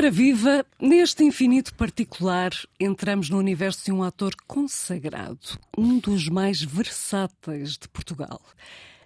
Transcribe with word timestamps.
Ora 0.00 0.10
viva, 0.10 0.64
neste 0.80 1.22
infinito 1.24 1.74
particular 1.74 2.50
entramos 2.80 3.28
no 3.28 3.36
universo 3.36 3.84
de 3.84 3.92
um 3.92 4.02
ator 4.02 4.34
consagrado, 4.46 5.60
um 5.76 5.98
dos 5.98 6.26
mais 6.26 6.62
versáteis 6.62 7.76
de 7.76 7.86
Portugal. 7.86 8.40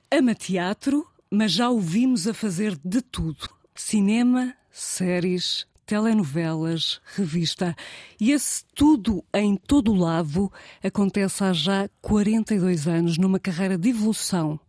Ama 0.08 0.36
teatro, 0.36 1.04
mas 1.28 1.50
já 1.50 1.68
o 1.68 1.80
vimos 1.80 2.28
a 2.28 2.32
fazer 2.32 2.78
de 2.84 3.02
tudo: 3.02 3.48
cinema, 3.74 4.54
séries, 4.70 5.66
telenovelas, 5.84 7.00
revista. 7.16 7.74
E 8.20 8.30
esse 8.30 8.64
tudo 8.72 9.24
em 9.34 9.56
todo 9.56 9.90
o 9.90 9.96
lado 9.96 10.48
acontece 10.80 11.42
há 11.42 11.52
já 11.52 11.90
42 12.00 12.86
anos 12.86 13.18
numa 13.18 13.40
carreira 13.40 13.76
de 13.76 13.88
evolução 13.88 14.60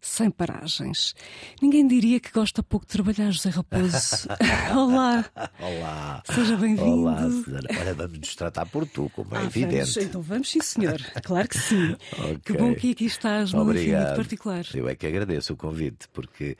sem 0.00 0.30
paragens. 0.30 1.14
Ninguém 1.60 1.86
diria 1.86 2.18
que 2.18 2.30
gosta 2.32 2.62
pouco 2.62 2.86
de 2.86 2.92
trabalhar, 2.92 3.30
José 3.30 3.50
Raposo. 3.50 4.28
Olá. 4.76 5.24
Olá. 5.60 6.22
Seja 6.34 6.56
bem-vindo. 6.56 7.02
Olá, 7.02 7.22
Susana. 7.22 7.68
Olha, 7.78 7.94
vamos 7.94 8.18
nos 8.18 8.34
tratar 8.34 8.66
por 8.66 8.86
tu, 8.86 9.10
como 9.10 9.34
é 9.36 9.40
Ah, 9.40 9.44
evidente. 9.44 9.76
vamos, 9.76 9.96
então 9.98 10.22
vamos, 10.22 10.50
sim, 10.50 10.60
senhor. 10.62 11.00
Claro 11.22 11.48
que 11.48 11.58
sim. 11.58 11.96
Ok. 12.18 12.38
Que 12.44 12.52
bom 12.54 12.74
que 12.74 12.92
aqui 12.92 13.04
estás 13.04 13.52
num 13.52 13.70
infinito 13.72 14.14
particular. 14.16 14.64
Eu 14.74 14.88
é 14.88 14.94
que 14.94 15.06
agradeço 15.06 15.52
o 15.52 15.56
convite, 15.56 16.08
porque 16.12 16.56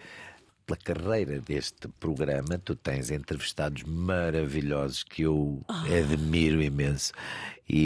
pela 0.67 0.79
carreira 0.79 1.41
deste 1.41 1.89
programa 1.99 2.57
tu 2.59 2.77
tens 2.77 3.11
entrevistados 3.11 3.83
maravilhosos 3.85 5.03
que 5.03 5.23
eu 5.23 5.63
Ah. 5.69 5.85
admiro 5.87 6.63
imenso. 6.63 7.13
E, 7.73 7.77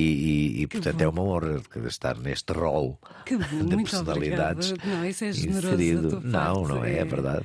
e- 0.59 0.63
e, 0.63 0.67
portanto 0.67 1.01
é 1.03 1.07
uma 1.09 1.23
honra 1.23 1.61
estar 1.87 2.17
neste 2.17 2.53
rol 2.55 2.99
Que 3.27 3.37
bom, 3.37 3.45
de 3.67 3.77
personalidades. 3.77 4.71
obrigada. 4.73 4.97
Não, 4.97 5.05
isso 5.05 5.25
é 5.25 5.33
generoso. 5.33 6.21
Não, 6.23 6.31
parte, 6.63 6.69
não 6.69 6.85
é, 6.85 6.99
é 6.99 7.05
verdade. 7.05 7.45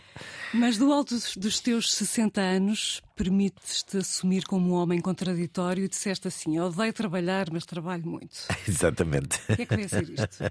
Mas 0.54 0.78
do 0.78 0.92
alto 0.92 1.14
dos, 1.16 1.36
dos 1.36 1.59
teus 1.59 1.94
60 1.94 2.40
anos, 2.42 3.02
permites-te 3.20 3.98
assumir 3.98 4.45
como 4.45 4.72
um 4.72 4.73
homem 4.75 5.02
contraditório 5.02 5.84
e 5.84 5.89
disseste 5.89 6.30
assim: 6.30 6.56
eu 6.56 6.67
odeio 6.67 6.94
trabalhar, 6.94 7.48
mas 7.52 7.66
trabalho 7.66 8.08
muito. 8.08 8.48
Exatamente. 8.66 9.38
O 9.50 9.56
que 9.58 9.62
é 9.64 9.66
que 9.66 9.75
veio 9.75 9.86
a 9.88 9.89
ser 9.89 10.09
isto? 10.09 10.44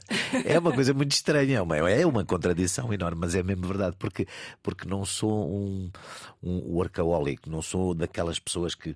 É 0.44 0.58
uma 0.58 0.70
coisa 0.70 0.92
muito 0.92 1.12
estranha, 1.12 1.56
é 1.56 1.62
uma, 1.62 1.78
é 1.78 2.04
uma 2.04 2.26
contradição 2.26 2.92
enorme, 2.92 3.22
mas 3.22 3.34
é 3.34 3.42
mesmo 3.42 3.66
verdade, 3.66 3.96
porque, 3.98 4.26
porque 4.62 4.86
não 4.86 5.06
sou 5.06 5.50
um, 5.50 5.90
um 6.42 6.58
workaholic, 6.74 7.48
não 7.48 7.62
sou 7.62 7.94
daquelas 7.94 8.38
pessoas 8.38 8.74
que 8.74 8.94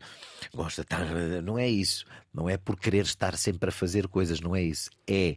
gosta 0.54 0.82
de 0.82 0.86
estar. 0.86 1.42
Não 1.42 1.58
é 1.58 1.66
isso. 1.66 2.04
Não 2.32 2.48
é 2.48 2.58
por 2.58 2.78
querer 2.78 3.04
estar 3.04 3.36
sempre 3.38 3.70
a 3.70 3.72
fazer 3.72 4.06
coisas, 4.06 4.38
não 4.40 4.54
é 4.54 4.62
isso. 4.62 4.90
É. 5.06 5.36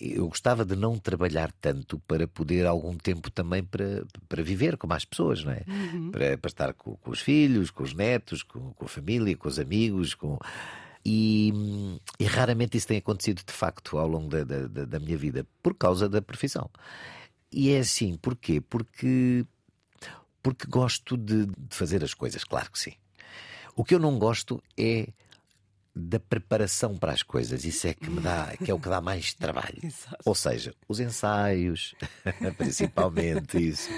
Eu 0.00 0.28
gostava 0.28 0.64
de 0.66 0.76
não 0.76 0.98
trabalhar 0.98 1.50
tanto 1.60 1.98
para 2.00 2.28
poder 2.28 2.66
algum 2.66 2.94
tempo 2.96 3.30
também 3.30 3.62
para, 3.64 4.04
para 4.28 4.42
viver 4.42 4.76
como 4.76 4.92
as 4.92 5.04
pessoas, 5.04 5.42
não 5.42 5.52
é? 5.52 5.62
Para, 6.12 6.36
para 6.36 6.48
estar 6.48 6.74
com, 6.74 6.94
com 6.96 7.10
os 7.10 7.20
filhos, 7.20 7.70
com 7.70 7.82
os 7.82 7.94
netos, 7.94 8.42
com, 8.42 8.72
com 8.74 8.84
a 8.84 8.88
família, 8.88 9.34
com 9.36 9.48
os 9.48 9.58
amigos, 9.58 10.14
com. 10.14 10.38
E, 11.04 11.52
e 12.20 12.24
raramente 12.24 12.76
isso 12.76 12.86
tem 12.86 12.98
acontecido 12.98 13.42
de 13.46 13.52
facto 13.52 13.96
ao 13.96 14.06
longo 14.06 14.28
da, 14.28 14.44
da, 14.44 14.66
da- 14.66 14.84
da 14.84 14.98
minha 14.98 15.16
vida, 15.16 15.46
por 15.62 15.74
causa 15.74 16.06
da 16.08 16.20
profissão. 16.20 16.68
E 17.50 17.70
é 17.70 17.78
assim, 17.78 18.14
porquê? 18.18 18.60
Porque, 18.60 19.46
porque 20.42 20.66
gosto 20.66 21.16
de, 21.16 21.46
de 21.46 21.54
fazer 21.70 22.04
as 22.04 22.12
coisas, 22.12 22.44
claro 22.44 22.70
que 22.70 22.78
sim. 22.78 22.92
O 23.74 23.84
que 23.84 23.94
eu 23.94 23.98
não 23.98 24.18
gosto 24.18 24.62
é 24.76 25.08
da 25.98 26.20
preparação 26.20 26.96
para 26.96 27.12
as 27.12 27.22
coisas, 27.22 27.64
isso 27.64 27.86
é 27.88 27.94
que 27.94 28.08
me 28.08 28.20
dá, 28.20 28.54
que 28.56 28.70
é 28.70 28.74
o 28.74 28.78
que 28.78 28.88
dá 28.88 29.00
mais 29.00 29.34
trabalho. 29.34 29.78
Ou 30.24 30.34
seja, 30.34 30.74
os 30.88 31.00
ensaios, 31.00 31.94
principalmente 32.56 33.58
isso, 33.68 33.90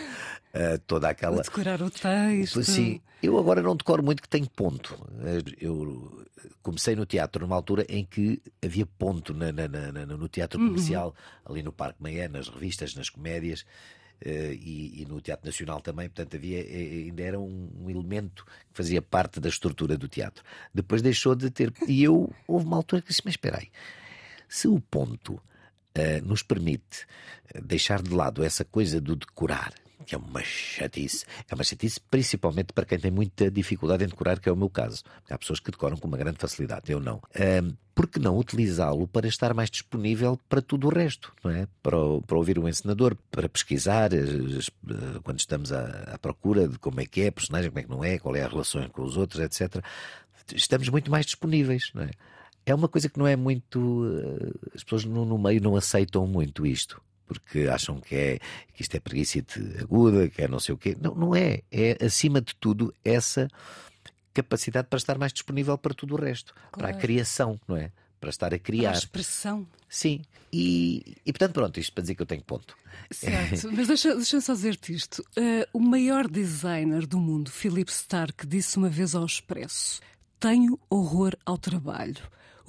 eh, 0.53 0.79
toda 0.87 1.09
aquela. 1.09 1.43
decorar 1.43 1.83
o 1.83 1.91
texto. 1.91 2.63
Sim, 2.65 3.01
eu 3.23 3.39
agora 3.39 3.63
não 3.63 3.77
decoro 3.77 4.03
muito 4.03 4.23
que 4.23 4.29
tenho 4.29 4.49
ponto. 4.49 4.97
Eu 5.61 6.25
comecei 6.63 6.97
no 6.97 7.05
teatro 7.07 7.43
numa 7.47 7.57
altura 7.57 7.85
em 7.89 8.05
que 8.05 8.41
havia 8.65 8.87
ponto 8.87 9.35
na- 9.35 9.53
na- 9.53 9.69
na- 9.69 10.07
no 10.07 10.29
teatro 10.29 10.59
comercial, 10.59 11.15
ali 11.45 11.63
no 11.63 11.73
Parque 11.73 12.03
Maia, 12.03 12.29
nas 12.29 12.49
revistas, 12.49 12.95
nas 12.95 13.09
comédias. 13.11 13.65
Eh, 14.23 14.53
e, 14.55 15.03
e 15.03 15.07
no 15.07 15.21
Teatro 15.21 15.47
Nacional 15.47 15.81
também, 15.81 16.09
portanto 16.09 16.37
havia 16.37 16.61
eh, 16.61 17.07
ainda 17.07 17.23
era 17.23 17.41
um, 17.41 17.71
um 17.81 17.91
elemento 17.91 18.45
que 18.45 18.75
fazia 18.75 19.01
parte 19.01 19.41
da 19.41 19.49
estrutura 19.49 19.97
do 19.97 20.09
teatro. 20.09 20.45
Depois 20.75 21.03
deixou 21.03 21.35
de 21.35 21.51
ter. 21.51 21.73
E 21.89 22.03
eu 22.03 22.33
houve 22.47 22.67
uma 22.67 22.77
altura 22.77 23.03
que 23.03 23.09
disse: 23.09 23.23
Mas 23.25 23.35
espera 23.35 23.59
aí, 23.59 23.71
se 24.49 24.69
o 24.69 24.81
ponto 24.81 25.41
eh, 25.95 26.21
nos 26.21 26.43
permite 26.43 27.07
eh, 27.53 27.61
deixar 27.61 28.03
de 28.03 28.15
lado 28.15 28.45
essa 28.45 28.65
coisa 28.65 29.01
do 29.01 29.17
decorar, 29.17 29.73
que 30.07 30.15
é 30.15 30.19
uma 30.19 30.43
chatice, 30.43 31.25
é 31.49 31.55
uma 31.55 31.63
chatice 31.65 32.01
principalmente 32.11 32.73
para 32.73 32.85
quem 32.85 32.99
tem 32.99 33.11
muita 33.11 33.51
dificuldade 33.51 34.03
em 34.05 34.09
decorar, 34.09 34.41
que 34.41 34.49
é 34.49 34.53
o 34.53 34.57
meu 34.57 34.69
caso. 34.71 35.03
Há 35.29 35.39
pessoas 35.39 35.61
que 35.61 35.71
decoram 35.71 35.97
com 35.97 36.09
uma 36.09 36.17
grande 36.17 36.39
facilidade, 36.39 36.91
eu 36.91 36.99
não. 37.01 37.23
Ahm, 37.39 37.73
por 37.95 38.07
que 38.09 38.19
não 38.19 38.39
utilizá-lo 38.39 39.07
para 39.07 39.29
estar 39.29 39.53
mais 39.53 39.71
disponível 39.71 40.39
para 40.49 40.63
tudo 40.63 40.87
o 40.87 40.91
resto, 40.91 41.33
não 41.45 41.51
é? 41.51 41.69
Para, 41.83 41.97
para 42.27 42.37
ouvir 42.39 42.59
o 42.59 42.67
encenador, 42.69 43.15
para 43.31 43.49
pesquisar, 43.49 44.11
as- 44.15 44.69
eh, 44.89 45.21
quando 45.23 45.39
estamos 45.39 45.71
à, 45.73 45.85
à 46.15 46.19
procura 46.19 46.67
de 46.67 46.79
como 46.79 47.01
é 47.01 47.07
que 47.07 47.21
é 47.23 47.29
a 47.29 47.33
personagem, 47.33 47.71
como 47.71 47.79
é 47.81 47.83
que 47.83 47.91
não 47.91 48.03
é, 48.05 48.19
qual 48.19 48.35
é 48.35 48.43
a 48.43 48.49
relação 48.49 48.89
com 48.89 49.03
os 49.03 49.17
outros, 49.19 49.41
etc. 49.41 49.85
Estamos 50.55 50.89
muito 50.89 51.11
mais 51.11 51.27
disponíveis, 51.27 51.91
não 51.95 52.03
é? 52.03 52.11
É 52.67 52.75
uma 52.75 52.89
coisa 52.89 53.09
que 53.09 53.19
não 53.19 53.27
é 53.27 53.37
muito. 53.37 54.05
eh, 54.07 54.71
As 54.75 54.83
pessoas 54.83 55.05
no 55.05 55.39
meio 55.39 55.61
não 55.63 55.77
aceitam 55.77 56.27
muito 56.27 56.67
isto. 56.67 57.01
Porque 57.31 57.69
acham 57.69 58.01
que, 58.01 58.17
é, 58.17 58.39
que 58.75 58.83
isto 58.83 58.97
é 58.97 58.99
preguiça 58.99 59.39
aguda, 59.81 60.29
que 60.29 60.43
é 60.43 60.49
não 60.49 60.59
sei 60.59 60.75
o 60.75 60.79
quê. 60.79 60.97
Não, 61.01 61.15
não 61.15 61.37
é. 61.37 61.63
É, 61.71 61.97
acima 62.05 62.41
de 62.41 62.57
tudo, 62.57 62.93
essa 63.05 63.49
capacidade 64.35 64.89
para 64.89 64.97
estar 64.97 65.17
mais 65.17 65.33
disponível 65.33 65.79
para 65.79 65.95
tudo 65.95 66.15
o 66.15 66.21
resto. 66.21 66.53
Para 66.73 66.89
a 66.89 66.91
Claro. 66.91 66.99
criação, 66.99 67.61
não 67.69 67.77
é? 67.77 67.93
Para 68.21 68.31
estar 68.31 68.47
a 68.47 68.49
Para 68.51 68.57
a 68.57 68.61
criar. 68.61 68.93
expressão. 68.93 69.65
Sim. 69.89 70.23
E, 70.53 71.17
e 71.25 71.33
portanto, 71.33 71.53
pronto, 71.53 71.79
isto 71.79 71.93
para 71.93 72.03
dizer 72.03 72.15
que 72.17 72.23
eu 72.23 72.27
tenho 72.27 72.43
ponto. 72.43 72.77
Certo, 73.13 73.71
mas 73.73 73.87
deixa- 73.87 74.15
deixa-me 74.17 74.43
só 74.43 74.53
dizer-te 74.53 74.93
isto. 74.93 75.25
Eh, 75.37 75.69
o 75.73 75.79
maior 75.79 76.27
designer 76.29 77.07
do 77.07 77.19
mundo, 77.21 77.51
Philip 77.51 77.91
Stark, 77.91 78.45
disse 78.47 78.77
uma 78.77 78.89
vez 78.89 79.15
ao 79.15 79.25
Expresso: 79.25 80.01
Tenho 80.41 80.79
horror 80.91 81.37
ao 81.47 81.57
trabalho. 81.57 82.17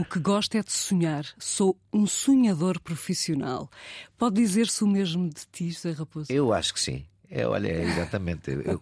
O 0.02 0.06
que 0.06 0.18
gosto 0.20 0.56
é 0.58 0.64
de 0.64 0.72
sonhar. 0.72 1.24
Sou 1.38 1.78
um 1.94 2.08
sonhador 2.08 2.80
profissional. 2.80 3.70
Pode 4.18 4.36
dizer-se 4.42 4.84
o 4.84 4.88
mesmo 4.88 5.30
de 5.30 5.42
ti, 5.52 5.70
José 5.70 5.92
Raposo? 5.92 6.32
Eu 6.34 6.52
acho 6.52 6.74
que 6.74 6.80
sim. 6.80 7.06
É, 7.30 7.46
olha, 7.48 7.68
é 7.68 7.84
exatamente. 7.84 8.50
Eu- 8.50 8.82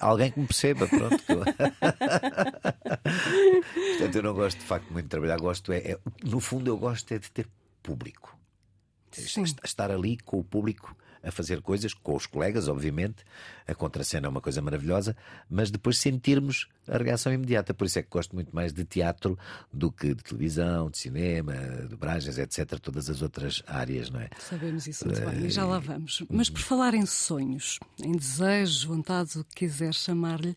alguém 0.00 0.32
que 0.32 0.40
me 0.40 0.46
perceba, 0.46 0.88
pronto. 0.88 1.22
Portanto, 3.98 4.16
eu 4.16 4.22
não 4.22 4.32
gosto 4.32 4.58
de 4.58 4.64
facto 4.64 4.90
muito 4.90 5.04
de 5.04 5.10
trabalhar. 5.10 5.36
Gosto 5.38 5.70
é, 5.70 5.76
é- 5.92 5.98
no 6.24 6.40
fundo, 6.40 6.70
eu 6.70 6.78
gosto 6.78 7.12
é 7.12 7.18
de 7.18 7.30
ter 7.30 7.46
público. 7.82 8.34
Sim. 9.12 9.44
Estar 9.62 9.90
ali 9.90 10.16
com 10.16 10.38
o 10.38 10.44
público 10.44 10.96
a 11.24 11.30
fazer 11.32 11.60
coisas, 11.62 11.94
com 11.94 12.14
os 12.14 12.26
colegas, 12.26 12.68
obviamente. 12.68 13.24
A 13.66 13.74
contracena 13.74 14.26
é 14.26 14.30
uma 14.30 14.40
coisa 14.40 14.60
maravilhosa, 14.60 15.16
mas 15.48 15.70
depois 15.70 15.98
sentirmos 15.98 16.68
a 16.86 16.98
reação 16.98 17.32
imediata. 17.32 17.72
Por 17.72 17.86
isso 17.86 17.98
é 17.98 18.02
que 18.02 18.10
gosto 18.10 18.34
muito 18.34 18.54
mais 18.54 18.72
de 18.72 18.84
teatro 18.84 19.38
do 19.72 19.90
que 19.90 20.14
de 20.14 20.22
televisão, 20.22 20.90
de 20.90 20.98
cinema, 20.98 21.54
de 21.54 21.88
dobragens, 21.88 22.36
etc. 22.38 22.78
Todas 22.78 23.08
as 23.08 23.22
outras 23.22 23.62
áreas, 23.66 24.10
não 24.10 24.20
é? 24.20 24.28
Sabemos 24.38 24.86
isso 24.86 25.06
muito 25.06 25.20
bem, 25.20 25.46
e 25.46 25.50
já 25.50 25.62
Eh, 25.62 25.64
lá 25.64 25.78
vamos. 25.78 26.22
Mas 26.30 26.50
por 26.50 26.60
falar 26.60 26.94
em 26.94 27.06
sonhos, 27.06 27.78
em 28.02 28.12
desejos, 28.12 28.84
vontades, 28.84 29.36
o 29.36 29.44
que 29.44 29.66
quiser 29.66 29.94
chamar-lhe, 29.94 30.54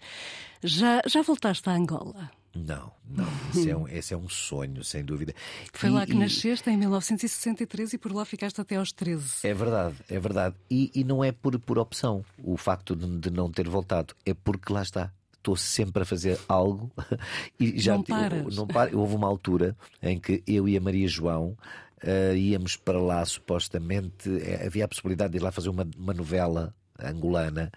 já, 0.64 1.02
já 1.08 1.22
voltaste 1.22 1.70
a 1.70 1.74
Angola? 1.74 2.30
Não, 2.66 2.92
não. 3.10 3.28
Esse 3.54 3.70
é 3.70 3.78
um, 3.78 3.88
esse 3.88 4.14
é 4.14 4.18
um 4.18 4.28
sonho, 4.30 4.84
sem 4.84 5.04
dúvida. 5.04 5.34
Foi 5.74 5.90
E- 5.90 5.92
lá 5.92 6.06
que 6.06 6.14
e- 6.14 6.18
nasceste, 6.18 6.70
em 6.70 6.78
1963, 6.78 7.94
e 7.94 7.98
por 7.98 8.12
lá 8.12 8.26
ficaste 8.26 8.60
até 8.60 8.76
aos 8.78 8.92
13. 8.92 9.46
É 9.48 9.54
verdade, 9.54 9.96
é 10.10 10.20
verdade. 10.20 10.56
E, 10.70 10.92
e 10.96 11.04
não 11.04 11.24
é 11.24 11.32
por, 11.32 11.58
por 11.60 11.78
opção 11.78 12.24
o 12.44 12.58
facto 12.58 12.96
de, 12.96 13.06
de 13.20 13.30
não 13.30 13.52
ter 13.52 13.68
voltado. 13.70 14.14
É 14.26 14.34
porque 14.34 14.72
lá 14.74 14.82
está. 14.82 15.12
Estou 15.34 15.56
sempre 15.56 16.04
a 16.04 16.06
fazer 16.06 16.38
algo 16.50 16.92
e 17.60 17.80
já 17.80 17.94
Não 17.96 18.04
paras. 18.04 18.56
não 18.56 18.68
paro. 18.68 19.00
Houve 19.00 19.16
uma 19.16 19.28
altura 19.28 19.78
em 20.02 20.20
que 20.20 20.44
eu 20.46 20.68
e 20.68 20.76
a 20.76 20.82
Maria 20.82 21.08
João 21.08 21.58
eh, 22.02 22.36
íamos 22.36 22.76
para 22.76 23.00
lá, 23.00 23.24
supostamente. 23.24 24.30
eh, 24.42 24.66
havia 24.66 24.84
a 24.86 24.88
possibilidade 24.88 25.32
de 25.32 25.38
ir 25.38 25.42
lá 25.42 25.52
fazer 25.52 25.70
uma, 25.70 25.88
uma 25.98 26.14
novela 26.14 26.74
angolana 27.00 27.72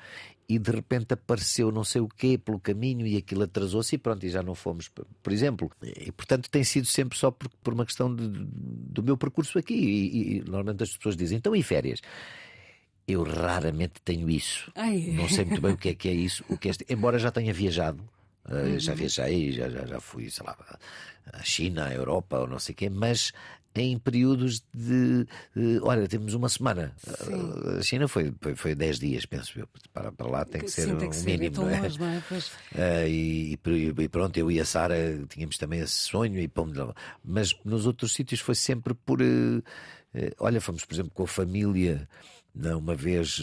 e 0.50 0.58
de 0.58 0.70
repente 0.70 1.14
apareceu 1.14 1.70
não 1.70 1.84
sei 1.84 2.00
o 2.00 2.08
quê 2.08 2.36
pelo 2.36 2.58
caminho 2.58 3.06
e 3.06 3.16
aquilo 3.16 3.44
atrasou-se 3.44 3.94
e 3.94 3.98
pronto, 3.98 4.26
e 4.26 4.28
já 4.30 4.42
não 4.42 4.54
fomos, 4.54 4.88
por 5.22 5.32
exemplo. 5.32 5.70
E 5.82 6.10
portanto 6.10 6.50
tem 6.50 6.64
sido 6.64 6.86
sempre 6.86 7.16
só 7.16 7.30
por, 7.30 7.48
por 7.62 7.72
uma 7.72 7.86
questão 7.86 8.14
de- 8.14 8.28
do 8.28 9.02
meu 9.02 9.16
percurso 9.16 9.58
aqui. 9.58 9.74
E, 9.74 10.36
e 10.38 10.40
normalmente 10.42 10.82
as 10.82 10.96
pessoas 10.96 11.16
dizem, 11.16 11.38
então 11.38 11.54
e 11.54 11.62
férias? 11.62 12.00
Eu 13.06 13.22
raramente 13.22 13.94
tenho 14.04 14.28
isso. 14.28 14.70
Ai. 14.74 15.12
Não 15.16 15.28
sei 15.28 15.44
muito 15.44 15.60
bem 15.62 15.72
o 15.72 15.76
que 15.76 15.88
é 15.90 15.94
que 15.94 16.08
é 16.08 16.12
isso. 16.12 16.44
O 16.48 16.56
que 16.58 16.68
é 16.68 16.70
este... 16.72 16.84
Embora 16.88 17.18
já 17.18 17.30
tenha 17.30 17.52
viajado, 17.52 18.02
eh, 18.48 18.78
já 18.78 18.94
viajei, 18.94 19.52
já, 19.52 19.68
já, 19.68 19.86
já 19.86 20.00
fui, 20.00 20.30
sei 20.30 20.46
lá, 20.46 20.56
à 21.32 21.42
China, 21.42 21.86
à 21.86 21.94
Europa 21.94 22.38
ou 22.38 22.46
não 22.46 22.58
sei 22.58 22.72
o 22.72 22.76
quê, 22.76 22.90
mas 22.90 23.32
em 23.74 23.98
períodos 23.98 24.64
de, 24.74 25.26
de 25.54 25.80
olha, 25.82 26.08
temos 26.08 26.34
uma 26.34 26.48
semana. 26.48 26.92
Sim. 26.98 27.78
A 27.78 27.82
China 27.82 28.08
foi, 28.08 28.34
foi, 28.40 28.56
foi 28.56 28.74
10 28.74 28.98
dias, 28.98 29.26
penso 29.26 29.58
eu. 29.58 29.68
Para, 29.92 30.10
para 30.10 30.28
lá 30.28 30.44
tem 30.44 30.60
que 30.62 30.70
ser 30.70 30.82
Sim, 30.82 30.96
tem 30.96 31.06
um 31.06 31.10
que 31.10 31.16
ser. 31.16 31.26
mínimo. 31.26 31.44
Então, 31.46 31.64
não 31.64 31.70
é? 31.70 31.80
longe, 31.80 31.98
não 31.98 32.08
é? 32.08 32.22
Pois. 32.28 32.48
Uh, 32.48 33.06
e, 33.06 33.58
e, 33.98 34.08
pronto, 34.08 34.36
eu 34.36 34.50
e 34.50 34.58
a 34.58 34.64
Sara 34.64 34.96
tínhamos 35.28 35.56
também 35.56 35.80
esse 35.80 35.94
sonho, 35.94 36.38
e 36.40 36.48
pomos 36.48 36.76
mas 37.24 37.54
nos 37.64 37.86
outros 37.86 38.12
sítios 38.12 38.40
foi 38.40 38.54
sempre 38.54 38.92
por. 38.92 39.22
Uh, 39.22 39.58
uh, 39.58 39.62
olha, 40.40 40.60
fomos, 40.60 40.84
por 40.84 40.94
exemplo, 40.94 41.12
com 41.14 41.22
a 41.22 41.28
família, 41.28 42.08
uma 42.54 42.96
vez 42.96 43.40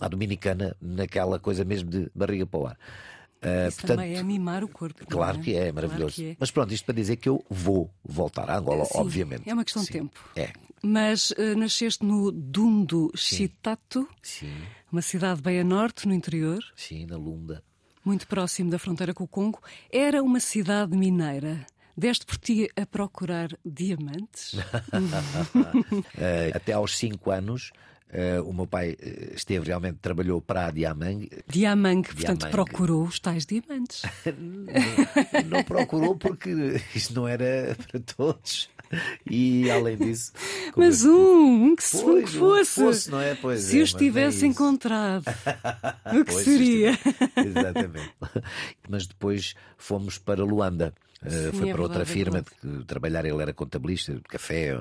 à 0.00 0.08
Dominicana, 0.08 0.76
naquela 0.80 1.38
coisa 1.38 1.64
mesmo 1.64 1.88
de 1.88 2.10
barriga 2.14 2.46
para 2.46 2.58
o 2.58 2.66
ar. 2.66 2.78
Uh, 3.42 3.68
Isso 3.68 3.78
portanto, 3.78 3.98
também 3.98 4.16
é 4.16 4.22
mimar 4.22 4.64
o 4.64 4.68
corpo. 4.68 5.06
Claro 5.06 5.38
é? 5.38 5.42
que 5.42 5.54
é, 5.54 5.68
é 5.68 5.72
maravilhoso. 5.72 6.16
Claro 6.16 6.30
que 6.30 6.32
é. 6.32 6.36
Mas 6.40 6.50
pronto, 6.50 6.74
isto 6.74 6.84
para 6.84 6.94
dizer 6.94 7.16
que 7.16 7.28
eu 7.28 7.44
vou 7.48 7.90
voltar 8.04 8.50
a 8.50 8.58
Angola, 8.58 8.84
Sim, 8.84 8.98
obviamente. 8.98 9.48
É 9.48 9.54
uma 9.54 9.64
questão 9.64 9.82
Sim. 9.82 9.92
de 9.92 9.98
tempo. 9.98 10.20
É. 10.34 10.52
Mas 10.82 11.30
uh, 11.30 11.56
nasceste 11.56 12.04
no 12.04 12.32
Dundo 12.32 13.10
Chitato, 13.14 14.08
Sim. 14.22 14.52
uma 14.90 15.02
cidade 15.02 15.40
bem 15.40 15.60
a 15.60 15.64
norte, 15.64 16.06
no 16.06 16.14
interior. 16.14 16.62
Sim, 16.76 17.06
na 17.06 17.16
Lunda. 17.16 17.62
Muito 18.04 18.26
próximo 18.26 18.70
da 18.70 18.78
fronteira 18.78 19.14
com 19.14 19.24
o 19.24 19.28
Congo. 19.28 19.60
Era 19.90 20.22
uma 20.22 20.40
cidade 20.40 20.96
mineira. 20.96 21.66
Deste 21.96 22.24
por 22.24 22.36
ti 22.38 22.68
a 22.76 22.86
procurar 22.86 23.50
diamantes? 23.64 24.54
uh, 24.54 24.62
até 26.54 26.72
aos 26.72 26.96
5 26.96 27.30
anos 27.30 27.72
Uh, 28.10 28.42
o 28.48 28.54
meu 28.54 28.66
pai 28.66 28.92
uh, 28.92 29.34
esteve 29.34 29.66
realmente, 29.66 29.98
trabalhou 30.00 30.40
para 30.40 30.66
a 30.66 30.70
Diamang. 30.70 31.28
Diamang, 31.46 32.02
portanto, 32.02 32.46
Diamang. 32.46 32.50
procurou 32.50 33.04
os 33.04 33.20
tais 33.20 33.44
diamantes. 33.44 34.02
não, 35.44 35.58
não 35.58 35.64
procurou 35.64 36.16
porque 36.16 36.50
isto 36.94 37.14
não 37.14 37.28
era 37.28 37.76
para 37.86 38.00
todos. 38.00 38.70
E 39.30 39.70
além 39.70 39.98
disso. 39.98 40.32
Mas 40.74 41.04
um, 41.04 41.66
um 41.66 41.76
que, 41.76 41.82
se, 41.82 42.02
pois, 42.02 42.22
um 42.22 42.24
que 42.24 42.32
fosse. 42.32 42.80
fosse 42.80 43.10
não 43.10 43.20
é? 43.20 43.34
Pois 43.34 43.60
se 43.60 43.78
é, 43.78 43.82
os 43.82 43.92
tivesse 43.92 44.44
é 44.44 44.48
encontrado, 44.48 45.24
o 46.18 46.24
que 46.24 46.32
seria? 46.32 46.98
Exatamente. 47.36 48.14
Mas 48.88 49.06
depois 49.06 49.54
fomos 49.76 50.16
para 50.16 50.42
Luanda. 50.42 50.94
Uh, 51.22 51.52
foi 51.52 51.70
é 51.70 51.72
para 51.72 51.82
outra 51.82 52.04
verdade, 52.04 52.12
firma 52.12 52.38
é 52.38 52.66
de, 52.78 52.84
trabalhar, 52.84 53.24
ele 53.24 53.42
era 53.42 53.52
contabilista 53.52 54.14
de 54.14 54.20
café 54.22 54.78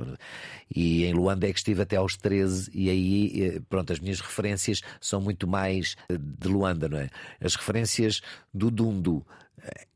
e 0.73 1.03
em 1.05 1.13
Luanda 1.13 1.47
é 1.47 1.51
que 1.51 1.57
estive 1.57 1.81
até 1.81 1.95
aos 1.95 2.15
13 2.15 2.69
e 2.73 2.89
aí, 2.89 3.43
eh, 3.43 3.61
pronto, 3.67 3.91
as 3.91 3.99
minhas 3.99 4.19
referências 4.19 4.81
são 5.01 5.19
muito 5.19 5.47
mais 5.47 5.95
eh, 6.09 6.17
de 6.17 6.47
Luanda, 6.47 6.87
não 6.87 6.99
é? 6.99 7.09
As 7.41 7.55
referências 7.55 8.21
do 8.53 8.69
Dundu 8.69 9.25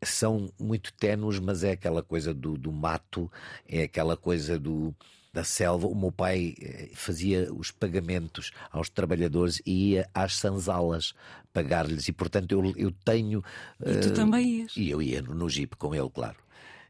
são 0.03 0.51
muito 0.59 0.91
ténues, 0.93 1.39
mas 1.39 1.63
é 1.63 1.71
aquela 1.71 2.01
coisa 2.01 2.33
do, 2.33 2.57
do 2.57 2.71
mato, 2.71 3.31
é 3.67 3.83
aquela 3.83 4.17
coisa 4.17 4.57
do 4.57 4.93
da 5.33 5.43
selva, 5.43 5.87
o 5.87 5.95
meu 5.95 6.11
pai 6.11 6.55
fazia 6.93 7.51
os 7.53 7.71
pagamentos 7.71 8.51
aos 8.69 8.89
trabalhadores 8.89 9.61
e 9.65 9.91
ia 9.91 10.09
às 10.13 10.35
sanzalas 10.35 11.13
pagar-lhes. 11.53 12.07
E, 12.07 12.11
portanto, 12.11 12.51
eu, 12.51 12.73
eu 12.75 12.91
tenho. 13.05 13.43
E 13.79 13.97
tu 13.99 14.09
uh, 14.09 14.13
também 14.13 14.61
ias? 14.61 14.75
E 14.75 14.89
eu 14.89 15.01
ia 15.01 15.21
no, 15.21 15.33
no 15.33 15.49
Jeep 15.49 15.75
com 15.77 15.95
ele, 15.95 16.09
claro. 16.09 16.35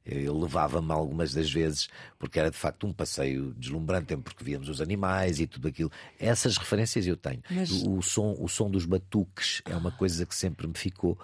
Ele 0.06 0.30
levava-me 0.30 0.92
algumas 0.92 1.34
das 1.34 1.52
vezes, 1.52 1.88
porque 2.18 2.40
era 2.40 2.50
de 2.50 2.58
facto 2.58 2.88
um 2.88 2.94
passeio 2.94 3.54
deslumbrante, 3.54 4.18
porque 4.18 4.44
víamos 4.44 4.68
os 4.68 4.82
animais 4.82 5.40
e 5.40 5.46
tudo 5.46 5.68
aquilo. 5.68 5.92
Essas 6.20 6.58
referências 6.58 7.06
eu 7.06 7.16
tenho. 7.16 7.42
Mas... 7.50 7.72
O, 7.72 8.02
som, 8.02 8.36
o 8.40 8.48
som 8.48 8.70
dos 8.70 8.86
batuques 8.86 9.62
é 9.66 9.76
uma 9.76 9.92
coisa 9.92 10.26
que 10.26 10.34
sempre 10.34 10.68
me 10.68 10.74
ficou, 10.76 11.20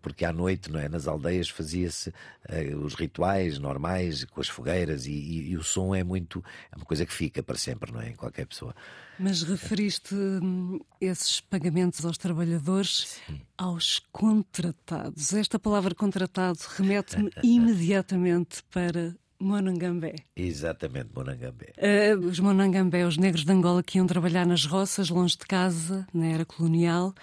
porque 0.00 0.24
à 0.24 0.32
noite, 0.32 0.70
não 0.70 0.78
é? 0.78 0.88
Nas 0.88 1.08
aldeias 1.08 1.48
fazia-se 1.48 2.10
uh, 2.10 2.78
os 2.78 2.94
rituais 2.94 3.58
normais, 3.58 4.24
com 4.24 4.40
as 4.40 4.48
fogueiras, 4.48 5.06
e, 5.06 5.12
e, 5.12 5.50
e, 5.50 5.56
o 5.56 5.62
som 5.62 5.94
é 5.94 6.04
muito. 6.04 6.42
é 6.70 6.76
uma 6.76 6.84
coisa 6.84 7.04
que 7.04 7.12
fica 7.12 7.42
para 7.42 7.56
sempre, 7.56 7.92
não 7.92 8.00
é? 8.00 8.10
Em 8.10 8.14
qualquer 8.14 8.46
pessoa. 8.46 8.74
Mas 9.18 9.42
referiste 9.42 10.14
hum, 10.14 10.80
esses 11.00 11.40
pagamentos 11.40 12.04
aos 12.04 12.18
trabalhadores 12.18 13.20
Sim. 13.26 13.40
aos 13.56 14.00
contratados. 14.10 15.32
Esta 15.32 15.58
palavra 15.58 15.94
contratado 15.94 16.58
remete-me 16.76 17.30
imediatamente 17.42 18.62
para 18.70 19.14
Monangambé. 19.38 20.16
Exatamente, 20.34 21.10
Monangambé. 21.14 21.72
Uh, 21.78 22.26
os 22.26 22.40
Monangambé, 22.40 23.04
os 23.04 23.16
negros 23.16 23.44
de 23.44 23.52
Angola 23.52 23.82
que 23.82 23.98
iam 23.98 24.06
trabalhar 24.06 24.46
nas 24.46 24.64
roças, 24.64 25.10
longe 25.10 25.36
de 25.36 25.46
casa, 25.46 26.06
na 26.12 26.26
era 26.26 26.44
colonial, 26.44 27.14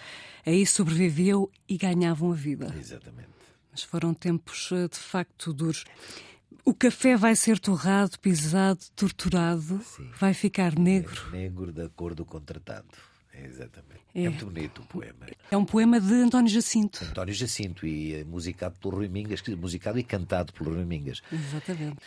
aí 0.45 0.65
sobreviviam 0.65 1.49
e 1.67 1.77
ganhavam 1.77 2.31
a 2.31 2.35
vida. 2.35 2.73
Exatamente. 2.77 3.29
Mas 3.71 3.83
foram 3.83 4.13
tempos 4.13 4.69
de 4.91 4.99
facto 4.99 5.53
duros. 5.53 5.85
O 6.63 6.73
café 6.73 7.15
vai 7.15 7.35
ser 7.35 7.59
torrado, 7.59 8.19
pisado, 8.19 8.79
torturado, 8.95 9.81
Sim. 9.83 10.09
vai 10.19 10.33
ficar 10.33 10.77
negro. 10.77 11.27
É 11.29 11.37
negro 11.37 11.71
da 11.71 11.89
cor 11.89 12.13
do 12.13 12.23
contratado. 12.23 12.87
É, 13.33 13.45
exatamente. 13.45 14.01
É. 14.13 14.23
é. 14.25 14.29
muito 14.29 14.45
bonito 14.45 14.81
o 14.81 14.85
poema. 14.85 15.27
É 15.49 15.57
um 15.57 15.65
poema 15.65 15.99
de 15.99 16.13
António 16.13 16.49
Jacinto. 16.49 17.03
António 17.03 17.33
Jacinto 17.33 17.87
e 17.87 18.15
é 18.15 18.23
musicado 18.23 18.77
pelo 18.79 18.97
Rui 18.97 19.07
Mingas, 19.07 19.41
musicado 19.57 19.97
e 19.97 20.03
cantado 20.03 20.53
pelo 20.53 20.73
Rui 20.73 20.85
Mingas. 20.85 21.21
Exatamente. 21.31 21.97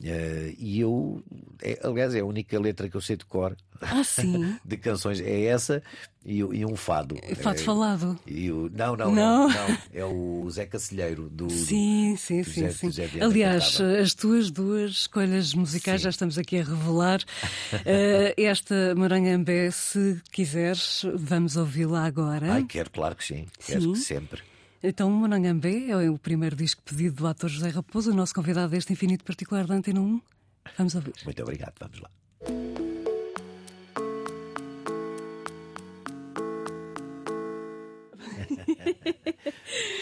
Uh, 0.00 0.54
e 0.58 0.80
eu, 0.80 1.22
é, 1.62 1.78
aliás, 1.84 2.14
é 2.14 2.20
a 2.20 2.24
única 2.24 2.58
letra 2.58 2.88
que 2.88 2.96
eu 2.96 3.00
sei 3.00 3.16
de 3.16 3.24
cor 3.24 3.56
ah, 3.80 4.02
de 4.64 4.76
canções. 4.76 5.20
É 5.20 5.44
essa 5.44 5.82
e, 6.24 6.38
e 6.38 6.64
um 6.64 6.74
fado. 6.74 7.16
Fado 7.36 7.60
é, 7.60 7.62
falado. 7.62 8.18
E 8.26 8.50
o, 8.50 8.70
não, 8.74 8.96
não, 8.96 9.12
não, 9.12 9.48
não, 9.48 9.78
É 9.92 10.04
o 10.04 10.48
Zé 10.50 10.66
Cacilheiro 10.66 11.28
do. 11.28 11.48
Sim, 11.50 12.16
sim, 12.16 12.42
do 12.42 12.50
sim. 12.50 12.90
Zé, 12.90 13.08
sim. 13.08 13.20
Aliás, 13.20 13.80
as 13.80 14.14
tuas 14.14 14.50
duas 14.50 14.90
escolhas 14.90 15.54
musicais 15.54 16.00
sim. 16.00 16.04
já 16.04 16.10
estamos 16.10 16.36
aqui 16.38 16.58
a 16.58 16.64
revelar. 16.64 17.20
uh, 17.72 18.34
esta 18.36 18.94
Morangambé, 18.96 19.70
se 19.70 20.20
quiseres, 20.32 21.04
vamos 21.14 21.56
ouvi-la 21.56 22.04
agora. 22.04 22.54
Ai, 22.54 22.64
quero, 22.64 22.90
claro 22.90 23.14
que 23.14 23.24
sim. 23.24 23.46
sim. 23.58 23.72
Quero 23.72 23.92
que 23.92 23.98
sempre. 23.98 24.51
Então, 24.84 25.08
o 25.08 25.12
Monangambé 25.12 25.90
é 25.90 26.10
o 26.10 26.18
primeiro 26.18 26.56
disco 26.56 26.82
pedido 26.82 27.14
do 27.14 27.26
ator 27.28 27.48
José 27.48 27.68
Raposo, 27.68 28.10
o 28.10 28.14
nosso 28.14 28.34
convidado 28.34 28.72
deste 28.72 28.92
Infinito 28.92 29.24
Particular 29.24 29.64
da 29.64 29.76
Antena 29.76 30.00
1. 30.00 30.20
Vamos 30.76 30.96
ouvir. 30.96 31.12
Muito 31.24 31.40
obrigado, 31.40 31.74
vamos 31.78 32.00
lá. 32.00 32.10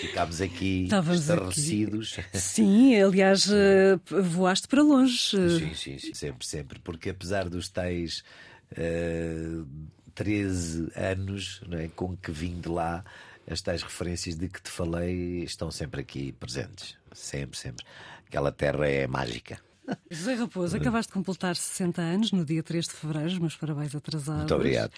Ficámos 0.00 0.40
aqui 0.40 0.84
Estávamos 0.84 1.20
estarrecidos. 1.20 2.18
Aqui. 2.18 2.38
Sim, 2.38 3.02
aliás, 3.02 3.50
eh, 3.50 3.98
voaste 4.06 4.66
para 4.66 4.82
longe. 4.82 5.28
Sim, 5.28 5.74
sim, 5.74 5.98
sim, 5.98 6.14
sempre, 6.14 6.46
sempre. 6.46 6.78
Porque 6.78 7.10
apesar 7.10 7.50
dos 7.50 7.68
tais 7.68 8.25
uh, 8.72 9.66
13 10.14 10.90
anos 10.96 11.60
é, 11.70 11.88
com 11.88 12.16
que 12.16 12.32
vim 12.32 12.58
de 12.60 12.70
lá, 12.70 13.04
as 13.49 13.61
tais 13.61 13.82
referências 13.82 14.37
de 14.37 14.49
que 14.49 14.62
te 14.62 14.70
falei 14.70 15.42
estão 15.42 15.70
sempre 15.70 16.00
aqui 16.00 16.32
presentes. 16.32 16.97
Sempre, 17.12 17.59
sempre. 17.59 17.85
Aquela 18.26 18.52
terra 18.52 18.88
é 18.88 19.06
mágica. 19.06 19.61
José 20.11 20.35
Raposo, 20.35 20.76
acabaste 20.76 21.11
de 21.11 21.14
completar 21.14 21.56
60 21.56 22.00
anos 22.00 22.32
no 22.32 22.44
dia 22.44 22.62
3 22.62 22.87
de 22.87 22.92
fevereiro, 22.92 23.40
meus 23.40 23.56
parabéns 23.56 23.94
atrasados. 23.94 24.42
Muito 24.42 24.54
obrigado. 24.54 24.92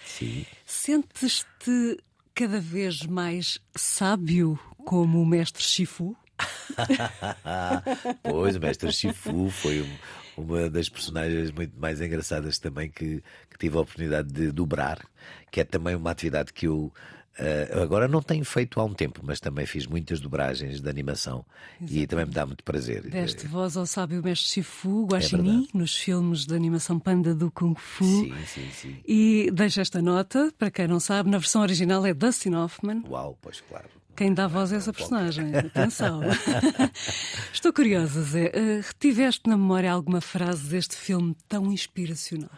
Sentes-te 0.67 1.99
cada 2.35 2.61
vez 2.61 3.03
mais 3.03 3.59
sábio 3.75 4.59
como 4.85 5.21
o 5.21 5.27
mestre 5.27 5.63
Shifu? 5.63 6.17
pois, 8.23 8.57
o 8.57 8.61
mestre 8.61 8.93
Shifu 8.93 9.49
foi 9.51 9.83
um, 9.83 10.43
uma 10.43 10.69
das 10.69 10.89
personagens 10.89 11.51
muito 11.51 11.79
mais 11.79 12.01
engraçadas 12.01 12.59
também 12.59 12.91
que, 12.91 13.23
que 13.51 13.59
tive 13.59 13.77
a 13.77 13.81
oportunidade 13.81 14.33
de 14.33 14.51
dobrar, 14.51 15.07
que 15.51 15.61
é 15.61 15.65
também 15.65 15.95
uma 15.95 16.11
atividade 16.11 16.53
que 16.53 16.67
eu 16.67 16.93
Uh, 17.39 17.81
agora 17.81 18.07
não 18.07 18.21
tenho 18.21 18.45
feito 18.45 18.79
há 18.79 18.85
um 18.85 18.93
tempo, 18.93 19.21
mas 19.23 19.41
também 19.41 19.65
fiz 19.65 19.87
muitas 19.87 20.21
dobragens 20.21 20.81
de 20.81 20.89
animação 20.89 21.45
e 21.81 22.07
também 22.07 22.27
me 22.27 22.33
dá 22.33 22.45
muito 22.45 22.63
prazer. 22.63 23.03
Deste 23.03 23.47
voz 23.47 23.75
ao 23.77 23.87
sábio 23.87 24.23
mestre 24.23 24.51
Shifu, 24.51 25.07
Guaxinim, 25.07 25.67
é 25.75 25.79
nos 25.79 25.97
filmes 25.97 26.45
de 26.45 26.55
animação 26.55 26.99
Panda 26.99 27.35
do 27.35 27.51
Kung 27.51 27.75
Fu. 27.75 28.05
Sim, 28.05 28.35
sim, 28.47 28.71
sim. 28.73 28.97
E 29.07 29.51
deixo 29.51 29.81
esta 29.81 30.03
nota, 30.03 30.53
para 30.59 30.71
quem 30.71 30.87
não 30.87 31.01
sabe, 31.01 31.31
na 31.31 31.39
versão 31.39 31.63
original 31.63 32.05
é 32.05 32.13
Dustin 32.13 32.55
Hoffman. 32.55 33.03
Uau, 33.09 33.39
pois 33.41 33.63
claro. 33.63 33.89
Quem 34.15 34.35
dá 34.35 34.47
voz 34.47 34.73
a 34.73 34.77
essa 34.77 34.93
personagem? 34.93 35.57
Atenção. 35.57 36.21
Estou 37.51 37.73
curiosa, 37.73 38.23
Zé. 38.23 38.53
Uh, 38.55 38.87
retiveste 38.87 39.49
na 39.49 39.57
memória 39.57 39.91
alguma 39.91 40.21
frase 40.21 40.69
deste 40.69 40.97
filme 40.97 41.35
tão 41.49 41.73
inspiracional? 41.73 42.51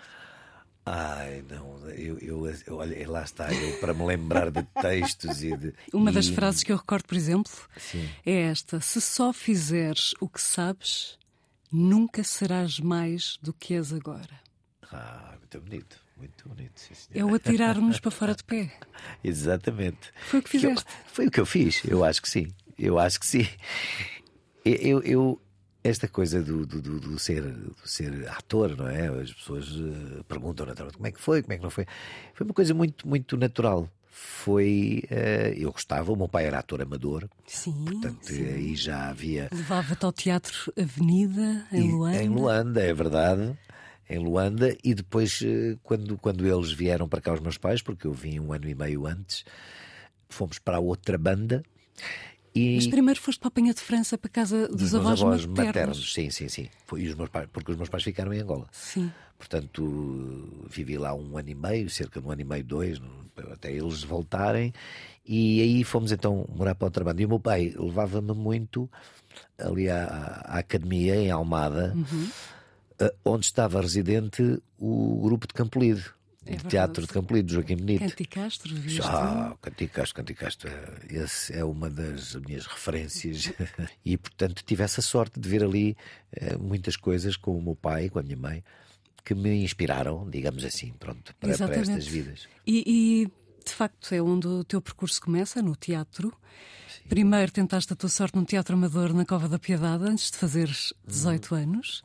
Ai, 0.86 1.42
não, 1.48 1.88
eu, 1.90 2.18
eu, 2.18 2.54
eu 2.66 2.76
olha, 2.76 3.10
lá 3.10 3.22
está, 3.22 3.50
eu 3.52 3.80
para 3.80 3.94
me 3.94 4.04
lembrar 4.04 4.50
de 4.50 4.62
textos 4.82 5.42
e 5.42 5.56
de. 5.56 5.74
Uma 5.94 6.10
e... 6.10 6.14
das 6.14 6.28
frases 6.28 6.62
que 6.62 6.72
eu 6.72 6.76
recordo, 6.76 7.06
por 7.06 7.16
exemplo, 7.16 7.52
Sim. 7.78 8.06
é 8.24 8.42
esta: 8.42 8.80
Se 8.80 9.00
só 9.00 9.32
fizeres 9.32 10.14
o 10.20 10.28
que 10.28 10.40
sabes, 10.40 11.18
nunca 11.72 12.22
serás 12.22 12.78
mais 12.78 13.38
do 13.40 13.52
que 13.54 13.74
és 13.74 13.94
agora. 13.94 14.38
Ah, 14.92 15.34
muito 15.38 15.60
bonito, 15.60 16.00
muito 16.18 16.48
bonito. 16.48 16.72
Sim, 16.78 16.94
é 17.14 17.24
o 17.24 17.34
atirar-nos 17.34 17.98
para 17.98 18.10
fora 18.10 18.34
de 18.34 18.44
pé. 18.44 18.70
Exatamente. 19.24 20.12
Foi 20.26 20.40
o 20.40 20.42
que 20.42 20.50
fizeste. 20.50 20.84
Eu, 20.86 21.04
foi 21.06 21.26
o 21.28 21.30
que 21.30 21.40
eu 21.40 21.46
fiz, 21.46 21.82
eu 21.84 22.04
acho 22.04 22.20
que 22.20 22.28
sim. 22.28 22.52
Eu 22.78 22.98
acho 22.98 23.18
que 23.18 23.26
sim. 23.26 23.48
Eu, 24.64 25.00
eu, 25.02 25.40
esta 25.84 26.08
coisa 26.08 26.42
do, 26.42 26.66
do, 26.66 26.80
do, 26.80 26.98
do 26.98 27.18
ser, 27.18 27.44
ser 27.84 28.26
ator, 28.30 28.74
não 28.74 28.88
é? 28.88 29.08
As 29.20 29.30
pessoas 29.34 29.70
uh, 29.70 30.24
perguntam 30.26 30.64
naturalmente 30.64 30.96
como 30.96 31.06
é 31.06 31.12
que 31.12 31.20
foi, 31.20 31.42
como 31.42 31.52
é 31.52 31.56
que 31.58 31.62
não 31.62 31.70
foi. 31.70 31.84
Foi 32.32 32.46
uma 32.46 32.54
coisa 32.54 32.72
muito, 32.72 33.06
muito 33.06 33.36
natural. 33.36 33.86
Foi. 34.08 35.02
Uh, 35.10 35.52
eu 35.58 35.70
gostava, 35.70 36.10
o 36.10 36.16
meu 36.16 36.26
pai 36.26 36.46
era 36.46 36.58
ator 36.58 36.80
amador. 36.80 37.28
Sim. 37.46 37.84
Portanto, 37.84 38.24
sim. 38.24 38.46
aí 38.46 38.74
já 38.74 39.10
havia. 39.10 39.50
Levava-te 39.52 40.06
ao 40.06 40.12
Teatro 40.12 40.72
Avenida, 40.74 41.66
em 41.70 41.92
Luanda. 41.92 42.22
Em 42.22 42.28
Luanda, 42.30 42.82
é 42.82 42.94
verdade. 42.94 43.58
Em 44.08 44.18
Luanda, 44.18 44.74
e 44.82 44.94
depois, 44.94 45.42
uh, 45.42 45.78
quando, 45.82 46.16
quando 46.16 46.46
eles 46.46 46.72
vieram 46.72 47.06
para 47.06 47.20
cá, 47.20 47.34
os 47.34 47.40
meus 47.40 47.58
pais, 47.58 47.82
porque 47.82 48.06
eu 48.06 48.12
vim 48.12 48.40
um 48.40 48.54
ano 48.54 48.66
e 48.66 48.74
meio 48.74 49.06
antes, 49.06 49.44
fomos 50.30 50.58
para 50.58 50.80
outra 50.80 51.18
banda 51.18 51.62
e... 52.54 52.76
Mas 52.76 52.86
primeiro 52.86 53.20
foste 53.20 53.40
para 53.40 53.48
a 53.48 53.50
Penha 53.50 53.74
de 53.74 53.80
França, 53.80 54.16
para 54.16 54.28
a 54.28 54.32
casa 54.32 54.68
dos, 54.68 54.76
dos 54.76 54.94
avós, 54.94 55.20
avós 55.20 55.46
maternos. 55.46 55.66
maternos. 55.66 56.12
Sim, 56.12 56.30
sim, 56.30 56.48
sim. 56.48 56.68
Foi, 56.86 57.04
os 57.06 57.14
meus 57.14 57.28
pais, 57.28 57.48
porque 57.52 57.72
os 57.72 57.76
meus 57.76 57.88
pais 57.88 58.04
ficaram 58.04 58.32
em 58.32 58.40
Angola. 58.40 58.66
Sim. 58.70 59.10
Portanto, 59.36 60.66
vivi 60.70 60.96
lá 60.96 61.12
um 61.12 61.36
ano 61.36 61.48
e 61.48 61.54
meio, 61.54 61.90
cerca 61.90 62.20
de 62.20 62.26
um 62.26 62.30
ano 62.30 62.40
e 62.40 62.44
meio, 62.44 62.64
dois, 62.64 63.00
até 63.52 63.72
eles 63.72 64.04
voltarem. 64.04 64.72
E 65.26 65.60
aí 65.60 65.84
fomos 65.84 66.12
então 66.12 66.46
morar 66.54 66.74
para 66.74 66.86
outra 66.86 67.04
banda. 67.04 67.20
E 67.20 67.26
o 67.26 67.28
meu 67.28 67.40
pai 67.40 67.74
levava-me 67.76 68.32
muito 68.32 68.88
ali 69.58 69.90
à, 69.90 70.04
à, 70.46 70.58
academia, 70.58 71.16
em 71.16 71.30
Almada, 71.30 71.92
uhum. 71.96 73.10
onde 73.24 73.46
estava 73.46 73.80
residente 73.80 74.62
o 74.78 75.20
grupo 75.22 75.48
de 75.48 75.54
Campolide. 75.54 76.04
É 76.46 76.56
Teatro 76.56 77.06
de 77.06 77.12
Campolido, 77.12 77.52
Joaquim 77.52 77.76
Benito. 77.76 78.00
Canticastro, 78.00 78.74
viste? 78.74 79.00
Ah, 79.02 79.56
Canticastro, 79.60 80.14
Canticastro. 80.16 80.70
Esse 81.08 81.54
é 81.54 81.64
uma 81.64 81.88
das 81.88 82.34
minhas 82.34 82.66
referências. 82.66 83.52
e, 84.04 84.16
portanto, 84.16 84.62
tive 84.64 84.82
essa 84.82 85.00
sorte 85.00 85.40
de 85.40 85.48
ver 85.48 85.64
ali 85.64 85.96
eh, 86.32 86.56
muitas 86.56 86.96
coisas 86.96 87.36
com 87.36 87.56
o 87.56 87.62
meu 87.62 87.74
pai, 87.74 88.10
com 88.10 88.18
a 88.18 88.22
minha 88.22 88.36
mãe, 88.36 88.62
que 89.24 89.34
me 89.34 89.62
inspiraram, 89.62 90.28
digamos 90.28 90.64
assim, 90.64 90.92
pronto, 90.98 91.34
para, 91.36 91.56
para 91.56 91.76
estas 91.76 92.06
vidas. 92.06 92.46
E, 92.66 92.84
e, 92.86 93.26
de 93.64 93.72
facto, 93.72 94.14
é 94.14 94.20
onde 94.20 94.46
o 94.46 94.62
teu 94.64 94.82
percurso 94.82 95.20
começa, 95.22 95.62
no 95.62 95.74
teatro. 95.74 96.28
Sim. 96.88 97.08
Primeiro 97.08 97.50
tentaste 97.50 97.92
a 97.92 97.96
tua 97.96 98.10
sorte 98.10 98.36
num 98.36 98.44
teatro 98.44 98.74
amador 98.74 99.14
na 99.14 99.24
Cova 99.24 99.48
da 99.48 99.58
Piedade, 99.58 100.04
antes 100.04 100.30
de 100.30 100.36
fazeres 100.36 100.92
18 101.06 101.54
hum. 101.54 101.58
anos. 101.58 102.02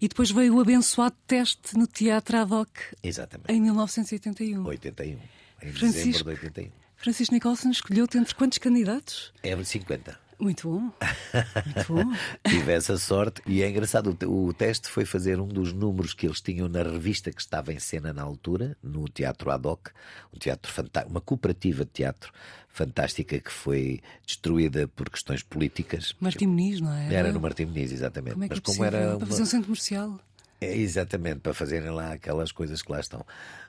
E 0.00 0.08
depois 0.08 0.30
veio 0.30 0.56
o 0.56 0.60
abençoado 0.60 1.16
teste 1.26 1.76
no 1.76 1.86
Teatro 1.86 2.36
Ad 2.38 2.52
hoc. 2.52 2.70
Exatamente. 3.02 3.52
Em 3.52 3.60
1981. 3.60 4.64
81. 4.66 5.18
Em 5.62 5.72
Francisco, 5.72 6.24
dezembro 6.24 6.34
de 6.34 6.40
81. 6.46 6.72
Francisco 6.96 7.34
Nicholson 7.34 7.70
escolheu-te 7.70 8.16
entre 8.16 8.34
quantos 8.34 8.58
candidatos? 8.58 9.32
É 9.42 9.62
50. 9.62 10.18
Muito 10.38 10.68
bom. 10.68 10.80
Muito 10.80 11.92
bom. 11.92 12.12
Tive 12.48 12.72
essa 12.72 12.96
sorte 12.98 13.42
e 13.46 13.62
é 13.62 13.68
engraçado. 13.68 14.16
O, 14.26 14.46
o, 14.46 14.52
teste 14.52 14.88
foi 14.88 15.04
fazer 15.04 15.40
um 15.40 15.46
dos 15.46 15.72
números 15.72 16.12
que 16.14 16.26
eles 16.26 16.40
tinham 16.40 16.68
na 16.68 16.82
revista 16.82 17.30
que 17.32 17.40
estava 17.40 17.72
em 17.72 17.78
cena 17.78 18.12
na 18.12 18.22
altura, 18.22 18.76
no 18.82 19.08
Teatro 19.08 19.50
Ad 19.50 19.66
hoc, 19.66 19.88
um 20.32 20.38
teatro 20.38 20.72
uma 21.08 21.20
cooperativa 21.20 21.84
de 21.84 21.90
teatro 21.90 22.32
fantástica 22.68 23.38
que 23.38 23.52
foi 23.52 24.00
destruída 24.26 24.88
por 24.88 25.08
questões 25.08 25.42
políticas. 25.42 26.14
Martim 26.20 26.46
Muniz, 26.46 26.80
não 26.80 26.92
é? 26.92 27.14
Era 27.14 27.32
no 27.32 27.40
Martim 27.40 27.66
Muniz, 27.66 27.92
exatamente. 27.92 28.32
Como 28.32 28.44
é 28.44 28.48
que 28.48 28.54
Mas 28.54 28.58
é 28.58 28.62
como 28.62 28.84
era 28.84 29.10
uma... 29.10 29.18
para 29.18 29.26
fazer 29.26 29.42
um 29.42 29.46
centro 29.46 29.66
comercial? 29.66 30.20
É, 30.64 30.76
exatamente, 30.76 31.40
para 31.40 31.52
fazerem 31.52 31.90
lá 31.90 32.12
aquelas 32.12 32.50
coisas 32.50 32.80
que 32.80 32.90
lá 32.90 33.00
estão. 33.00 33.24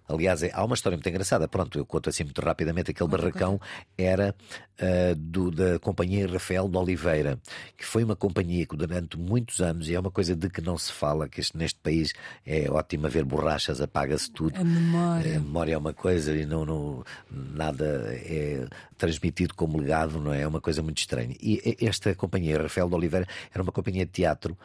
Aliás, 0.07 0.43
é, 0.43 0.51
há 0.53 0.63
uma 0.63 0.75
história 0.75 0.95
muito 0.95 1.09
engraçada. 1.09 1.47
Pronto, 1.47 1.77
eu 1.77 1.85
conto 1.85 2.09
assim 2.09 2.23
muito 2.23 2.39
rapidamente. 2.39 2.91
Aquele 2.91 3.09
barracão 3.09 3.59
era 3.97 4.35
uh, 4.79 5.15
do, 5.15 5.49
da 5.49 5.79
Companhia 5.79 6.27
Rafael 6.27 6.69
de 6.69 6.77
Oliveira, 6.77 7.39
que 7.75 7.83
foi 7.83 8.03
uma 8.03 8.15
companhia 8.15 8.65
que 8.65 8.77
durante 8.77 9.17
muitos 9.17 9.61
anos, 9.61 9.89
e 9.89 9.95
é 9.95 9.99
uma 9.99 10.11
coisa 10.11 10.35
de 10.35 10.47
que 10.47 10.61
não 10.61 10.77
se 10.77 10.91
fala, 10.91 11.27
que 11.27 11.41
este, 11.41 11.57
neste 11.57 11.79
país 11.79 12.13
é 12.45 12.69
ótimo 12.69 13.07
haver 13.07 13.25
borrachas, 13.25 13.81
apaga-se 13.81 14.31
tudo. 14.31 14.59
A 14.59 14.63
memória. 14.63 15.37
A 15.37 15.39
memória 15.39 15.73
é 15.73 15.77
uma 15.77 15.93
coisa 15.93 16.35
e 16.35 16.45
não, 16.45 16.65
não, 16.65 17.03
nada 17.29 17.85
é 18.13 18.67
transmitido 18.97 19.55
como 19.55 19.79
legado, 19.79 20.19
não 20.19 20.31
é? 20.31 20.41
É 20.41 20.47
uma 20.47 20.61
coisa 20.61 20.83
muito 20.83 20.99
estranha. 20.99 21.35
E 21.41 21.77
esta 21.81 22.13
companhia 22.13 22.61
Rafael 22.61 22.87
de 22.87 22.95
Oliveira 22.95 23.27
era 23.51 23.63
uma 23.63 23.71
companhia 23.71 24.05
de 24.05 24.11
teatro 24.11 24.55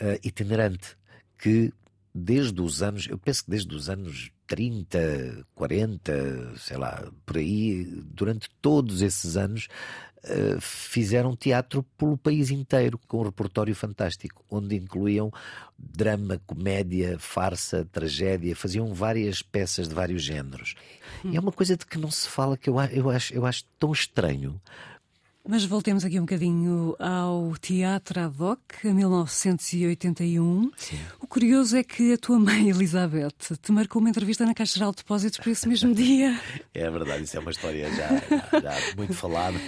uh, 0.00 0.18
itinerante 0.22 0.96
que 1.38 1.72
desde 2.16 2.60
os 2.62 2.82
anos, 2.82 3.06
eu 3.08 3.18
penso 3.18 3.44
que 3.44 3.50
desde 3.50 3.74
os 3.74 3.90
anos 3.90 4.30
30, 4.46 5.44
40, 5.54 6.56
sei 6.56 6.76
lá, 6.78 7.06
por 7.26 7.36
aí, 7.36 7.84
durante 7.84 8.48
todos 8.62 9.02
esses 9.02 9.36
anos, 9.36 9.68
uh, 10.24 10.60
fizeram 10.60 11.36
teatro 11.36 11.82
pelo 11.98 12.16
país 12.16 12.50
inteiro, 12.50 12.98
com 13.06 13.20
um 13.20 13.24
repertório 13.24 13.74
fantástico, 13.74 14.44
onde 14.50 14.76
incluíam 14.76 15.30
drama, 15.78 16.40
comédia, 16.46 17.18
farsa, 17.18 17.86
tragédia, 17.92 18.56
faziam 18.56 18.94
várias 18.94 19.42
peças 19.42 19.88
de 19.88 19.94
vários 19.94 20.22
géneros. 20.22 20.74
Hum. 21.24 21.32
E 21.32 21.36
é 21.36 21.40
uma 21.40 21.52
coisa 21.52 21.76
de 21.76 21.84
que 21.84 21.98
não 21.98 22.10
se 22.10 22.28
fala 22.28 22.56
que 22.56 22.70
eu, 22.70 22.80
eu, 22.80 23.10
acho, 23.10 23.34
eu 23.34 23.44
acho 23.44 23.64
tão 23.78 23.92
estranho 23.92 24.60
mas 25.48 25.64
voltemos 25.64 26.04
aqui 26.04 26.18
um 26.18 26.22
bocadinho 26.22 26.96
ao 26.98 27.54
Teatro 27.60 28.20
Ad 28.20 28.42
hoc, 28.42 28.60
a 28.84 28.88
1981. 28.88 30.70
Sim. 30.76 30.98
O 31.20 31.26
curioso 31.26 31.76
é 31.76 31.84
que 31.84 32.12
a 32.12 32.18
tua 32.18 32.38
mãe, 32.38 32.68
Elizabeth, 32.70 33.32
te 33.62 33.72
marcou 33.72 34.00
uma 34.00 34.10
entrevista 34.10 34.44
na 34.44 34.54
Caixa 34.54 34.74
Geral 34.74 34.90
de 34.90 34.98
Depósitos 34.98 35.38
para 35.38 35.50
esse 35.50 35.68
mesmo 35.68 35.94
dia. 35.94 36.38
É 36.74 36.90
verdade, 36.90 37.24
isso 37.24 37.36
é 37.38 37.40
uma 37.40 37.50
história 37.50 37.88
já, 37.90 38.08
já, 38.52 38.60
já 38.60 38.96
muito 38.96 39.14
falada. 39.14 39.58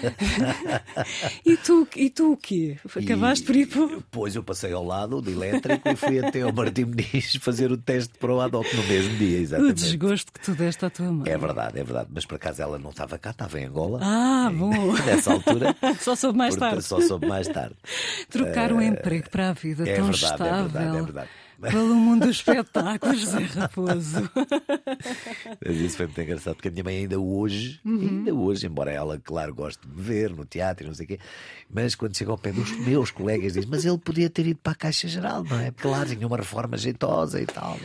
e, 1.45 1.57
tu, 1.57 1.89
e 1.97 2.11
tu 2.11 2.33
o 2.33 2.37
quê? 2.37 2.77
Acabaste 2.85 3.45
e, 3.45 3.47
por 3.47 3.57
ir 3.57 3.67
por... 3.67 4.03
Pois 4.11 4.37
eu 4.37 4.43
passei 4.43 4.73
ao 4.73 4.85
lado 4.85 5.23
do 5.23 5.31
elétrico 5.31 5.89
e 5.89 5.97
fui 5.97 6.19
até 6.23 6.43
ao 6.43 6.53
Martim 6.53 6.85
Muniz 6.85 7.37
fazer 7.41 7.73
o 7.73 7.79
teste 7.79 8.13
para 8.19 8.31
o 8.33 8.41
Ad 8.43 8.55
hoc 8.55 8.67
no 8.75 8.83
mesmo 8.85 9.17
dia, 9.17 9.39
exatamente. 9.39 9.73
O 9.73 9.75
desgosto 9.75 10.33
que 10.33 10.41
tu 10.41 10.55
deste 10.55 10.85
à 10.85 10.91
tua 10.91 11.11
mãe. 11.11 11.31
É 11.31 11.39
verdade, 11.39 11.81
é 11.81 11.85
verdade. 11.85 12.11
Mas 12.13 12.27
por 12.27 12.35
acaso 12.35 12.61
ela 12.61 12.79
não 12.79 12.91
estava 12.91 13.19
cá, 13.19 13.31
estava 13.31 13.59
em 13.59 13.65
Angola. 13.65 14.01
Ah, 14.03 14.53
bom. 14.55 14.93
Nessa 15.07 15.33
altura. 15.33 15.68
só 16.01 16.15
soube 16.15 16.39
mais 16.39 16.57
tarde. 16.57 16.83
Só 16.83 17.01
soube 17.01 17.27
mais 17.27 17.49
tarde. 17.49 17.75
Trocar 18.31 18.73
o 18.73 18.77
um 18.77 18.83
emprego 18.83 19.31
para 19.31 19.51
a 19.51 19.53
vida 19.53 19.89
é 19.89 19.97
tão 19.97 20.07
verdade, 20.07 20.25
estável. 20.25 20.47
É 20.47 20.63
verdade, 20.63 20.97
é 20.97 21.03
verdade. 21.03 21.29
Pelo 21.61 21.95
mundo 21.95 22.27
dos 22.27 22.37
espetáculos, 22.37 23.25
Zé 23.25 23.41
Raposo. 23.41 24.31
Mas 25.65 25.77
isso 25.77 25.97
foi 25.97 26.07
muito 26.07 26.21
engraçado, 26.21 26.55
porque 26.55 26.69
a 26.69 26.71
minha 26.71 26.85
mãe 26.85 26.99
ainda 26.99 27.19
hoje, 27.19 27.81
uhum. 27.85 28.01
ainda 28.01 28.35
hoje, 28.35 28.67
embora 28.67 28.93
ela, 28.93 29.19
claro, 29.19 29.53
goste 29.55 29.87
de 29.87 29.93
me 29.93 30.01
ver 30.01 30.31
no 30.31 30.45
teatro 30.45 30.85
e 30.85 30.87
não 30.87 30.95
sei 30.95 31.05
o 31.05 31.09
quê, 31.09 31.19
mas 31.69 31.95
quando 31.95 32.17
chega 32.17 32.31
ao 32.31 32.39
pé 32.39 32.53
dos 32.53 32.71
meus 32.87 33.11
colegas 33.11 33.55
diz, 33.55 33.67
mas 33.67 33.85
ele 33.85 33.99
podia 33.99 34.31
ter 34.31 34.47
ido 34.47 34.61
para 34.63 34.73
a 34.73 34.77
Caixa 34.77 35.09
Geral, 35.09 35.43
não 35.43 35.59
é? 35.59 35.73
Claro, 35.73 36.09
tinha 36.09 36.27
uma 36.27 36.37
reforma 36.37 36.77
jeitosa 36.77 37.41
e 37.41 37.47
tal. 37.47 37.77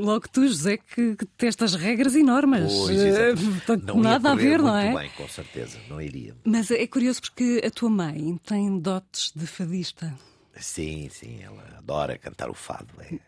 Logo 0.00 0.28
tu, 0.28 0.46
José, 0.46 0.76
que, 0.76 1.16
que 1.16 1.24
testas 1.24 1.74
regras 1.74 2.14
e 2.14 2.22
normas. 2.22 2.72
Pois, 2.72 3.40
portanto, 3.40 3.86
não 3.86 4.00
nada 4.00 4.32
a 4.32 4.34
ver, 4.34 4.58
não 4.58 4.76
é? 4.76 4.94
bem, 4.94 5.10
com 5.16 5.28
certeza, 5.28 5.78
não 5.88 6.00
iria. 6.00 6.34
Mas 6.44 6.70
é 6.70 6.86
curioso 6.86 7.22
porque 7.22 7.62
a 7.64 7.70
tua 7.70 7.90
mãe 7.90 8.38
tem 8.44 8.78
dotes 8.78 9.32
de 9.34 9.46
fadista. 9.46 10.14
Sim, 10.56 11.08
sim, 11.10 11.42
ela 11.42 11.62
adora 11.78 12.16
cantar 12.16 12.48
o 12.48 12.54
fado. 12.54 12.88
É. 13.00 13.18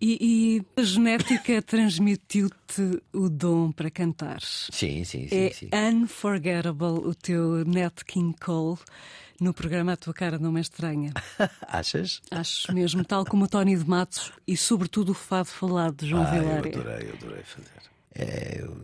E, 0.00 0.18
e, 0.20 0.80
a 0.80 0.82
genética 0.82 1.60
transmitiu-te 1.62 3.02
o 3.12 3.28
dom 3.28 3.70
para 3.70 3.90
cantar. 3.90 4.40
Sim, 4.40 5.04
sim, 5.04 5.28
sim. 5.28 5.36
É 5.36 5.50
sim. 5.50 5.68
unforgettable 5.72 7.06
o 7.06 7.14
teu 7.14 7.64
Nat 7.64 8.02
King 8.04 8.34
Cole 8.40 8.78
no 9.38 9.52
programa 9.52 9.92
A 9.92 9.96
Tua 9.96 10.14
Cara 10.14 10.38
Não 10.38 10.56
É 10.56 10.60
Estranha. 10.60 11.12
Achas? 11.68 12.22
Acho 12.30 12.72
mesmo, 12.72 13.04
tal 13.04 13.24
como 13.24 13.44
o 13.44 13.48
Tony 13.48 13.76
de 13.76 13.88
Matos 13.88 14.32
e 14.46 14.56
sobretudo 14.56 15.12
o 15.12 15.14
fado 15.14 15.48
falado 15.48 15.96
de 15.96 16.08
João 16.08 16.22
ah, 16.22 16.30
Vilar. 16.30 16.66
Eu 16.66 16.80
adorei, 16.80 17.08
eu 17.08 17.14
adorei 17.14 17.42
fazer. 17.42 17.82
É, 18.14 18.60
eu 18.60 18.76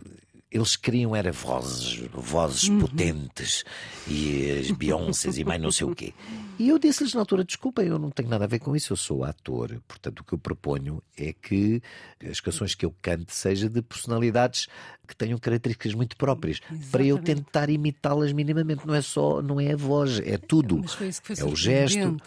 eles 0.51 0.75
queriam 0.75 1.15
era 1.15 1.31
vozes, 1.31 2.07
vozes 2.11 2.69
uhum. 2.69 2.79
potentes 2.79 3.63
e 4.07 4.49
as 4.51 4.71
Beyoncés 4.71 5.37
e 5.37 5.43
mais 5.43 5.61
não 5.61 5.71
sei 5.71 5.85
o 5.85 5.95
quê. 5.95 6.13
E 6.57 6.69
eu 6.69 6.79
disse-lhes 6.79 7.13
na 7.13 7.21
altura: 7.21 7.43
desculpa, 7.43 7.83
eu 7.83 7.99
não 7.99 8.09
tenho 8.09 8.29
nada 8.29 8.45
a 8.45 8.47
ver 8.47 8.59
com 8.59 8.75
isso, 8.75 8.93
eu 8.93 8.97
sou 8.97 9.23
ator. 9.23 9.79
Portanto, 9.87 10.21
o 10.21 10.23
que 10.23 10.33
eu 10.33 10.39
proponho 10.39 11.03
é 11.15 11.33
que 11.33 11.81
as 12.27 12.39
canções 12.39 12.73
que 12.73 12.85
eu 12.85 12.93
cante 13.01 13.33
sejam 13.33 13.69
de 13.69 13.81
personalidades 13.81 14.67
que 15.09 15.15
tenham 15.15 15.39
características 15.39 15.95
muito 15.95 16.15
próprias, 16.15 16.61
Exatamente. 16.61 16.91
para 16.91 17.03
eu 17.03 17.17
tentar 17.17 17.69
imitá-las 17.69 18.31
minimamente. 18.31 18.85
Não 18.85 18.93
é 18.93 19.01
só, 19.01 19.41
não 19.41 19.59
é 19.59 19.73
a 19.73 19.75
voz, 19.75 20.19
é 20.19 20.37
tudo. 20.37 20.81
é 21.37 21.43
o 21.43 21.55
gesto. 21.55 22.17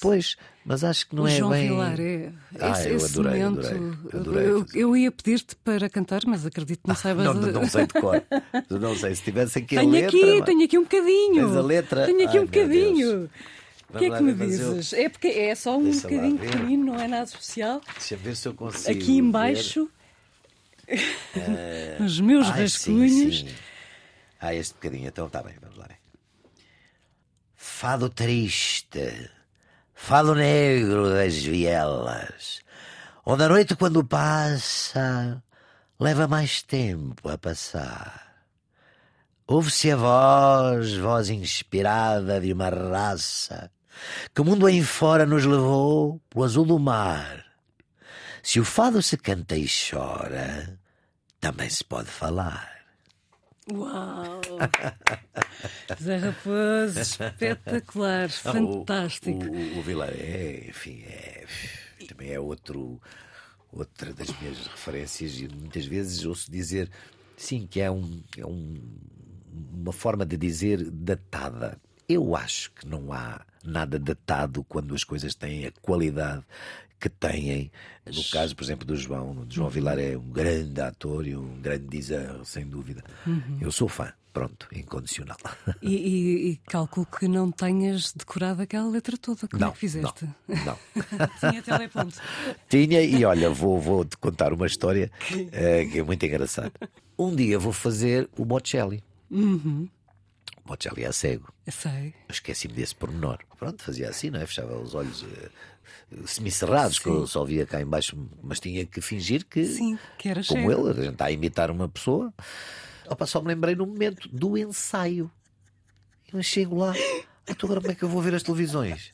Pois, 0.00 0.36
mas 0.64 0.82
acho 0.82 1.08
que 1.08 1.14
não 1.14 1.22
o 1.22 1.28
é 1.28 1.36
João 1.36 1.50
bem. 1.50 1.68
Vilar 1.68 2.00
é. 2.00 2.32
Ah, 2.58 2.72
esse, 2.72 2.88
eu 2.88 3.04
adorei, 3.04 3.44
momento, 3.44 3.66
adorei, 3.66 3.92
adorei 4.12 4.46
eu, 4.48 4.66
eu, 4.74 4.96
ia 4.96 5.12
pedir-te 5.12 5.54
para 5.54 5.88
cantar, 5.88 6.22
mas 6.26 6.44
acredito 6.44 6.82
que 6.82 6.88
não 6.88 6.96
saibas. 6.96 7.24
não, 7.24 7.34
não, 7.34 7.52
não 7.52 7.68
sei 7.68 7.86
de 7.86 7.92
cor. 7.94 8.20
não 8.68 8.96
sei, 8.96 9.14
se 9.14 9.22
tivesse 9.22 9.60
aqui 9.60 9.76
tenho 9.76 9.88
a 9.88 9.92
letra. 9.92 10.18
Aqui, 10.18 10.44
tenho 10.44 10.64
aqui 10.64 10.78
um 10.78 10.82
bocadinho. 10.82 11.46
Tens 11.46 11.56
a 11.56 11.62
letra? 11.62 12.06
Tenho 12.06 12.28
aqui 12.28 12.38
Ai, 12.38 12.42
um 12.42 12.46
bocadinho. 12.46 13.30
O 13.88 13.98
que 13.98 14.04
é 14.06 14.10
que 14.10 14.22
me 14.22 14.32
dizes? 14.34 14.92
Eu... 14.92 15.04
É 15.04 15.08
porque 15.08 15.28
é 15.28 15.54
só 15.54 15.78
um 15.78 15.84
Deixa 15.84 16.08
bocadinho 16.08 16.38
pequenino, 16.38 16.84
não 16.86 17.00
é 17.00 17.06
nada 17.06 17.24
especial. 17.24 17.80
Deixa 17.94 18.16
ver 18.16 18.34
se 18.34 18.48
eu 18.48 18.54
consigo. 18.54 18.98
Aqui 18.98 19.16
embaixo, 19.16 19.88
uh... 20.88 22.02
os 22.04 22.20
meus 22.20 22.46
Ai, 22.48 22.62
rascunhos. 22.62 23.40
Sim, 23.40 23.48
sim. 23.48 23.54
Ah, 24.40 24.54
este 24.54 24.74
bocadinho, 24.74 25.08
então 25.08 25.26
está 25.26 25.42
bem, 25.42 25.54
vamos 25.60 25.76
lá. 25.76 25.88
Fado 27.54 28.08
triste, 28.08 29.30
Fado 29.98 30.34
negro 30.34 31.08
das 31.08 31.34
vielas, 31.34 32.60
onde 33.24 33.42
a 33.42 33.48
noite 33.48 33.74
quando 33.74 34.04
passa 34.04 35.42
leva 35.98 36.28
mais 36.28 36.62
tempo 36.62 37.28
a 37.28 37.38
passar. 37.38 38.44
Ouve-se 39.48 39.90
a 39.90 39.96
voz, 39.96 40.94
voz 40.94 41.30
inspirada 41.30 42.40
de 42.40 42.52
uma 42.52 42.68
raça 42.68 43.70
que 44.34 44.40
o 44.42 44.44
mundo 44.44 44.68
em 44.68 44.82
fora 44.82 45.24
nos 45.24 45.44
levou 45.44 46.20
pro 46.28 46.44
azul 46.44 46.66
do 46.66 46.78
mar. 46.78 47.45
Se 48.46 48.60
o 48.60 48.64
fado 48.64 49.02
se 49.02 49.16
canta 49.16 49.56
e 49.56 49.66
chora, 49.66 50.78
também 51.40 51.68
se 51.68 51.82
pode 51.82 52.08
falar. 52.08 52.86
Uau! 53.72 54.40
Zé 56.00 56.18
Raposo, 56.18 57.00
espetacular, 57.00 58.30
fantástico. 58.30 59.44
O, 59.44 59.50
o, 59.50 59.78
o 59.80 59.82
Vilaré, 59.82 60.68
enfim, 60.68 61.02
é, 61.02 61.44
também 62.08 62.30
é 62.30 62.38
outro, 62.38 63.02
outra 63.72 64.14
das 64.14 64.28
minhas 64.38 64.64
referências 64.68 65.40
e 65.40 65.48
muitas 65.48 65.84
vezes 65.84 66.24
ouço 66.24 66.48
dizer, 66.48 66.88
sim, 67.36 67.66
que 67.66 67.80
é, 67.80 67.90
um, 67.90 68.22
é 68.38 68.46
um, 68.46 68.80
uma 69.74 69.92
forma 69.92 70.24
de 70.24 70.36
dizer 70.36 70.88
datada. 70.88 71.80
Eu 72.08 72.36
acho 72.36 72.70
que 72.70 72.86
não 72.86 73.12
há 73.12 73.44
nada 73.64 73.98
datado 73.98 74.62
quando 74.62 74.94
as 74.94 75.02
coisas 75.02 75.34
têm 75.34 75.66
a 75.66 75.72
qualidade 75.82 76.44
que 77.00 77.08
têm. 77.08 77.70
No 78.06 78.24
caso, 78.30 78.54
por 78.54 78.64
exemplo, 78.64 78.86
do 78.86 78.96
João, 78.96 79.34
do 79.34 79.54
João 79.54 79.68
Vilar 79.68 79.98
é 79.98 80.16
um 80.16 80.30
grande 80.30 80.80
ator 80.80 81.26
e 81.26 81.36
um 81.36 81.60
grande 81.60 81.86
dizer, 81.88 82.28
sem 82.44 82.66
dúvida. 82.66 83.02
Uhum. 83.26 83.58
Eu 83.60 83.72
sou 83.72 83.88
fã. 83.88 84.12
Pronto, 84.32 84.68
incondicional. 84.70 85.38
E, 85.80 85.94
e, 85.94 86.50
e, 86.50 86.56
calculo 86.68 87.06
que 87.06 87.26
não 87.26 87.50
tenhas 87.50 88.12
decorado 88.12 88.60
aquela 88.60 88.86
letra 88.86 89.16
toda. 89.16 89.48
Como 89.48 89.58
não, 89.58 89.68
é 89.68 89.72
que 89.72 89.78
fizeste? 89.78 90.28
Não. 90.46 90.56
não. 90.76 90.78
Tinha 91.40 91.62
teleponto. 91.62 92.20
Tinha, 92.68 93.00
e 93.00 93.24
olha, 93.24 93.48
vou, 93.48 93.80
vou 93.80 94.04
te 94.04 94.14
contar 94.18 94.52
uma 94.52 94.66
história 94.66 95.10
uh, 95.30 95.90
que 95.90 96.00
é 96.00 96.02
muito 96.02 96.26
engraçada. 96.26 96.72
Um 97.18 97.34
dia 97.34 97.58
vou 97.58 97.72
fazer 97.72 98.28
o 98.36 98.44
Bocelli. 98.44 99.02
Uhum. 99.30 99.88
O 100.66 100.74
Bocelli 100.74 101.04
é 101.04 101.12
cego. 101.12 101.52
Eu 101.64 101.72
sei. 101.72 102.12
Esqueci-me 102.28 102.74
desse 102.74 102.94
pormenor. 102.94 103.38
Pronto, 103.56 103.84
fazia 103.84 104.08
assim, 104.08 104.30
não 104.30 104.40
é? 104.40 104.46
Fechava 104.46 104.76
os 104.76 104.96
olhos. 104.96 105.22
Uh, 105.22 105.50
semicerrados, 106.26 106.98
que 106.98 107.08
eu 107.08 107.24
só 107.26 107.44
via 107.44 107.64
cá 107.64 107.80
embaixo, 107.80 108.18
mas 108.42 108.58
tinha 108.58 108.84
que 108.84 109.00
fingir 109.00 109.44
que, 109.44 109.64
Sim, 109.64 109.96
que 110.18 110.28
era 110.28 110.42
como 110.44 110.70
ele, 110.70 110.90
a 110.90 110.92
gente 110.92 111.12
está 111.12 111.26
a 111.26 111.30
imitar 111.30 111.70
uma 111.70 111.88
pessoa. 111.88 112.34
Opa, 113.08 113.26
só 113.26 113.40
me 113.40 113.48
lembrei 113.48 113.76
no 113.76 113.86
momento 113.86 114.28
do 114.28 114.58
ensaio. 114.58 115.30
Eu 116.32 116.42
chego 116.42 116.76
lá, 116.76 116.92
então 117.48 117.68
agora 117.68 117.80
como 117.80 117.92
é 117.92 117.94
que 117.94 118.02
eu 118.02 118.08
vou 118.08 118.20
ver 118.20 118.34
as 118.34 118.42
televisões? 118.42 119.12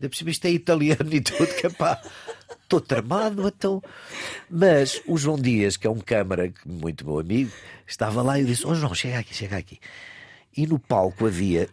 Por 0.00 0.14
cima 0.14 0.30
isto 0.30 0.44
é 0.46 0.50
italiano 0.50 1.12
e 1.12 1.20
tudo, 1.20 1.46
que 1.54 1.68
pá, 1.70 2.00
estou 2.62 2.80
tramado, 2.80 3.46
então. 3.46 3.82
Mas 4.48 5.00
o 5.06 5.16
João 5.16 5.38
Dias, 5.38 5.76
que 5.76 5.86
é 5.86 5.90
um 5.90 6.00
câmara, 6.00 6.52
muito 6.64 7.04
meu 7.04 7.18
amigo, 7.18 7.52
estava 7.86 8.22
lá 8.22 8.38
e 8.38 8.42
eu 8.42 8.46
disse: 8.46 8.66
oh, 8.66 8.74
João, 8.74 8.94
chega 8.94 9.18
aqui, 9.18 9.34
chega 9.34 9.56
aqui. 9.56 9.78
E 10.56 10.66
no 10.66 10.78
palco 10.78 11.26
havia, 11.26 11.68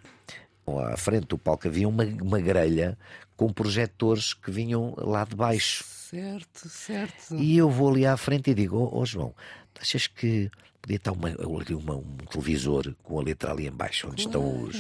à 0.92 0.98
frente 0.98 1.28
do 1.28 1.38
palco, 1.38 1.68
havia 1.68 1.88
uma, 1.88 2.04
uma 2.04 2.40
grelha 2.40 2.98
com 3.36 3.52
projetores 3.52 4.34
que 4.34 4.52
vinham 4.52 4.94
lá 4.98 5.24
de 5.24 5.36
baixo. 5.36 5.84
Certo, 5.84 6.68
certo. 6.70 7.36
E 7.36 7.58
eu 7.58 7.70
vou 7.70 7.90
ali 7.90 8.06
à 8.06 8.18
frente 8.18 8.52
e 8.52 8.54
digo: 8.54 8.78
Ó 8.78 8.84
oh, 8.84 9.02
oh, 9.02 9.06
João, 9.06 9.36
achas 9.80 10.08
que 10.08 10.50
podia 10.82 10.98
estar 10.98 11.12
uma, 11.12 11.30
uma, 11.30 11.96
um 11.96 12.18
televisor 12.30 12.94
com 13.04 13.20
a 13.20 13.24
letra 13.24 13.52
ali 13.52 13.68
embaixo, 13.68 14.08
onde 14.10 14.22
estão 14.22 14.64
os. 14.64 14.76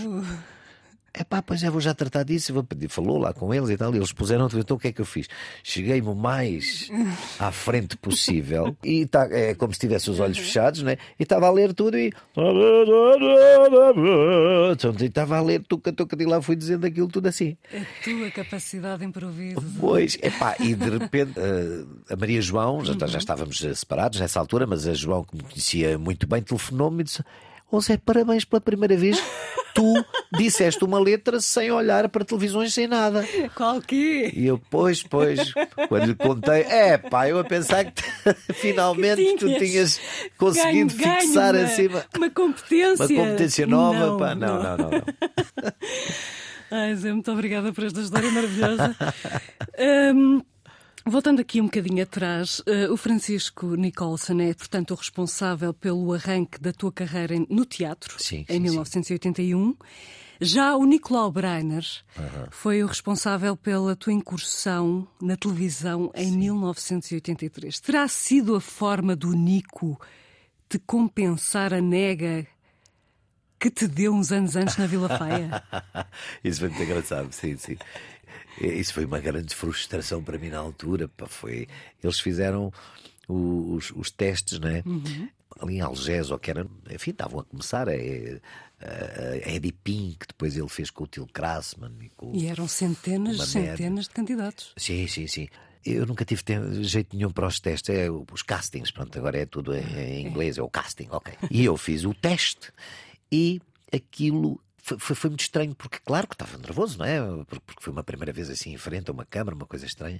É 1.13 1.23
pá, 1.23 1.41
pois 1.41 1.63
é, 1.63 1.69
vou 1.69 1.81
já 1.81 1.93
tratar 1.93 2.23
disso. 2.23 2.53
Vou 2.53 2.63
pedir. 2.63 2.89
Falou 2.89 3.17
lá 3.17 3.33
com 3.33 3.53
eles 3.53 3.69
e 3.69 3.77
tal. 3.77 3.93
E 3.93 3.97
eles 3.97 4.11
puseram. 4.11 4.47
Então 4.53 4.77
o 4.77 4.79
que 4.79 4.89
é 4.89 4.91
que 4.91 5.01
eu 5.01 5.05
fiz? 5.05 5.27
Cheguei-me 5.63 6.07
o 6.07 6.15
mais 6.15 6.89
à 7.39 7.51
frente 7.51 7.97
possível. 7.97 8.75
E 8.83 9.05
tá, 9.05 9.27
é 9.31 9.53
como 9.53 9.73
se 9.73 9.79
tivesse 9.79 10.10
os 10.10 10.19
olhos 10.19 10.38
fechados, 10.38 10.84
né? 10.84 10.97
E 11.19 11.23
estava 11.23 11.47
a 11.47 11.51
ler 11.51 11.73
tudo 11.73 11.97
e. 11.97 12.12
E 15.01 15.05
estava 15.05 15.38
a 15.38 15.41
ler 15.41 15.63
tuca, 15.63 15.91
tuca. 15.91 16.15
E 16.21 16.25
lá 16.25 16.41
fui 16.41 16.55
dizendo 16.55 16.86
aquilo 16.86 17.07
tudo 17.07 17.27
assim. 17.27 17.57
A 17.73 18.03
tua 18.03 18.31
capacidade 18.31 18.99
de 18.99 19.05
improviso. 19.05 19.62
Pois, 19.79 20.17
é 20.21 20.29
pá. 20.29 20.55
E 20.60 20.75
de 20.75 20.89
repente 20.97 21.34
a 22.10 22.15
Maria 22.15 22.41
João, 22.41 22.84
já, 22.84 22.93
já 23.07 23.17
estávamos 23.17 23.60
separados 23.75 24.19
nessa 24.19 24.39
altura, 24.39 24.65
mas 24.65 24.88
a 24.88 24.93
João, 24.93 25.23
que 25.23 25.36
me 25.36 25.43
conhecia 25.43 25.97
muito 25.97 26.27
bem, 26.27 26.41
telefonou-me 26.41 27.01
e 27.01 27.03
disse. 27.03 27.23
Ô 27.71 27.79
Zé, 27.79 27.97
parabéns 27.97 28.45
pela 28.45 28.60
primeira 28.60 28.97
vez. 28.97 29.21
Tu 29.75 30.05
disseste 30.36 30.84
uma 30.84 30.99
letra 30.99 31.39
sem 31.39 31.71
olhar 31.71 32.10
para 32.10 32.25
televisões, 32.25 32.73
sem 32.73 32.88
nada. 32.88 33.23
Qual 33.55 33.79
que? 33.82 34.32
E 34.36 34.47
eu, 34.47 34.60
pois, 34.69 35.03
pois, 35.03 35.53
quando 35.88 36.05
lhe 36.05 36.15
contei, 36.15 36.62
é 36.63 36.97
pá, 36.97 37.29
eu 37.29 37.39
a 37.39 37.43
pensar 37.43 37.86
que 37.86 38.03
finalmente 38.55 39.23
que 39.23 39.38
tu 39.38 39.58
tinhas 39.58 40.01
conseguido 40.38 40.95
ganho, 40.95 41.21
fixar 41.21 41.53
ganho, 41.53 41.65
acima 41.65 42.05
uma 42.17 42.29
competência. 42.32 43.05
Uma 43.05 43.23
competência 43.23 43.67
nova, 43.67 43.99
não, 43.99 44.17
pá, 44.17 44.36
não, 44.36 44.63
não, 44.63 44.77
não. 44.77 44.89
não. 44.89 45.03
Ai, 46.71 46.95
Zé, 46.95 47.13
muito 47.13 47.32
obrigada 47.32 47.71
por 47.71 47.84
esta 47.84 48.01
história 48.01 48.32
maravilhosa. 48.32 48.95
um, 50.15 50.41
Voltando 51.05 51.39
aqui 51.39 51.62
um 51.62 51.65
bocadinho 51.65 52.03
atrás, 52.03 52.59
uh, 52.59 52.91
o 52.91 52.97
Francisco 52.97 53.75
Nicholson 53.75 54.39
é, 54.41 54.53
portanto, 54.53 54.91
o 54.91 54.95
responsável 54.95 55.73
pelo 55.73 56.13
arranque 56.13 56.59
da 56.59 56.73
tua 56.73 56.91
carreira 56.91 57.35
no 57.49 57.65
teatro, 57.65 58.21
sim, 58.21 58.45
em 58.49 58.53
sim, 58.53 58.59
1981. 58.59 59.71
Sim. 59.71 59.77
Já 60.41 60.73
o 60.75 60.85
Nicolau 60.85 61.29
Breiner 61.29 61.85
foi 62.49 62.81
o 62.81 62.88
responsável 62.88 63.57
pela 63.57 63.93
tua 63.93 64.13
incursão 64.13 65.05
na 65.21 65.35
televisão 65.35 66.09
em 66.15 66.31
sim. 66.31 66.38
1983. 66.38 67.79
Terá 67.81 68.07
sido 68.07 68.55
a 68.55 68.62
forma 68.62 69.17
do 69.17 69.33
Nico 69.33 69.99
de 70.69 70.79
compensar 70.79 71.73
a 71.73 71.81
nega 71.81 72.47
que 73.59 73.69
te 73.69 73.85
deu 73.85 74.13
uns 74.13 74.31
anos 74.31 74.55
antes 74.55 74.77
na 74.77 74.88
Vila 74.88 75.09
Faia? 75.09 75.62
Isso 76.41 76.62
foi 76.62 76.69
muito 76.69 76.83
engraçado, 76.83 77.33
sim, 77.33 77.57
sim. 77.57 77.75
Isso 78.60 78.93
foi 78.93 79.06
uma 79.06 79.19
grande 79.19 79.56
frustração 79.56 80.24
para 80.24 80.38
mim 80.38 80.50
na 80.50 80.60
altura. 80.60 81.08
Pá, 81.08 81.28
foi... 81.28 81.67
Eles 82.04 82.19
fizeram 82.19 82.72
os, 83.28 83.91
os 83.91 84.12
testes, 84.12 84.60
né? 84.60 84.84
Uhum. 84.86 85.30
Ali 85.60 85.76
em 85.76 85.82
Algés, 85.82 86.32
ou 86.32 86.39
que 86.39 86.52
era, 86.52 86.65
enfim, 86.89 87.12
estavam 87.12 87.39
a 87.39 87.43
começar. 87.43 87.88
É, 87.88 88.39
a 88.82 89.52
Eddie 89.52 89.74
Pink, 89.74 90.19
que 90.19 90.28
depois 90.28 90.56
ele 90.56 90.69
fez 90.69 90.89
com 90.89 91.04
o 91.04 91.08
Till 91.08 91.28
Krasman. 91.28 91.91
E, 92.02 92.10
com, 92.10 92.34
e 92.34 92.48
eram 92.48 92.67
centenas, 92.67 93.50
centenas 93.50 94.06
de 94.06 94.12
candidatos. 94.12 94.74
Sim, 94.78 95.06
sim, 95.08 95.28
sim. 95.28 95.48
Eu 95.86 96.06
nunca 96.06 96.26
tive 96.26 96.43
tempo, 96.43 96.84
jeito 96.84 97.15
nenhum 97.15 97.32
para 97.32 97.48
os 97.48 97.60
testes, 97.60 97.93
é 97.93 98.10
os 98.10 98.41
castings, 98.41 98.91
pronto, 98.91 99.17
agora 99.17 99.38
é 99.38 99.45
tudo 99.45 99.74
em, 99.74 99.84
em 99.98 100.28
inglês, 100.28 100.58
é 100.58 100.62
o 100.62 100.69
casting, 100.69 101.08
ok. 101.10 101.34
E 101.50 101.63
eu 101.63 101.78
fiz 101.78 102.04
o 102.04 102.13
teste 102.13 102.72
e 103.32 103.62
aquilo 103.91 104.62
foi, 104.89 104.97
foi, 104.97 105.15
foi, 105.15 105.30
muito 105.30 105.41
estranho, 105.41 105.75
porque 105.75 105.99
claro 106.04 106.28
que 106.28 106.34
estava 106.34 106.58
nervoso, 106.58 106.97
não 106.97 107.06
é? 107.06 107.19
Porque 107.45 107.82
foi 107.82 107.93
uma 107.93 108.04
primeira 108.04 108.34
vez 108.34 108.49
assim 108.49 108.73
em 108.73 108.78
frente 108.78 109.10
a 109.10 109.13
uma 109.13 109.25
câmara, 109.25 109.56
uma 109.56 109.67
coisa 109.67 109.86
estranha. 109.86 110.19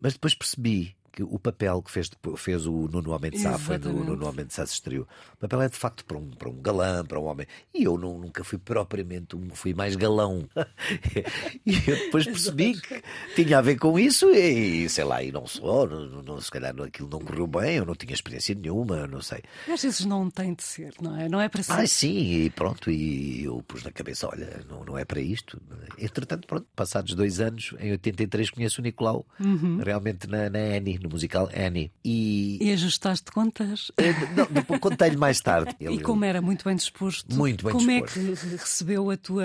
Mas 0.00 0.12
depois 0.12 0.34
percebi 0.34 0.96
que 1.12 1.22
o 1.22 1.38
papel 1.38 1.82
que 1.82 1.90
fez, 1.90 2.10
fez 2.36 2.66
o 2.66 2.88
Nuno 2.88 3.12
Homem 3.12 3.30
de 3.30 3.38
foi 3.58 3.76
no 3.76 4.02
Nuno 4.02 4.26
Homem 4.26 4.46
de 4.46 4.62
estreou. 4.62 5.06
O 5.34 5.36
papel 5.36 5.62
é 5.62 5.68
de 5.68 5.76
facto 5.76 6.04
para 6.06 6.16
um, 6.16 6.30
para 6.30 6.48
um 6.48 6.62
galã, 6.62 7.04
para 7.04 7.20
um 7.20 7.24
homem. 7.24 7.46
E 7.74 7.84
eu 7.84 7.98
não, 7.98 8.18
nunca 8.18 8.42
fui 8.42 8.56
propriamente 8.56 9.36
um, 9.36 9.50
fui 9.50 9.74
mais 9.74 9.94
galão. 9.94 10.48
e 11.66 11.74
eu 11.74 11.96
depois 11.96 12.24
percebi 12.24 12.80
que 12.80 13.02
tinha 13.36 13.58
a 13.58 13.60
ver 13.60 13.76
com 13.76 13.98
isso 13.98 14.30
e 14.30 14.88
sei 14.88 15.04
lá, 15.04 15.22
e 15.22 15.30
não 15.30 15.46
só, 15.46 15.86
não, 15.86 16.22
não, 16.22 16.40
se 16.40 16.50
calhar 16.50 16.74
aquilo 16.80 17.10
não 17.10 17.20
correu 17.20 17.46
bem, 17.46 17.76
eu 17.76 17.84
não 17.84 17.94
tinha 17.94 18.14
experiência 18.14 18.54
nenhuma, 18.54 19.06
não 19.06 19.20
sei. 19.20 19.42
Às 19.70 19.82
vezes 19.82 20.06
não 20.06 20.30
tem 20.30 20.54
de 20.54 20.62
ser, 20.62 20.94
não 21.00 21.20
é? 21.20 21.28
Não 21.28 21.40
é 21.40 21.48
para 21.48 21.62
ser. 21.62 21.72
Ah, 21.72 21.86
sim, 21.86 22.44
e 22.44 22.50
pronto, 22.50 22.90
e 22.90 23.44
eu 23.44 23.62
pus 23.62 23.82
na 23.82 23.92
cabeça, 23.92 24.28
olha, 24.28 24.64
não, 24.68 24.82
não 24.82 24.96
é 24.96 25.04
para 25.04 25.20
isto. 25.20 25.60
Entretanto, 25.98 26.46
pronto, 26.46 26.66
passados 26.74 27.14
dois 27.14 27.38
anos, 27.38 27.74
em 27.78 27.90
83 27.92 28.50
conheço 28.50 28.80
o 28.80 28.84
Nicolau, 28.84 29.26
uhum. 29.38 29.78
realmente 29.82 30.26
na, 30.26 30.48
na 30.48 30.58
Annie 30.58 31.01
no 31.02 31.08
musical 31.08 31.48
Annie. 31.54 31.90
E, 32.04 32.58
e 32.60 32.72
ajustaste 32.72 33.30
contas? 33.30 33.90
Não, 34.36 34.78
contei-lhe 34.78 35.16
mais 35.16 35.40
tarde. 35.40 35.74
Ele, 35.80 35.96
e 35.96 36.00
como 36.00 36.24
era 36.24 36.40
muito 36.40 36.64
bem 36.64 36.76
disposto, 36.76 37.34
muito 37.34 37.64
bem 37.64 37.72
como 37.72 37.86
disposto. 37.86 38.18
é 38.18 38.36
que 38.36 38.56
recebeu 38.56 39.10
a 39.10 39.16
tua, 39.16 39.44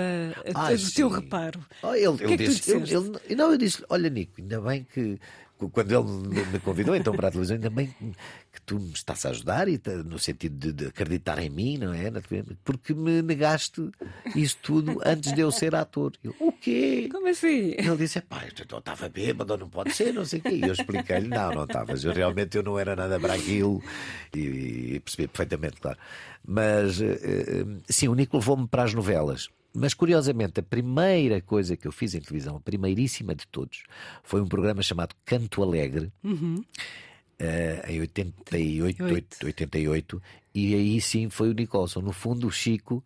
a, 0.54 0.66
Ai, 0.66 0.74
o 0.74 0.92
teu 0.92 1.08
reparo? 1.08 1.60
Oh, 1.82 1.94
ele, 1.94 2.16
que 2.16 2.24
é 2.24 2.28
que 2.28 2.36
disse, 2.36 2.70
ele, 2.70 2.94
ele, 2.94 3.34
não, 3.34 3.52
eu 3.52 3.58
disse: 3.58 3.84
Olha, 3.88 4.08
Nico, 4.08 4.34
ainda 4.38 4.60
bem 4.60 4.86
que 4.92 5.18
quando 5.66 5.92
ele 5.92 6.46
me 6.46 6.60
convidou 6.60 6.94
então 6.94 7.12
para 7.14 7.28
a 7.28 7.30
televisão, 7.30 7.56
ainda 7.56 7.70
bem 7.70 7.92
que 8.52 8.60
tu 8.62 8.78
me 8.78 8.92
estás 8.92 9.26
a 9.26 9.30
ajudar, 9.30 9.68
e 9.68 9.80
no 10.04 10.18
sentido 10.18 10.56
de, 10.56 10.72
de, 10.72 10.86
acreditar 10.86 11.38
em 11.42 11.50
mim, 11.50 11.78
não 11.78 11.92
é? 11.92 12.10
Porque 12.64 12.94
me 12.94 13.22
negaste 13.22 13.90
isso 14.36 14.56
tudo 14.62 15.00
antes 15.04 15.32
de 15.32 15.40
eu 15.40 15.50
ser 15.50 15.74
ator. 15.74 16.12
Eu, 16.22 16.34
o 16.38 16.52
quê? 16.52 17.08
Como 17.10 17.28
assim? 17.28 17.74
Ele 17.76 17.96
disse: 17.96 18.20
pá, 18.20 18.44
eu 18.44 18.78
estava 18.78 19.08
bêbado, 19.08 19.56
não 19.56 19.68
pode 19.68 19.92
ser, 19.92 20.12
não 20.12 20.24
sei 20.24 20.38
o 20.38 20.42
quê. 20.42 20.54
E 20.54 20.62
eu 20.62 20.72
expliquei-lhe: 20.72 21.28
não, 21.28 21.52
não 21.52 21.64
estavas. 21.64 22.04
Eu 22.04 22.12
realmente 22.12 22.56
eu 22.56 22.62
não 22.62 22.78
era 22.78 22.94
nada 22.94 23.18
para 23.18 23.34
aquilo. 23.34 23.82
E, 24.34 24.94
e 24.94 25.00
percebi 25.00 25.26
perfeitamente, 25.26 25.80
claro. 25.80 25.98
Mas, 26.46 27.00
sim, 27.88 28.08
o 28.08 28.14
Nico 28.14 28.36
levou-me 28.36 28.66
para 28.66 28.84
as 28.84 28.94
novelas. 28.94 29.48
Mas 29.74 29.94
curiosamente, 29.94 30.60
a 30.60 30.62
primeira 30.62 31.40
coisa 31.40 31.76
que 31.76 31.86
eu 31.86 31.92
fiz 31.92 32.14
em 32.14 32.20
televisão, 32.20 32.56
a 32.56 32.60
primeiríssima 32.60 33.34
de 33.34 33.46
todos, 33.46 33.84
foi 34.24 34.40
um 34.40 34.48
programa 34.48 34.82
chamado 34.82 35.14
Canto 35.24 35.62
Alegre, 35.62 36.10
Uhum. 36.24 36.64
eh, 37.38 37.84
em 37.88 38.00
88, 38.00 39.04
Oito. 39.04 39.46
88, 39.46 40.22
e 40.54 40.74
aí 40.74 41.00
sim 41.00 41.28
foi 41.28 41.50
o 41.50 41.54
Nicholson. 41.54 42.00
No 42.00 42.12
fundo, 42.12 42.46
o 42.46 42.50
Chico, 42.50 43.04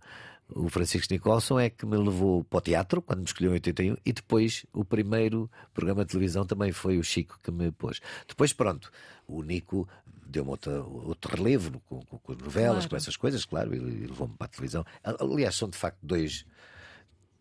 o 0.48 0.68
Francisco 0.68 1.12
Nicholson, 1.12 1.58
é 1.58 1.68
que 1.68 1.84
me 1.84 1.96
levou 1.96 2.44
para 2.44 2.58
o 2.58 2.60
teatro 2.60 3.02
quando 3.02 3.18
me 3.20 3.24
escolheu 3.26 3.50
em 3.50 3.54
81, 3.54 3.96
e 4.04 4.12
depois 4.12 4.64
o 4.72 4.84
primeiro 4.84 5.50
programa 5.74 6.04
de 6.04 6.10
televisão 6.12 6.46
também 6.46 6.72
foi 6.72 6.96
o 6.96 7.02
Chico 7.04 7.38
que 7.42 7.50
me 7.50 7.70
pôs. 7.72 8.00
Depois, 8.26 8.52
pronto, 8.52 8.90
o 9.26 9.42
Nico 9.42 9.88
deu-me 10.32 10.50
outro 10.50 11.36
relevo 11.36 11.80
com, 11.88 12.00
com, 12.00 12.18
com 12.18 12.32
as 12.32 12.38
novelas, 12.38 12.74
Claro. 12.78 12.90
com 12.90 12.96
essas 12.96 13.16
coisas, 13.16 13.44
claro, 13.44 13.74
e 13.74 13.78
e 13.78 14.06
levou-me 14.06 14.34
para 14.36 14.46
a 14.46 14.48
televisão. 14.48 14.84
Aliás, 15.04 15.54
são 15.54 15.68
de 15.68 15.76
facto 15.78 15.98
dois 16.02 16.44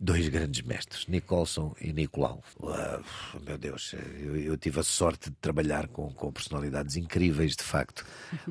dois 0.04 0.28
grandes 0.30 0.62
mestres, 0.64 1.06
Nicholson 1.06 1.76
e 1.80 1.94
Nicolau. 1.94 2.44
Ah, 2.64 3.00
meu 3.46 3.56
Deus, 3.56 3.94
eu, 4.18 4.36
eu 4.36 4.58
tive 4.58 4.80
a 4.80 4.84
sorte 4.84 5.30
de 5.30 5.36
trabalhar 5.40 5.88
com, 5.90 6.12
com 6.12 6.32
personalidades 6.32 6.96
incríveis, 6.96 7.56
de 7.56 7.62
facto, 7.64 8.04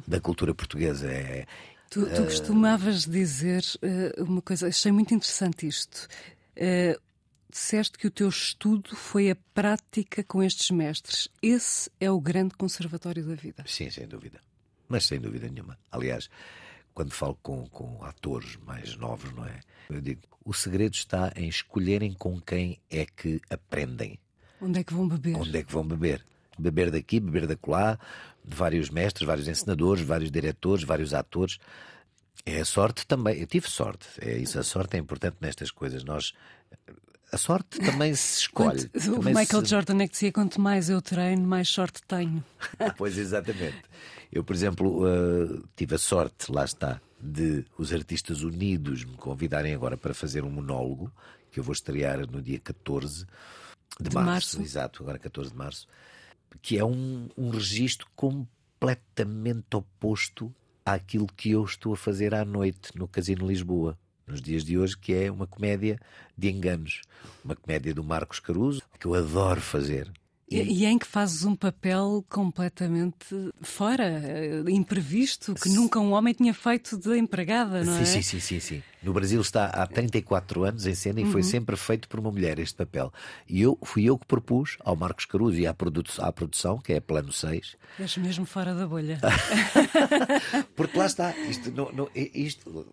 da 0.06 0.20
cultura 0.20 0.54
portuguesa. 0.54 1.10
É, 1.10 1.46
Tu, 1.90 2.06
tu 2.14 2.22
costumavas 2.22 3.04
dizer 3.04 3.64
eh, 3.82 4.14
uma 4.18 4.40
coisa, 4.40 4.68
achei 4.68 4.92
muito 4.92 5.12
interessante 5.12 5.66
isto. 5.66 6.06
Disseste 7.50 7.98
que 7.98 8.06
o 8.06 8.10
teu 8.12 8.28
estudo 8.28 8.94
foi 8.94 9.28
a 9.28 9.36
prática 9.52 10.22
com 10.22 10.40
estes 10.40 10.70
mestres. 10.70 11.28
Esse 11.42 11.90
é 11.98 12.08
o 12.08 12.20
grande 12.20 12.54
conservatório 12.54 13.24
da 13.26 13.34
vida. 13.34 13.64
sim, 13.66 13.90
sem 13.90 14.06
dúvida. 14.06 14.40
Mas 14.88 15.06
sem 15.06 15.18
dúvida 15.20 15.48
nenhuma. 15.48 15.76
Aliás, 15.90 16.30
quando 16.94 17.10
falo 17.10 17.36
com, 17.42 17.66
com 17.66 18.04
atores 18.04 18.56
mais 18.64 18.96
novos, 18.96 19.32
não 19.32 19.44
é? 19.44 19.60
Eu 19.88 20.00
digo, 20.00 20.22
o 20.44 20.54
segredo 20.54 20.94
está 20.94 21.32
em 21.34 21.48
escolherem 21.48 22.12
com 22.12 22.40
quem 22.40 22.78
é 22.88 23.04
que 23.04 23.40
aprendem. 23.50 24.18
Onde 24.60 24.78
é 24.78 24.84
que 24.84 24.94
vão 24.94 25.08
beber? 25.08 25.36
Onde 25.36 25.58
é 25.58 25.62
que 25.64 25.72
vão 25.72 25.84
beber? 25.84 26.24
Beber 26.56 26.90
daqui, 26.90 27.18
beber 27.18 27.46
da 27.48 27.56
lá, 27.66 27.98
de 28.44 28.54
vários 28.54 28.90
mestres, 28.90 29.26
vários 29.26 29.48
encenadores, 29.48 30.04
vários 30.04 30.30
diretores, 30.30 30.84
vários 30.84 31.14
atores. 31.14 31.58
É 32.46 32.60
a 32.60 32.64
sorte 32.64 33.06
também. 33.06 33.40
Eu 33.40 33.46
tive 33.46 33.68
sorte. 33.68 34.06
É 34.20 34.38
isso, 34.38 34.58
a 34.58 34.62
sorte 34.62 34.96
é 34.96 35.00
importante 35.00 35.36
nestas 35.40 35.70
coisas. 35.70 36.04
Nós 36.04 36.32
a 37.32 37.36
sorte 37.38 37.78
também 37.78 38.14
se 38.14 38.40
escolhe. 38.40 38.88
Quanto- 38.88 39.10
o 39.10 39.14
Também 39.16 39.34
Michael 39.34 39.64
se- 39.64 39.70
Jordan 39.70 40.02
é 40.02 40.06
que 40.06 40.12
dizia: 40.12 40.32
quanto 40.32 40.60
mais 40.60 40.90
eu 40.90 41.00
treino, 41.02 41.46
mais 41.46 41.68
sorte 41.68 42.00
tenho. 42.06 42.42
Pois, 42.96 43.16
exatamente. 43.18 43.82
Eu, 44.32 44.44
por 44.44 44.54
exemplo, 44.54 45.02
eh, 45.08 45.60
tive 45.76 45.94
a 45.96 45.98
sorte, 45.98 46.50
lá 46.52 46.64
está, 46.64 47.00
de 47.20 47.64
os 47.76 47.92
Artistas 47.92 48.42
Unidos 48.42 49.04
me 49.04 49.16
convidarem 49.16 49.74
agora 49.74 49.96
para 49.96 50.14
fazer 50.14 50.44
um 50.44 50.50
monólogo, 50.50 51.12
que 51.50 51.58
eu 51.58 51.64
vou 51.64 51.72
estrear 51.72 52.18
no 52.30 52.40
dia 52.40 52.60
14 52.60 53.26
de, 54.00 54.08
De 54.08 54.14
março, 54.14 54.56
março. 54.56 54.62
Exato, 54.62 55.02
agora 55.02 55.18
14 55.18 55.50
de 55.50 55.56
março. 55.56 55.88
Que 56.62 56.78
é 56.78 56.84
um, 56.84 57.28
um 57.36 57.50
registro 57.50 58.06
completamente 58.14 59.74
oposto 59.76 60.52
àquilo 60.84 61.26
que 61.36 61.50
eu 61.50 61.64
estou 61.64 61.92
a 61.92 61.96
fazer 61.96 62.34
à 62.34 62.44
noite 62.44 62.96
no 62.96 63.06
Casino 63.08 63.46
Lisboa. 63.48 63.98
Nos 64.30 64.40
dias 64.40 64.64
de 64.64 64.78
hoje, 64.78 64.96
que 64.96 65.12
é 65.12 65.28
uma 65.28 65.44
comédia 65.44 65.98
de 66.38 66.48
enganos. 66.48 67.02
Uma 67.44 67.56
comédia 67.56 67.92
do 67.92 68.04
Marcos 68.04 68.38
Caruso, 68.38 68.80
que 69.00 69.06
eu 69.06 69.14
adoro 69.14 69.60
fazer. 69.60 70.08
E, 70.50 70.60
e 70.80 70.84
em 70.84 70.98
que 70.98 71.06
fazes 71.06 71.44
um 71.44 71.54
papel 71.54 72.24
completamente 72.28 73.52
fora, 73.62 74.04
eh, 74.04 74.62
imprevisto, 74.68 75.54
que 75.54 75.68
nunca 75.68 76.00
um 76.00 76.12
homem 76.12 76.34
tinha 76.34 76.52
feito 76.52 76.98
de 76.98 77.16
empregada, 77.16 77.84
não 77.84 77.94
sim, 77.94 78.02
é? 78.02 78.04
sim, 78.04 78.22
sim, 78.22 78.40
sim, 78.40 78.60
sim. 78.60 78.82
No 79.02 79.12
Brasil 79.12 79.40
está 79.40 79.66
há 79.66 79.86
34 79.86 80.64
anos 80.64 80.86
em 80.86 80.94
cena 80.94 81.20
e 81.20 81.24
Uhum. 81.24 81.30
foi 81.32 81.42
sempre 81.44 81.76
feito 81.76 82.08
por 82.08 82.18
uma 82.18 82.30
mulher 82.32 82.58
este 82.58 82.74
papel. 82.74 83.12
E 83.48 83.62
eu 83.62 83.78
fui 83.84 84.04
eu 84.04 84.18
que 84.18 84.26
propus 84.26 84.76
ao 84.80 84.96
Marcos 84.96 85.24
Caruso 85.24 85.56
e 85.56 85.66
à, 85.66 85.72
produ 85.72 86.02
à 86.18 86.32
produção, 86.32 86.78
que 86.78 86.92
é 86.94 87.00
Plano 87.00 87.32
6, 87.32 87.76
És 87.98 88.16
mesmo 88.16 88.44
fora 88.44 88.74
da 88.74 88.86
bolha. 88.88 89.20
porque 90.74 90.98
lá 90.98 91.06
está, 91.06 91.32
isto, 91.48 91.70
não, 91.70 91.90
não- 91.92 92.10
é- 92.14 92.30
isto 92.38 92.86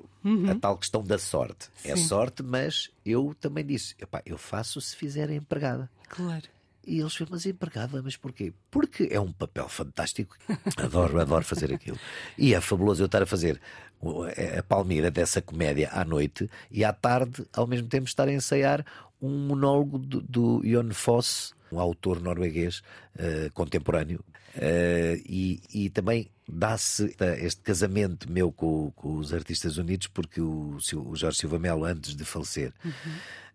a 0.50 0.56
tal 0.56 0.78
questão 0.78 1.04
da 1.04 1.18
sorte. 1.18 1.70
É 1.84 1.92
Uhum. 1.92 1.98
Sim. 1.98 2.08
sorte, 2.08 2.44
mas 2.44 2.90
eu 3.06 3.36
também 3.40 3.66
disse: 3.66 3.96
"Epá, 4.00 4.22
eu 4.26 4.38
faço 4.38 4.80
se 4.80 4.96
fizer 4.96 5.30
a 5.30 5.34
empregada. 5.34 5.90
claro. 6.10 6.44
E 6.88 7.00
eles 7.02 7.14
falam, 7.16 7.32
mas 7.34 7.46
empregada, 7.46 8.02
mas 8.02 8.16
porquê? 8.16 8.54
Porque 8.72 9.10
é 9.12 9.20
um 9.20 9.32
papel 9.34 9.68
fantástico. 9.68 10.38
Adoro, 10.78 11.20
adoro 11.20 11.44
fazer 11.44 11.74
aquilo. 11.74 12.00
E 12.38 12.54
é 12.54 12.62
fabuloso 12.62 13.02
eu 13.04 13.08
estar 13.08 13.22
a 13.22 13.26
fazer 13.26 13.60
o- 14.00 14.24
a 14.24 14.64
Palmira 14.64 15.12
dessa 15.12 15.42
comédia 15.42 15.90
à 15.92 16.06
noite 16.06 16.50
e 16.72 16.86
à 16.86 16.94
tarde, 16.94 17.46
ao 17.54 17.68
mesmo 17.68 17.88
tempo, 17.90 18.08
estar 18.08 18.28
a 18.28 18.32
ensaiar 18.34 18.86
um 19.22 19.48
monólogo 19.48 19.98
do, 20.00 20.62
Jon 20.64 20.94
Fosse, 20.94 21.52
um 21.72 21.80
autor 21.80 22.22
norueguês 22.22 22.82
eh, 23.18 23.50
contemporâneo. 23.54 24.24
Eh, 24.56 25.22
e, 25.26 25.62
e 25.74 25.90
também 25.90 26.30
dá-se 26.48 27.06
esta- 27.10 27.38
este 27.38 27.62
casamento 27.62 28.32
meu 28.32 28.50
com, 28.52 28.92
com 28.96 29.18
os 29.18 29.34
Artistas 29.34 29.78
Unidos, 29.78 30.08
porque 30.08 30.40
o, 30.40 30.78
o 30.96 31.16
Jorge 31.18 31.40
Silva 31.40 31.60
Melo, 31.60 31.84
antes 31.84 32.16
de 32.16 32.24
falecer, 32.24 32.72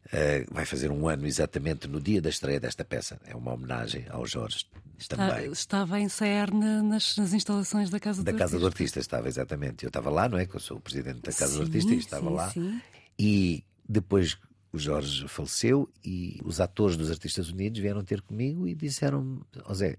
Uh, 0.06 0.52
vai 0.52 0.66
fazer 0.66 0.90
um 0.90 1.08
ano 1.08 1.26
exatamente 1.26 1.86
no 1.88 2.00
dia 2.00 2.20
da 2.20 2.28
estreia 2.28 2.58
desta 2.60 2.84
peça. 2.84 3.18
É 3.24 3.34
uma 3.36 3.52
homenagem 3.52 4.04
ao 4.10 4.26
Jorge 4.26 4.66
Está- 4.98 5.16
também. 5.16 5.50
estava 5.52 5.96
a 5.96 6.00
ensaiar 6.00 6.52
na- 6.52 6.82
nas, 6.82 7.16
nas 7.16 7.32
instalações 7.32 7.88
da 7.88 7.98
Casa 8.00 8.22
Da 8.22 8.32
do 8.32 8.36
Casa 8.38 8.58
do 8.58 8.66
Artista. 8.66 8.98
Artista 8.98 9.00
estava 9.00 9.28
exatamente. 9.28 9.84
Eu 9.84 9.88
estava 9.88 10.10
lá, 10.10 10.28
não 10.28 10.36
é? 10.38 10.44
Que 10.44 10.56
eu 10.56 10.60
sou 10.60 10.76
o 10.76 10.80
presidente 10.80 11.20
da 11.22 11.32
Casa 11.32 11.52
do 11.52 11.58
Sim, 11.58 11.62
Artista 11.62 11.94
e 11.94 11.98
estava 11.98 12.28
sim, 12.28 12.34
lá. 12.34 12.50
sim. 12.50 12.80
E 13.18 13.64
depois 13.88 14.36
o 14.72 14.78
Jorge 14.78 15.26
faleceu 15.28 15.88
e 16.04 16.38
os 16.44 16.60
atores 16.60 16.96
dos 16.96 17.10
Artistas 17.10 17.48
Unidos 17.50 17.80
vieram 17.80 18.02
ter 18.04 18.20
comigo 18.22 18.66
e 18.66 18.74
disseram: 18.74 19.40
Ó 19.64 19.72
Zé, 19.72 19.96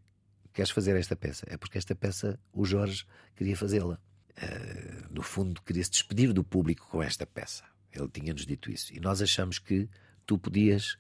queres 0.54 0.70
fazer 0.70 0.96
esta 0.98 1.16
peça? 1.16 1.46
É 1.50 1.58
porque 1.58 1.78
esta 1.78 1.96
peça 1.96 2.38
o 2.52 2.66
Jorge 2.66 3.06
queria 3.36 3.56
fazê-la. 3.56 3.98
Uh, 4.38 5.06
no 5.12 5.22
fundo, 5.24 5.62
queria 5.62 5.84
se 5.84 5.92
despedir 5.92 6.34
do 6.34 6.44
público 6.44 6.88
com 6.90 7.02
esta 7.02 7.26
peça. 7.26 7.64
Ele 7.94 8.08
tinha-nos 8.08 8.46
dito 8.46 8.72
isso. 8.72 8.94
E 8.94 9.00
nós 9.00 9.22
achamos 9.22 9.60
que 9.60 9.88
tu 10.26 10.38
podias 10.38 10.98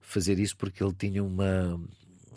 fazer 0.00 0.38
isso 0.38 0.56
porque 0.56 0.82
ele 0.82 0.92
tinha 0.92 1.24
uma, 1.24 1.80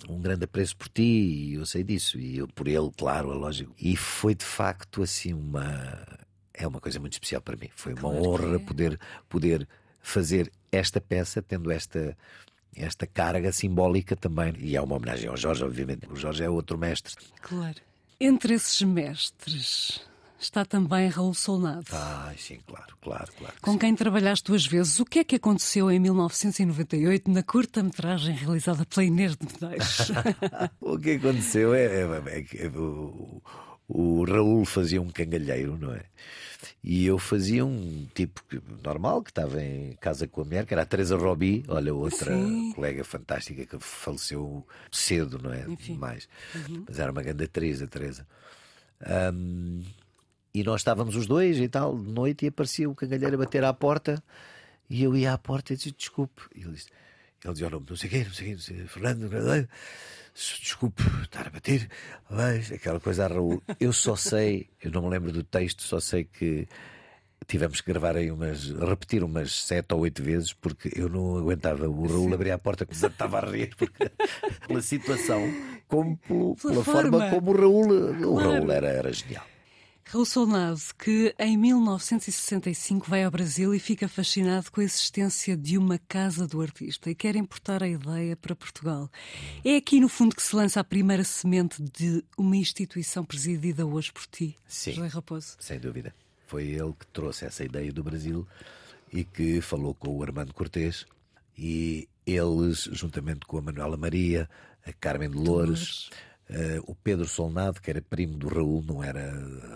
um 0.10 0.22
grande 0.22 0.46
apreço 0.46 0.76
por 0.76 0.88
ti 0.90 1.02
e 1.02 1.54
eu 1.56 1.66
sei 1.66 1.84
disso. 1.84 2.18
E 2.20 2.38
eu 2.38 2.48
por 2.48 2.68
ele, 2.68 2.90
claro, 2.96 3.32
é 3.32 3.36
lógico. 3.36 3.74
E 3.80 3.96
foi 3.96 4.34
de 4.36 4.46
facto 4.46 5.02
assim 5.04 5.34
uma. 5.34 6.06
É 6.54 6.68
uma 6.68 6.80
coisa 6.80 7.00
muito 7.00 7.14
especial 7.14 7.42
para 7.42 7.56
mim. 7.56 7.70
Foi 7.76 7.94
uma 7.94 8.02
Claro 8.02 8.18
honra 8.18 8.56
é. 8.56 8.60
poder, 8.60 9.00
poder 9.30 9.68
fazer 10.02 10.52
esta 10.72 11.00
peça, 11.00 11.40
tendo 11.40 11.70
esta, 11.70 12.18
esta 12.76 13.06
carga 13.06 13.52
simbólica 13.52 14.16
também. 14.16 14.56
E 14.58 14.76
é 14.76 14.82
uma 14.82 14.96
homenagem 14.96 15.30
ao 15.30 15.38
Jorge, 15.38 15.64
obviamente. 15.64 16.08
O 16.10 16.16
Jorge 16.16 16.44
é 16.44 16.50
outro 16.50 16.76
mestre. 16.78 17.14
Claro. 17.42 17.78
Entre 18.20 18.56
esses 18.56 18.82
mestres 18.82 20.02
está 20.40 20.64
também 20.66 21.08
Raul 21.10 21.34
Solnado. 21.34 21.86
Ah, 21.92 22.34
sim, 22.38 22.60
claro, 22.66 22.96
claro, 23.02 23.32
claro. 23.38 23.54
que 23.56 23.62
Com 23.62 23.74
sim. 23.74 23.78
quem 23.80 23.96
trabalhaste 23.96 24.46
duas 24.46 24.66
vezes, 24.66 25.00
o 25.00 25.06
que 25.06 25.20
é 25.20 25.24
que 25.24 25.36
aconteceu 25.36 25.90
em 25.92 26.00
1998 26.00 27.30
na 27.32 27.44
curta-metragem 27.44 28.36
realizada 28.36 28.86
pela 28.86 29.04
Inês 29.06 29.36
de 29.36 29.46
Medeiros? 29.46 30.12
O 30.82 30.98
que 31.00 31.12
aconteceu 31.12 31.74
é, 31.74 31.86
é- 31.86 32.38
é 32.40 32.42
que 32.44 32.68
o, 32.68 33.42
o 33.88 34.24
Raul 34.26 34.64
fazia 34.66 35.02
um 35.02 35.10
cangalheiro, 35.10 35.78
não 35.78 35.94
é? 35.94 36.04
E 36.84 37.06
eu 37.06 37.20
fazia 37.20 37.64
um 37.66 38.08
tipo 38.16 38.42
normal, 38.84 39.22
que 39.22 39.30
estava 39.30 39.62
em 39.62 39.94
casa 40.02 40.28
com 40.28 40.42
a 40.42 40.44
mulher, 40.46 40.66
que 40.66 40.74
era 40.74 40.82
a 40.84 40.86
Teresa 40.86 41.16
Robi, 41.16 41.64
olha, 41.68 41.94
outra 41.94 42.34
Sim. 42.34 42.72
colega 42.74 43.04
fantástica 43.04 43.66
que 43.66 43.78
faleceu 43.84 44.66
cedo, 44.92 45.40
não 45.42 45.54
é? 45.54 45.66
Enfim. 45.70 45.94
Uhum. 45.94 46.00
Mais. 46.00 46.28
Mas 46.88 46.98
era 47.00 47.12
uma 47.12 47.22
grande 47.22 47.44
atriz, 47.44 47.82
a 47.82 47.88
Teresa. 47.88 48.26
Ahm, 49.06 49.84
e 50.60 50.64
nós 50.64 50.82
estávamos 50.82 51.16
os 51.16 51.28
dois 51.28 51.58
e 51.60 51.68
tal, 51.68 51.98
de 51.98 52.12
noite, 52.12 52.46
e 52.46 52.50
aparecia 52.50 52.90
o 52.90 52.96
cangalheiro 52.96 53.36
a 53.36 53.40
bater 53.40 53.64
à 53.64 53.74
porta, 53.74 54.22
e 54.90 55.04
eu 55.04 55.16
ia 55.16 55.34
à 55.34 55.38
porta 55.38 55.74
e 55.74 55.76
disse: 55.76 55.92
Desculpe. 55.92 56.42
E 56.56 56.62
ele 56.62 56.72
disse: 56.74 56.90
Ele 57.44 57.54
dizia: 57.54 57.68
"Oh, 57.68 57.80
Não 57.90 57.96
sei 57.96 58.08
o 58.08 58.12
quê, 58.12 58.24
não 58.26 58.34
sei 58.34 58.46
o 58.46 58.50
quê, 58.50 58.54
não 58.56 58.62
sei, 58.62 58.88
Fernando, 58.88 59.30
Fernando, 59.30 59.70
desculpe 60.34 61.04
estar 61.24 61.48
a 61.48 61.50
bater, 61.50 61.88
mas 62.30 62.72
aquela 62.72 63.00
coisa 63.00 63.26
a 63.26 63.28
Raul. 63.28 63.62
Eu 63.80 63.92
só 63.94 64.16
sei, 64.16 64.70
eu 64.82 64.92
não 64.92 65.02
me 65.04 65.10
lembro 65.10 65.32
do 65.32 65.44
texto, 65.44 65.82
só 65.84 66.00
sei 66.00 66.24
que 66.26 66.68
tivemos 67.48 67.80
que 67.82 67.92
gravar 67.92 68.18
aí 68.18 68.30
umas, 68.30 68.70
repetir 68.72 69.24
umas 69.24 69.52
sete 69.64 69.94
ou 69.94 70.02
oito 70.02 70.22
vezes, 70.22 70.52
porque 70.54 70.92
eu 70.96 71.08
não 71.10 71.38
aguentava. 71.38 71.88
O 71.88 72.06
Raul 72.08 72.34
abria 72.34 72.56
a 72.56 72.58
porta 72.58 72.86
me 72.86 72.94
estava 72.94 73.38
a 73.40 73.50
rir, 73.50 73.74
porque, 73.78 74.12
pela 74.68 74.82
situação, 74.82 75.42
como 75.88 76.18
Pela 76.18 76.56
pela, 76.56 76.84
forma. 76.84 77.12
forma. 77.20 77.30
como 77.30 77.52
o 77.52 77.56
Raul, 77.56 77.88
o 77.92 78.34
Claro. 78.36 78.52
Raul 78.52 78.72
era, 78.72 78.88
era 78.88 79.14
genial. 79.14 79.46
Raul 80.10 80.26
Solnado, 80.26 80.80
que 80.98 81.36
em 81.38 81.58
1965 81.58 83.10
vai 83.10 83.26
ao 83.26 83.32
Brasil 83.32 83.76
e 83.76 83.80
fica 83.80 84.08
fascinado 84.08 84.72
com 84.72 84.80
a 84.80 84.84
existência 84.86 85.58
de 85.58 85.78
uma 85.78 86.00
casa 86.00 86.48
do 86.48 86.62
artista 86.62 87.10
e 87.10 87.16
quer 87.16 87.36
importar 87.36 87.84
a 87.84 87.90
ideia 87.90 88.34
para 88.38 88.56
Portugal. 88.56 89.12
É 89.66 89.76
aqui, 89.76 90.00
no 90.00 90.08
fundo, 90.08 90.34
que 90.34 90.42
se 90.42 90.56
lança 90.56 90.80
a 90.80 90.84
primeira 90.84 91.26
semente 91.26 91.84
de 91.84 92.24
uma 92.38 92.56
instituição 92.56 93.26
presidida 93.26 93.86
hoje 93.86 94.14
por 94.14 94.26
ti, 94.28 94.56
Sim. 94.66 94.94
José 94.94 95.08
Raposo. 95.08 95.58
Sem 95.60 95.78
dúvida. 95.78 96.16
Foi 96.46 96.64
ele 96.64 96.94
que 96.98 97.06
trouxe 97.08 97.44
essa 97.44 97.66
ideia 97.66 97.92
do 97.92 98.02
Brasil 98.02 98.48
e 99.12 99.26
que 99.26 99.60
falou 99.60 99.94
com 99.94 100.16
o 100.16 100.24
Armando 100.24 100.54
Cortês 100.54 101.06
e 101.58 102.08
eles, 102.26 102.88
juntamente 102.94 103.46
com 103.46 103.58
a 103.58 103.62
Manuela 103.62 103.98
Maria, 103.98 104.50
a 104.86 104.94
Carmen 104.94 105.30
de 105.30 105.38
Loures, 105.38 106.10
uh, 106.50 106.84
o 106.86 106.96
Pedro 106.96 107.28
Solnado, 107.28 107.82
que 107.82 107.90
era 107.90 108.02
primo 108.02 108.38
do 108.38 108.48
Raul, 108.48 108.84
não 108.86 109.04
era 109.04 109.34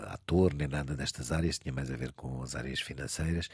ator 0.08 0.54
nem 0.54 0.68
nada 0.68 0.94
destas 0.94 1.32
áreas, 1.32 1.58
tinha 1.58 1.72
mais 1.72 1.90
a 1.90 1.96
ver 1.96 2.12
com 2.12 2.42
as 2.42 2.54
áreas 2.54 2.80
financeiras, 2.80 3.48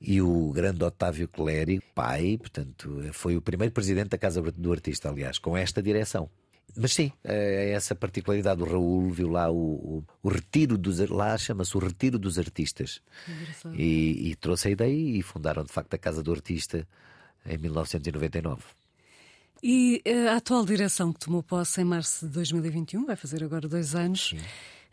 e 0.00 0.20
o 0.20 0.50
grande 0.52 0.82
Otávio 0.84 1.28
Cléry, 1.28 1.80
pai, 1.94 2.36
portanto, 2.36 3.02
foi 3.12 3.36
o 3.36 3.42
primeiro 3.42 3.72
presidente 3.72 4.10
da 4.10 4.18
Casa 4.18 4.42
do 4.42 4.72
Artista, 4.72 5.08
aliás, 5.08 5.38
com 5.38 5.56
esta 5.56 5.82
direção. 5.82 6.28
Mas 6.76 6.94
sim, 6.94 7.12
é 7.22 7.70
essa 7.72 7.94
particularidade. 7.94 8.62
O 8.62 8.64
Raul 8.64 9.10
viu 9.10 9.28
lá 9.28 9.50
o, 9.50 9.54
o, 9.56 10.04
o 10.22 10.28
retiro 10.28 10.78
dos 10.78 10.98
lá 11.10 11.36
chama-se 11.36 11.76
o 11.76 11.80
retiro 11.80 12.18
dos 12.18 12.38
artistas 12.38 13.02
e, 13.74 14.30
e, 14.30 14.36
trouxe 14.36 14.68
a 14.68 14.70
ideia 14.70 15.18
e 15.18 15.22
fundaram 15.22 15.64
de 15.64 15.72
facto 15.72 15.92
a 15.94 15.98
Casa 15.98 16.22
do 16.22 16.32
Artista 16.32 16.86
em 17.44 17.58
1999. 17.58 18.62
E 19.62 20.02
eh, 20.04 20.28
a 20.28 20.36
atual 20.36 20.64
direção 20.64 21.12
que 21.12 21.20
tomou 21.20 21.42
posse 21.42 21.80
em 21.80 21.84
março 21.84 22.26
de 22.26 22.32
2021, 22.32 23.06
vai 23.06 23.14
fazer 23.14 23.44
agora 23.44 23.68
dois 23.68 23.94
anos, 23.94 24.30
sim. 24.30 24.38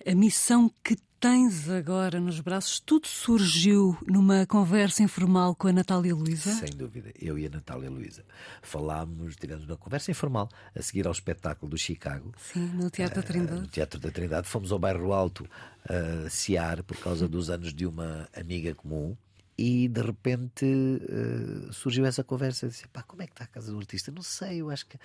a 0.05 0.13
missão 0.13 0.71
que 0.83 0.95
tens 1.19 1.67
agora 1.69 2.19
nos 2.19 2.39
braços, 2.39 2.79
tudo 2.79 3.07
surgiu 3.07 3.97
numa 4.07 4.45
conversa 4.45 5.03
informal 5.03 5.53
com 5.53 5.67
a 5.67 5.73
Natália 5.73 6.15
Luísa? 6.15 6.51
Sem 6.51 6.69
dúvida, 6.69 7.11
eu 7.19 7.37
e 7.37 7.45
a 7.45 7.49
Natália 7.49 7.89
Luísa. 7.89 8.23
Falámos, 8.61 9.35
tivemos 9.35 9.65
uma 9.65 9.75
conversa 9.75 10.11
informal 10.11 10.47
a 10.73 10.81
seguir 10.81 11.07
ao 11.07 11.11
espetáculo 11.11 11.71
do 11.71 11.77
Chicago. 11.77 12.31
Sim, 12.37 12.67
no 12.75 12.89
Teatro 12.89 13.21
da 13.21 13.27
Trindade. 13.27 13.59
Uh, 13.59 13.61
no 13.61 13.67
Teatro 13.67 13.99
da 13.99 14.11
Trindade. 14.11 14.47
Fomos 14.47 14.71
ao 14.71 14.79
Bairro 14.79 15.11
Alto 15.11 15.49
a 15.89 16.27
uh, 16.27 16.29
Ciar 16.29 16.83
por 16.83 16.95
causa 16.97 17.27
dos 17.27 17.49
anos 17.49 17.73
de 17.73 17.85
uma 17.85 18.29
amiga 18.33 18.73
comum 18.73 19.17
e 19.61 19.89
de 19.89 20.01
repente 20.01 20.63
uh, 20.65 21.73
surgiu 21.73 22.05
essa 22.05 22.23
conversa. 22.23 22.65
Eu 22.65 22.69
disse: 22.69 22.87
pá, 22.87 23.03
como 23.03 23.21
é 23.21 23.27
que 23.27 23.33
está 23.33 23.43
a 23.43 23.47
casa 23.47 23.73
do 23.73 23.77
artista? 23.77 24.09
Não 24.09 24.21
sei, 24.21 24.61
eu 24.61 24.69
acho 24.69 24.85
que 24.85 24.97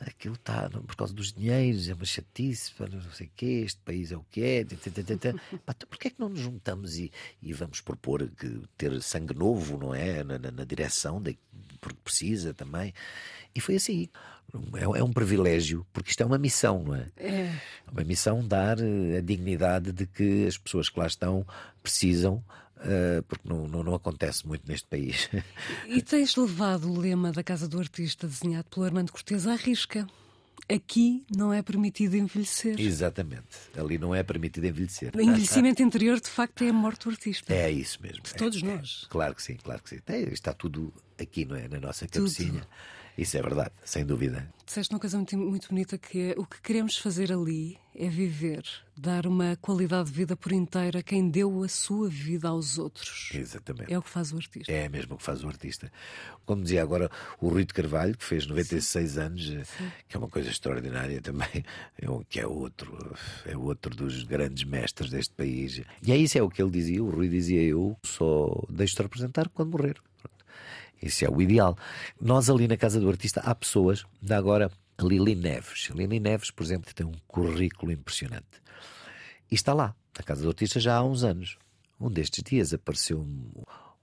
aquilo 0.00 0.34
está 0.34 0.70
por 0.70 0.96
causa 0.96 1.12
dos 1.12 1.30
dinheiros, 1.30 1.90
é 1.90 1.94
uma 1.94 2.06
chatice, 2.06 2.72
não 2.80 3.12
sei 3.12 3.26
o 3.26 3.30
quê, 3.36 3.62
este 3.66 3.80
país 3.82 4.10
é 4.10 4.16
o 4.16 4.24
que 4.30 4.42
é. 4.42 4.64
pá, 5.66 5.74
então 5.76 5.88
porquê 5.90 6.08
é 6.08 6.10
que 6.10 6.18
não 6.18 6.30
nos 6.30 6.40
juntamos 6.40 6.96
e, 6.96 7.12
e 7.42 7.52
vamos 7.52 7.82
propor 7.82 8.26
que 8.30 8.62
ter 8.78 9.02
sangue 9.02 9.34
novo, 9.34 9.76
não 9.76 9.94
é? 9.94 10.24
Na, 10.24 10.38
na, 10.38 10.50
na 10.52 10.64
direção, 10.64 11.20
de, 11.20 11.38
porque 11.78 11.98
precisa 12.02 12.54
também. 12.54 12.94
E 13.54 13.60
foi 13.60 13.76
assim. 13.76 14.08
É, 14.74 14.84
é, 14.84 15.04
um 15.04 15.12
privilégio, 15.12 15.86
porque 15.92 16.08
isto 16.08 16.22
é 16.22 16.24
uma 16.24 16.38
missão, 16.38 16.82
não 16.82 16.94
é? 16.94 17.06
É, 17.18 17.30
é 17.42 17.90
uma 17.92 18.02
missão 18.02 18.42
dar 18.42 18.78
eh, 18.80 19.18
a 19.18 19.20
dignidade 19.20 19.92
de 19.92 20.06
que 20.06 20.46
as 20.46 20.56
pessoas 20.56 20.88
que 20.88 20.98
lá 20.98 21.06
estão 21.06 21.46
precisam 21.82 22.42
porque 23.26 23.48
não, 23.48 23.66
não, 23.68 23.82
não, 23.82 23.94
acontece 23.94 24.46
muito 24.46 24.66
neste 24.68 24.86
país. 24.86 25.28
E 25.86 26.02
tens 26.02 26.36
levado 26.36 26.90
o 26.90 26.98
lema 26.98 27.32
da 27.32 27.42
Casa 27.42 27.66
do 27.68 27.78
Artista, 27.78 28.26
desenhado 28.26 28.68
pelo 28.70 28.86
Armando 28.86 29.12
Cortês, 29.12 29.46
à 29.46 29.54
risca. 29.54 30.06
Aqui 30.68 31.24
não 31.34 31.52
é 31.52 31.62
permitido 31.62 32.14
envelhecer. 32.14 32.78
Exatamente. 32.78 33.46
Ali 33.74 33.96
não 33.96 34.14
é 34.14 34.22
permitido 34.22 34.66
envelhecer. 34.66 35.12
O 35.16 35.20
envelhecimento 35.20 35.82
interior, 35.82 36.20
de 36.20 36.28
facto, 36.28 36.62
é 36.62 36.68
a 36.68 36.72
morte 36.72 37.04
do 37.04 37.10
artista. 37.10 37.54
É 37.54 37.70
isso 37.70 37.98
mesmo. 38.02 38.22
De 38.22 38.34
é, 38.34 38.36
todos 38.36 38.62
nós. 38.62 39.04
É, 39.04 39.08
claro 39.08 39.34
que 39.34 39.42
sim, 39.42 39.56
claro 39.56 39.82
que 39.82 39.90
sim. 39.90 40.00
É, 40.06 40.20
está 40.24 40.52
tudo 40.52 40.92
aqui, 41.18 41.46
não 41.46 41.56
é? 41.56 41.68
Na 41.68 41.80
nossa 41.80 42.06
cabecinha. 42.06 42.60
Tudo. 42.60 42.68
Isso 43.18 43.36
é 43.36 43.42
verdade, 43.42 43.72
sem 43.84 44.06
dúvida. 44.06 44.48
Disseste 44.64 44.94
uma 44.94 45.00
coisa 45.00 45.16
muito, 45.16 45.36
muito 45.36 45.68
bonita 45.68 45.98
que 45.98 46.30
é 46.30 46.34
o 46.38 46.46
que 46.46 46.62
queremos 46.62 46.96
fazer 46.98 47.32
ali 47.32 47.76
é 47.92 48.08
viver, 48.08 48.62
dar 48.96 49.26
uma 49.26 49.56
qualidade 49.56 50.08
de 50.08 50.14
vida 50.14 50.36
por 50.36 50.52
inteira 50.52 51.00
a 51.00 51.02
quem 51.02 51.28
deu 51.28 51.64
a 51.64 51.68
sua 51.68 52.08
vida 52.08 52.46
aos 52.46 52.78
outros. 52.78 53.30
Exatamente. 53.34 53.92
É 53.92 53.98
o 53.98 54.02
que 54.02 54.08
faz 54.08 54.32
o 54.32 54.36
artista. 54.36 54.70
É 54.70 54.88
mesmo 54.88 55.16
o 55.16 55.18
que 55.18 55.24
faz 55.24 55.42
o 55.42 55.48
artista. 55.48 55.90
Como 56.46 56.62
dizia 56.62 56.80
agora 56.80 57.10
o 57.40 57.48
Rui 57.48 57.64
de 57.64 57.74
Carvalho, 57.74 58.16
que 58.16 58.24
fez 58.24 58.46
96 58.46 59.10
Sim. 59.10 59.20
anos, 59.20 59.46
Sim. 59.46 59.90
que 60.06 60.16
é 60.16 60.18
uma 60.18 60.28
coisa 60.28 60.48
extraordinária 60.48 61.20
também, 61.20 61.48
é 62.00 62.06
que 62.28 62.38
é 62.38 62.46
outro, 62.46 63.16
é 63.46 63.56
outro 63.56 63.96
dos 63.96 64.22
grandes 64.22 64.62
mestres 64.62 65.10
deste 65.10 65.34
país. 65.34 65.82
E 66.00 66.12
é 66.12 66.16
isso 66.16 66.38
é 66.38 66.42
o 66.42 66.48
que 66.48 66.62
ele 66.62 66.70
dizia, 66.70 67.02
o 67.02 67.10
Rui 67.10 67.28
dizia 67.28 67.62
eu 67.62 67.98
só 68.04 68.64
deixo 68.70 68.94
de 68.94 69.02
representar 69.02 69.48
quando 69.48 69.72
morrer. 69.72 70.00
Isso 71.02 71.24
é 71.24 71.28
o 71.28 71.40
ideal. 71.40 71.76
Nós 72.20 72.50
ali 72.50 72.66
na 72.66 72.76
Casa 72.76 73.00
do 73.00 73.08
Artista 73.08 73.40
há 73.40 73.54
pessoas, 73.54 74.04
ainda 74.20 74.36
agora 74.36 74.70
Lili 75.00 75.34
Neves. 75.34 75.90
Lili 75.94 76.18
Neves, 76.18 76.50
por 76.50 76.62
exemplo, 76.62 76.92
tem 76.94 77.06
um 77.06 77.14
currículo 77.26 77.92
impressionante. 77.92 78.62
E 79.50 79.54
está 79.54 79.72
lá, 79.72 79.94
na 80.16 80.24
Casa 80.24 80.42
do 80.42 80.48
Artista, 80.48 80.80
já 80.80 80.96
há 80.96 81.04
uns 81.04 81.22
anos. 81.22 81.56
Um 82.00 82.10
destes 82.10 82.42
dias 82.42 82.74
apareceu 82.74 83.20
um, 83.20 83.50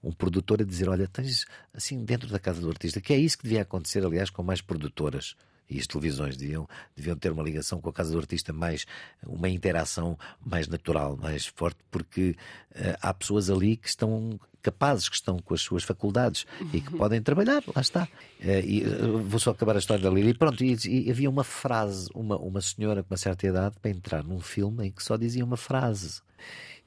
um 0.02 0.12
produtor 0.12 0.60
a 0.60 0.64
dizer: 0.64 0.88
Olha, 0.88 1.06
tens 1.06 1.46
assim 1.72 2.04
dentro 2.04 2.28
da 2.28 2.38
Casa 2.38 2.60
do 2.60 2.68
Artista, 2.68 3.00
que 3.00 3.12
é 3.12 3.16
isso 3.16 3.38
que 3.38 3.44
devia 3.44 3.62
acontecer, 3.62 4.04
aliás, 4.04 4.30
com 4.30 4.42
mais 4.42 4.60
produtoras 4.60 5.34
e 5.68 5.78
as 5.78 5.86
televisões 5.86 6.36
deviam, 6.36 6.68
deviam 6.94 7.16
ter 7.16 7.32
uma 7.32 7.42
ligação 7.42 7.80
com 7.80 7.88
a 7.88 7.92
casa 7.92 8.12
do 8.12 8.18
artista 8.18 8.52
mais, 8.52 8.86
uma 9.26 9.48
interação 9.48 10.18
mais 10.44 10.68
natural, 10.68 11.16
mais 11.16 11.46
forte, 11.46 11.78
porque 11.90 12.36
uh, 12.72 12.96
há 13.00 13.12
pessoas 13.12 13.50
ali 13.50 13.76
que 13.76 13.88
estão 13.88 14.38
capazes, 14.62 15.08
que 15.08 15.14
estão 15.14 15.38
com 15.38 15.54
as 15.54 15.60
suas 15.60 15.84
faculdades 15.84 16.44
uhum. 16.60 16.70
e 16.72 16.80
que 16.80 16.92
uhum. 16.92 16.98
podem 16.98 17.22
trabalhar, 17.22 17.62
lá 17.74 17.80
está. 17.80 18.04
Uh, 18.40 18.60
e, 18.64 18.84
uh, 18.84 19.18
vou 19.18 19.38
só 19.38 19.50
acabar 19.50 19.76
a 19.76 19.78
história 19.78 20.02
da 20.02 20.10
Lili. 20.10 20.34
Pronto, 20.34 20.62
e, 20.64 20.76
e, 20.86 21.10
havia 21.10 21.30
uma 21.30 21.44
frase, 21.44 22.08
uma, 22.14 22.36
uma 22.36 22.60
senhora 22.60 23.02
com 23.02 23.12
uma 23.12 23.18
certa 23.18 23.46
idade, 23.46 23.76
para 23.80 23.90
entrar 23.90 24.24
num 24.24 24.40
filme 24.40 24.86
em 24.86 24.90
que 24.90 25.02
só 25.02 25.16
dizia 25.16 25.44
uma 25.44 25.56
frase. 25.56 26.20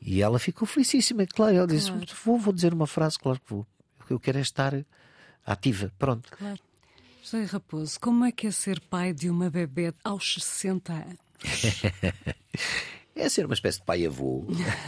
E 0.02 0.22
ela 0.22 0.40
ficou 0.40 0.66
felicíssima, 0.66 1.26
claro. 1.26 1.56
Ela 1.56 1.68
disse: 1.68 1.92
claro. 1.92 2.06
vou, 2.24 2.38
vou 2.38 2.54
dizer 2.54 2.74
uma 2.74 2.88
frase, 2.88 3.20
claro 3.20 3.40
que 3.40 3.50
vou. 3.50 3.66
Eu 4.10 4.20
quero 4.20 4.40
é 4.40 4.42
estar 4.42 4.74
ativa. 5.46 5.92
Pronto. 6.00 6.30
Claro. 6.32 6.60
José 7.30 7.44
Raposo, 7.44 8.00
como 8.00 8.26
é 8.26 8.32
que 8.32 8.48
é 8.48 8.52
ser 8.52 8.80
pai 8.80 9.14
de 9.14 9.30
uma 9.30 9.52
bebê 9.52 9.94
aos 10.04 10.34
60 10.34 10.94
anos? 10.94 11.84
é 13.16 13.30
ser 13.30 13.46
uma 13.46 13.54
espécie 13.54 13.78
de 13.78 13.86
pai-avô. 13.86 14.48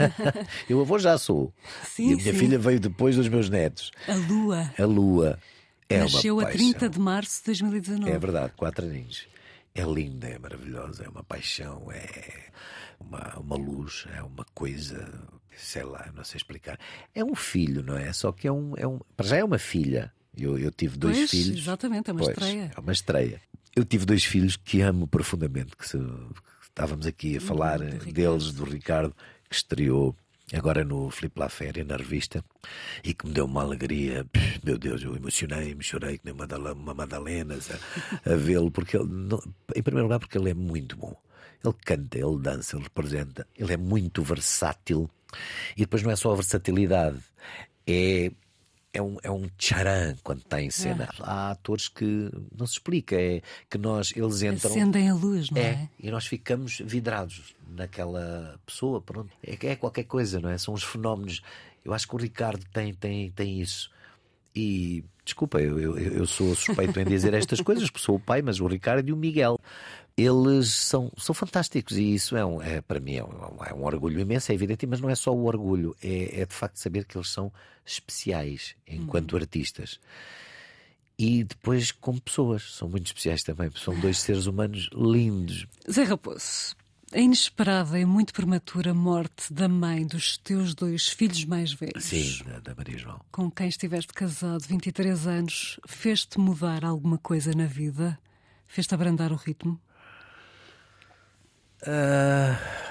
eu 0.68 0.82
avô 0.82 0.98
já 0.98 1.20
sou. 1.20 1.54
Sim, 1.84 2.10
e 2.10 2.14
a 2.14 2.16
minha 2.16 2.34
sim. 2.34 2.40
filha 2.40 2.58
veio 2.58 2.80
depois 2.80 3.16
dos 3.16 3.28
meus 3.28 3.48
netos. 3.48 3.92
A 4.08 4.16
Lua. 4.16 4.74
A 4.76 4.86
Lua. 4.86 5.40
É 5.88 6.00
Nasceu 6.00 6.40
a 6.40 6.48
30 6.48 6.90
de 6.90 7.00
março 7.00 7.42
de 7.42 7.46
2019. 7.46 8.12
É 8.12 8.18
verdade, 8.18 8.54
quatro 8.58 8.88
aninhos. 8.88 9.28
É 9.76 9.84
linda, 9.84 10.28
é 10.28 10.40
maravilhosa, 10.40 11.04
é 11.04 11.10
uma 11.10 11.24
paixão, 11.24 11.92
é 11.92 12.50
uma, 13.00 13.38
uma 13.38 13.56
luz, 13.56 14.08
é 14.18 14.24
uma 14.24 14.46
coisa, 14.56 15.30
sei 15.56 15.84
lá, 15.84 16.10
não 16.16 16.24
sei 16.24 16.38
explicar. 16.38 16.80
É 17.14 17.24
um 17.24 17.36
filho, 17.36 17.84
não 17.84 17.96
é? 17.96 18.12
Só 18.12 18.32
que 18.32 18.48
é 18.48 18.52
um. 18.52 18.74
É 18.78 18.88
um 18.88 19.00
para 19.16 19.28
já 19.28 19.38
é 19.38 19.44
uma 19.44 19.60
filha. 19.60 20.12
Eu, 20.38 20.58
eu 20.58 20.72
tive 20.72 20.98
dois 20.98 21.18
pois, 21.18 21.32
filhos. 21.32 21.60
Exatamente, 21.60 22.10
é 22.10 22.14
uma 22.14 22.24
pois, 22.24 22.38
estreia. 22.38 22.72
É 22.76 22.80
uma 22.80 22.92
estreia. 22.92 23.42
Eu 23.76 23.86
tive 23.86 24.06
dois 24.06 24.24
filhos 24.24 24.56
que 24.56 24.82
amo 24.82 25.08
profundamente, 25.08 25.76
que, 25.76 25.88
se, 25.88 25.98
que 25.98 26.68
estávamos 26.68 27.06
aqui 27.06 27.36
a 27.36 27.38
hum, 27.38 27.42
falar 27.42 27.80
do 27.80 28.12
deles, 28.12 28.52
do 28.52 28.64
Ricardo, 28.64 29.16
que 29.50 29.56
estreou 29.56 30.16
agora 30.54 30.84
no 30.84 31.10
Filipe 31.10 31.40
La 31.40 31.50
Féria, 31.50 31.84
na 31.84 31.96
revista, 31.96 32.44
e 33.04 33.14
que 33.14 33.26
me 33.26 33.34
deu 33.34 33.46
uma 33.46 33.62
alegria. 33.62 34.26
Meu 34.64 34.78
Deus, 34.78 35.04
eu 35.04 35.16
emocionei-me, 35.16 35.84
chorei 35.84 36.18
que 36.18 36.26
nem 36.26 36.34
uma, 36.34 36.46
uma 36.74 36.94
Madalena 36.94 37.56
a, 37.56 38.34
a 38.34 38.36
vê-lo, 38.36 38.72
porque 38.72 38.98
ele, 38.98 39.08
não, 39.08 39.42
em 39.76 39.82
primeiro 39.82 40.08
lugar, 40.08 40.20
porque 40.20 40.38
ele 40.38 40.50
é 40.50 40.54
muito 40.54 40.98
bom. 40.98 41.16
Ele 41.64 41.76
canta, 41.86 42.18
ele 42.18 42.40
dança, 42.40 42.76
ele 42.76 42.84
representa, 42.84 43.48
ele 43.56 43.74
é 43.74 43.78
muito 43.78 44.24
versátil. 44.24 45.10
E 45.78 45.82
depois 45.82 46.04
não 46.04 46.12
é 46.12 46.16
só 46.16 46.32
a 46.32 46.36
versatilidade, 46.36 47.20
é 47.88 48.32
é 48.94 49.02
um, 49.02 49.18
é 49.24 49.32
um 49.32 49.48
tcharam 49.58 50.16
quando 50.24 50.40
está 50.40 50.62
em 50.62 50.70
cena. 50.70 51.06
É. 51.06 51.24
Há 51.24 51.52
atores 51.52 51.88
que 51.88 52.30
não 52.56 52.68
se 52.68 52.74
explica, 52.74 53.16
é 53.16 53.42
que 53.70 53.78
nós, 53.78 54.14
eles 54.16 54.42
entram. 54.42 54.72
Acendem 54.72 55.10
a 55.10 55.14
luz, 55.14 55.50
não 55.50 55.62
é? 55.62 55.66
é? 55.66 55.90
E 56.00 56.12
nós 56.12 56.26
ficamos 56.26 56.82
vidrados 56.84 57.56
naquela 57.70 58.60
pessoa, 58.66 59.02
pronto. 59.02 59.32
É, 59.46 59.58
é 59.68 59.76
qualquer 59.76 60.04
coisa, 60.04 60.40
não 60.40 60.50
é? 60.50 60.58
São 60.58 60.74
os 60.74 60.84
fenómenos. 60.84 61.42
Eu 61.84 61.94
acho 61.94 62.08
que 62.08 62.16
o 62.16 62.18
Ricardo 62.18 62.64
tem, 62.74 62.94
tem, 62.94 63.32
tem 63.32 63.62
isso. 63.62 63.90
E 64.54 65.04
desculpa, 65.24 65.62
eu, 65.62 65.80
eu, 65.80 65.98
eu 65.98 66.28
sou 66.28 66.54
suspeito 66.54 67.00
em 67.00 67.06
dizer 67.06 67.34
estas 67.34 67.62
coisas, 67.62 67.90
porque 67.90 68.04
sou 68.04 68.16
o 68.16 68.20
pai, 68.20 68.42
mas 68.42 68.60
o 68.60 68.68
Ricardo 68.68 69.08
e 69.08 69.14
o 69.14 69.18
Miguel 69.18 69.58
eles 70.18 70.70
são, 70.70 71.12
são 71.18 71.34
fantásticos 71.34 71.98
e 71.98 72.14
isso 72.14 72.36
é, 72.36 72.46
um, 72.46 72.62
é 72.62 72.82
para 72.82 73.00
mim 73.00 73.16
é 73.16 73.24
um, 73.24 73.64
é 73.66 73.74
um, 73.74 73.84
orgulho 73.84 74.20
imenso, 74.20 74.52
é 74.52 74.56
evidente, 74.56 74.86
mas 74.86 75.00
não 75.00 75.10
é 75.10 75.16
só 75.16 75.34
o 75.34 75.46
orgulho, 75.46 75.96
é, 76.04 76.42
é 76.42 76.46
de 76.46 76.54
facto 76.54 76.78
saber 76.78 77.06
que 77.06 77.18
eles 77.18 77.30
são 77.30 77.52
especiais 77.86 78.76
enquanto 78.88 79.34
uhum. 79.34 79.40
artistas. 79.40 80.00
E 81.18 81.44
depois 81.44 81.92
como 81.92 82.20
pessoas, 82.20 82.76
são 82.76 82.90
muito 82.90 83.08
especiais 83.08 83.44
também, 83.44 83.72
são 83.76 83.98
dois 84.00 84.20
seres 84.22 84.48
humanos 84.48 84.90
lindos. 84.94 85.68
Zé 85.90 86.04
Raposo, 86.04 86.76
a 87.14 87.20
inesperada 87.20 88.00
e 88.00 88.06
muito 88.06 88.34
prematura 88.34 88.94
morte 88.94 89.54
da 89.54 89.68
mãe 89.68 90.06
dos 90.06 90.38
teus 90.38 90.74
dois 90.74 91.10
filhos 91.10 91.46
mais 91.46 91.74
velhos. 91.74 92.04
Sim, 92.04 92.42
da 92.64 92.74
Maria 92.76 92.98
João. 92.98 93.22
Com 93.32 93.52
quem 93.52 93.68
estiveste 93.68 94.14
casado 94.14 94.62
23 94.62 95.28
anos, 95.28 95.80
fez-te 95.86 96.40
mudar 96.40 96.86
alguma 96.86 97.18
coisa 97.18 97.52
na 97.54 97.66
vida? 97.66 98.18
Fez-te 98.66 98.94
abrandar 98.94 99.32
o 99.32 99.36
ritmo? 99.36 99.80
Uh, 101.84 102.82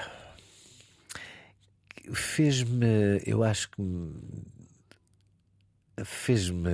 Fez-me, 2.13 3.21
eu 3.25 3.43
acho 3.43 3.69
que 3.69 3.81
fez-me. 6.03 6.69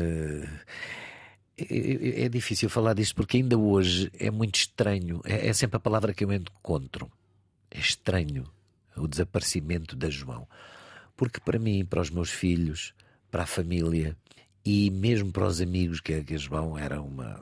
É, 1.57 1.63
é, 1.63 2.21
é 2.23 2.29
difícil 2.29 2.69
falar 2.69 2.93
disto 2.93 3.15
porque 3.15 3.37
ainda 3.37 3.57
hoje 3.57 4.09
é 4.17 4.31
muito 4.31 4.55
estranho. 4.55 5.21
É, 5.25 5.47
é 5.47 5.53
sempre 5.53 5.77
a 5.77 5.79
palavra 5.79 6.13
que 6.13 6.23
eu 6.23 6.31
encontro. 6.31 7.11
É 7.69 7.79
estranho 7.79 8.45
o 8.95 9.07
desaparecimento 9.07 9.95
da 9.95 10.09
João. 10.09 10.47
Porque 11.15 11.39
para 11.39 11.59
mim, 11.59 11.85
para 11.85 12.01
os 12.01 12.09
meus 12.09 12.31
filhos, 12.31 12.93
para 13.29 13.43
a 13.43 13.47
família 13.47 14.15
e 14.65 14.89
mesmo 14.89 15.31
para 15.31 15.45
os 15.45 15.61
amigos, 15.61 15.99
que, 15.99 16.23
que 16.23 16.35
a 16.35 16.37
João 16.37 16.77
era 16.77 17.01
uma, 17.01 17.41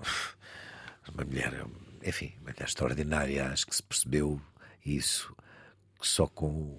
uma 1.13 1.23
mulher, 1.23 1.65
enfim, 2.03 2.33
uma 2.41 2.51
mulher 2.51 2.67
extraordinária. 2.67 3.49
Acho 3.49 3.67
que 3.67 3.75
se 3.75 3.83
percebeu 3.83 4.41
isso 4.85 5.35
só 6.01 6.27
com 6.27 6.77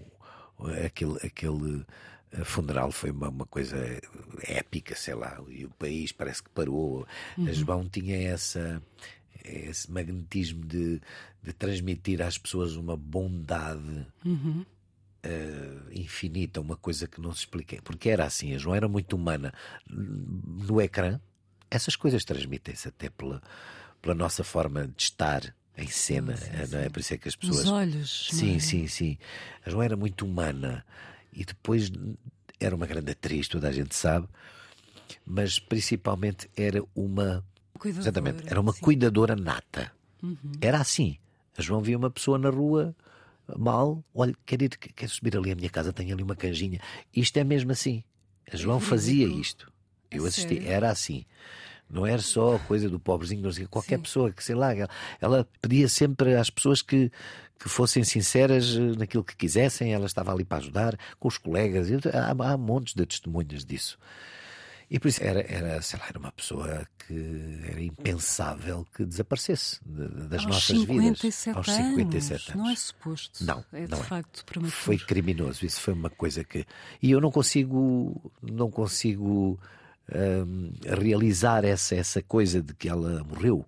aquele, 0.85 1.16
aquele 1.23 1.85
eh, 2.33 2.45
funeral 2.45 2.90
foi 2.92 3.11
uma, 3.11 3.29
uma, 3.29 3.47
coisa 3.47 3.77
épica, 4.42 4.95
sei 4.95 5.14
lá, 5.14 5.42
e 5.49 5.64
o 5.64 5.71
país 5.71 6.12
parece 6.12 6.42
que 6.42 6.51
parou. 6.51 7.07
Uhum. 7.37 7.49
A 7.49 7.53
João 7.53 7.88
tinha 7.88 8.16
essa, 8.16 8.83
esse 9.45 9.90
magnetismo 9.90 10.64
de, 10.64 11.01
de 11.42 11.53
transmitir 11.53 12.23
às 12.23 12.38
pessoas 12.38 12.77
uma 12.77 12.97
bondade. 12.97 14.07
Uhum. 14.25 14.64
Uh, 15.25 15.90
infinita, 15.90 16.61
uma 16.61 16.77
coisa 16.77 17.09
que 17.09 17.21
não 17.21 17.33
se 17.33 17.40
explica. 17.40 17.83
Porque 17.83 18.09
era 18.09 18.25
assim, 18.25 18.55
a 18.55 18.59
João 18.59 18.77
era 18.77 18.87
muito 18.87 19.16
humana. 19.16 19.53
No 19.90 20.81
ecrã, 20.81 21.21
essas 21.69 21.97
coisas 21.97 22.25
transmitem-se 22.25 22.87
até 22.87 23.11
pela, 23.11 23.42
pela 24.01 24.14
nossa 24.14 24.45
forma 24.45 24.87
de 24.87 25.03
estar 25.03 25.53
em 25.77 25.89
cena, 25.89 26.37
sim, 26.37 26.45
sim, 26.45 26.73
não 26.73 26.79
é? 26.79 26.89
Por 26.89 27.01
isso 27.01 27.15
é 27.15 27.19
que 27.19 27.29
as 27.29 27.37
pessoas. 27.37 27.61
Os 27.61 27.71
olhos. 27.71 28.29
Sim, 28.33 28.57
é? 28.57 28.59
sim, 28.59 28.87
sim. 28.87 29.19
A 29.65 29.71
João 29.71 29.83
era 29.83 29.97
muito 29.97 30.25
humana 30.25 30.85
e 31.33 31.45
depois 31.45 31.91
era 32.59 32.75
uma 32.75 32.87
grande 32.87 33.12
atriz, 33.12 33.49
toda 33.49 33.69
a 33.69 33.73
gente 33.73 33.95
sabe, 33.95 34.27
mas 35.25 35.59
principalmente 35.59 36.51
era 36.57 36.83
uma. 36.95 37.45
Cuidadora, 37.79 38.03
exatamente, 38.03 38.49
era 38.49 38.61
uma 38.61 38.73
sim. 38.73 38.81
cuidadora 38.81 39.37
nata. 39.37 39.93
Uhum. 40.23 40.53
Era 40.61 40.81
assim. 40.81 41.19
A 41.59 41.62
João 41.62 41.81
via 41.81 41.97
uma 41.97 42.11
pessoa 42.11 42.39
na 42.39 42.51
rua 42.51 42.95
mal, 43.57 44.03
olha, 44.15 44.35
quer 44.45 44.61
ir, 44.62 44.71
quer 44.71 45.09
subir 45.09 45.37
ali 45.37 45.53
à 45.53 45.55
minha 45.55 45.71
casa, 45.71 45.93
tenho 45.93 46.12
ali 46.15 46.23
uma 46.23 46.35
canjinha. 46.35 46.81
Isto 47.15 47.37
é 47.39 47.45
mesmo 47.45 47.71
assim. 47.71 48.03
A 48.51 48.57
João 48.57 48.81
fazia 48.81 49.27
isto. 49.27 49.71
Eu 50.11 50.25
assisti, 50.25 50.67
era 50.67 50.91
assim. 50.91 51.25
Não 51.88 52.05
era 52.05 52.20
só 52.20 52.57
a 52.57 52.59
coisa 52.59 52.88
do 52.88 52.99
pobrezinho, 52.99 53.42
não 53.42 53.53
sei, 53.53 53.66
qualquer 53.66 53.96
Sim. 53.96 54.03
pessoa 54.03 54.33
que, 54.33 54.42
sei 54.42 54.55
lá, 54.55 54.75
ela, 54.75 54.88
ela 55.20 55.49
pedia 55.62 55.88
sempre 55.88 56.35
às 56.35 56.51
pessoas 56.51 56.83
que, 56.83 57.11
que 57.59 57.68
fossem 57.68 58.03
sinceras 58.03 58.75
eh, 58.77 58.99
naquilo 58.99 59.22
que 59.22 59.37
quisessem, 59.37 59.94
ela 59.94 60.07
estava 60.07 60.33
ali 60.33 60.44
para 60.44 60.59
ajudar, 60.59 60.99
com 61.18 61.29
os 61.29 61.38
colegas, 61.38 61.88
há, 62.12 62.31
há 62.31 62.57
montes 62.57 62.94
de 62.94 63.07
testemunhas 63.07 63.64
disso. 63.64 63.99
E 64.88 65.01
por 65.01 65.09
isso 65.09 65.22
era, 65.22 65.40
era, 65.49 65.83
sei 65.83 65.99
lá, 65.99 66.07
era 66.09 66.18
uma 66.18 66.31
pessoa 66.31 66.87
que 67.07 67.61
era 67.68 67.81
impensável 67.81 68.87
que 68.94 69.05
desaparecesse 69.05 69.81
das 69.85 70.44
aos 70.44 70.46
nossas 70.46 70.79
57 70.79 71.46
vidas. 71.46 71.57
Aos 71.57 71.66
57 71.66 72.53
anos. 72.53 72.62
Não 72.62 72.70
é 72.70 72.77
suposto. 72.77 73.44
Não. 73.44 73.64
É 73.72 73.85
de 73.85 73.90
não 73.90 73.99
é. 73.99 74.03
facto 74.03 74.44
prematuro. 74.44 74.77
Foi 74.77 74.96
criminoso. 74.96 75.66
Isso 75.66 75.81
foi 75.81 75.92
uma 75.92 76.09
coisa 76.09 76.44
que. 76.44 76.64
E 77.03 77.11
eu 77.11 77.20
não 77.20 77.33
consigo. 77.33 78.33
Não 78.40 78.70
consigo 78.70 79.59
realizar 80.85 81.64
essa, 81.64 81.95
essa 81.95 82.23
coisa 82.23 82.62
de 82.62 82.75
que 82.75 82.88
ela 82.88 83.25
morreu. 83.25 83.66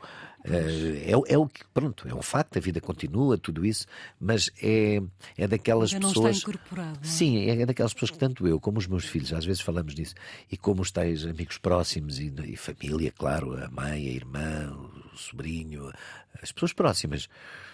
Uh, 0.49 1.29
é, 1.29 1.33
é, 1.35 1.39
o 1.39 1.47
que, 1.47 1.65
pronto, 1.75 2.09
é 2.09 2.15
um 2.15 2.23
facto, 2.23 2.57
a 2.57 2.61
vida 2.61 2.81
continua, 2.81 3.37
tudo 3.37 3.67
isso, 3.67 3.87
mas 4.21 4.51
é, 4.63 5.03
é 5.37 5.47
daquelas 5.47 5.93
não 5.93 6.01
pessoas. 6.01 6.37
Está 6.37 6.51
incorporado, 6.51 7.01
é? 7.03 7.07
Sim, 7.07 7.51
é 7.51 7.67
daquelas 7.67 7.93
pessoas 7.93 8.13
que 8.13 8.19
tanto 8.19 8.47
eu 8.47 8.59
como 8.61 8.79
os 8.79 8.87
meus 8.87 9.05
filhos, 9.05 9.33
às 9.33 9.45
vezes 9.45 9.61
falamos 9.61 9.95
disso, 9.95 10.15
e 10.51 10.57
como 10.57 10.81
os 10.81 10.91
tais 10.91 11.27
amigos 11.27 11.59
próximos 11.59 12.19
e, 12.19 12.33
e 12.45 12.57
família, 12.57 13.13
claro, 13.13 13.63
a 13.63 13.69
mãe, 13.69 14.09
a 14.09 14.13
irmã, 14.13 14.73
o 15.13 15.19
sobrinho, 15.19 15.93
as 16.41 16.53
pessoas 16.53 16.73
próximas, 16.73 17.29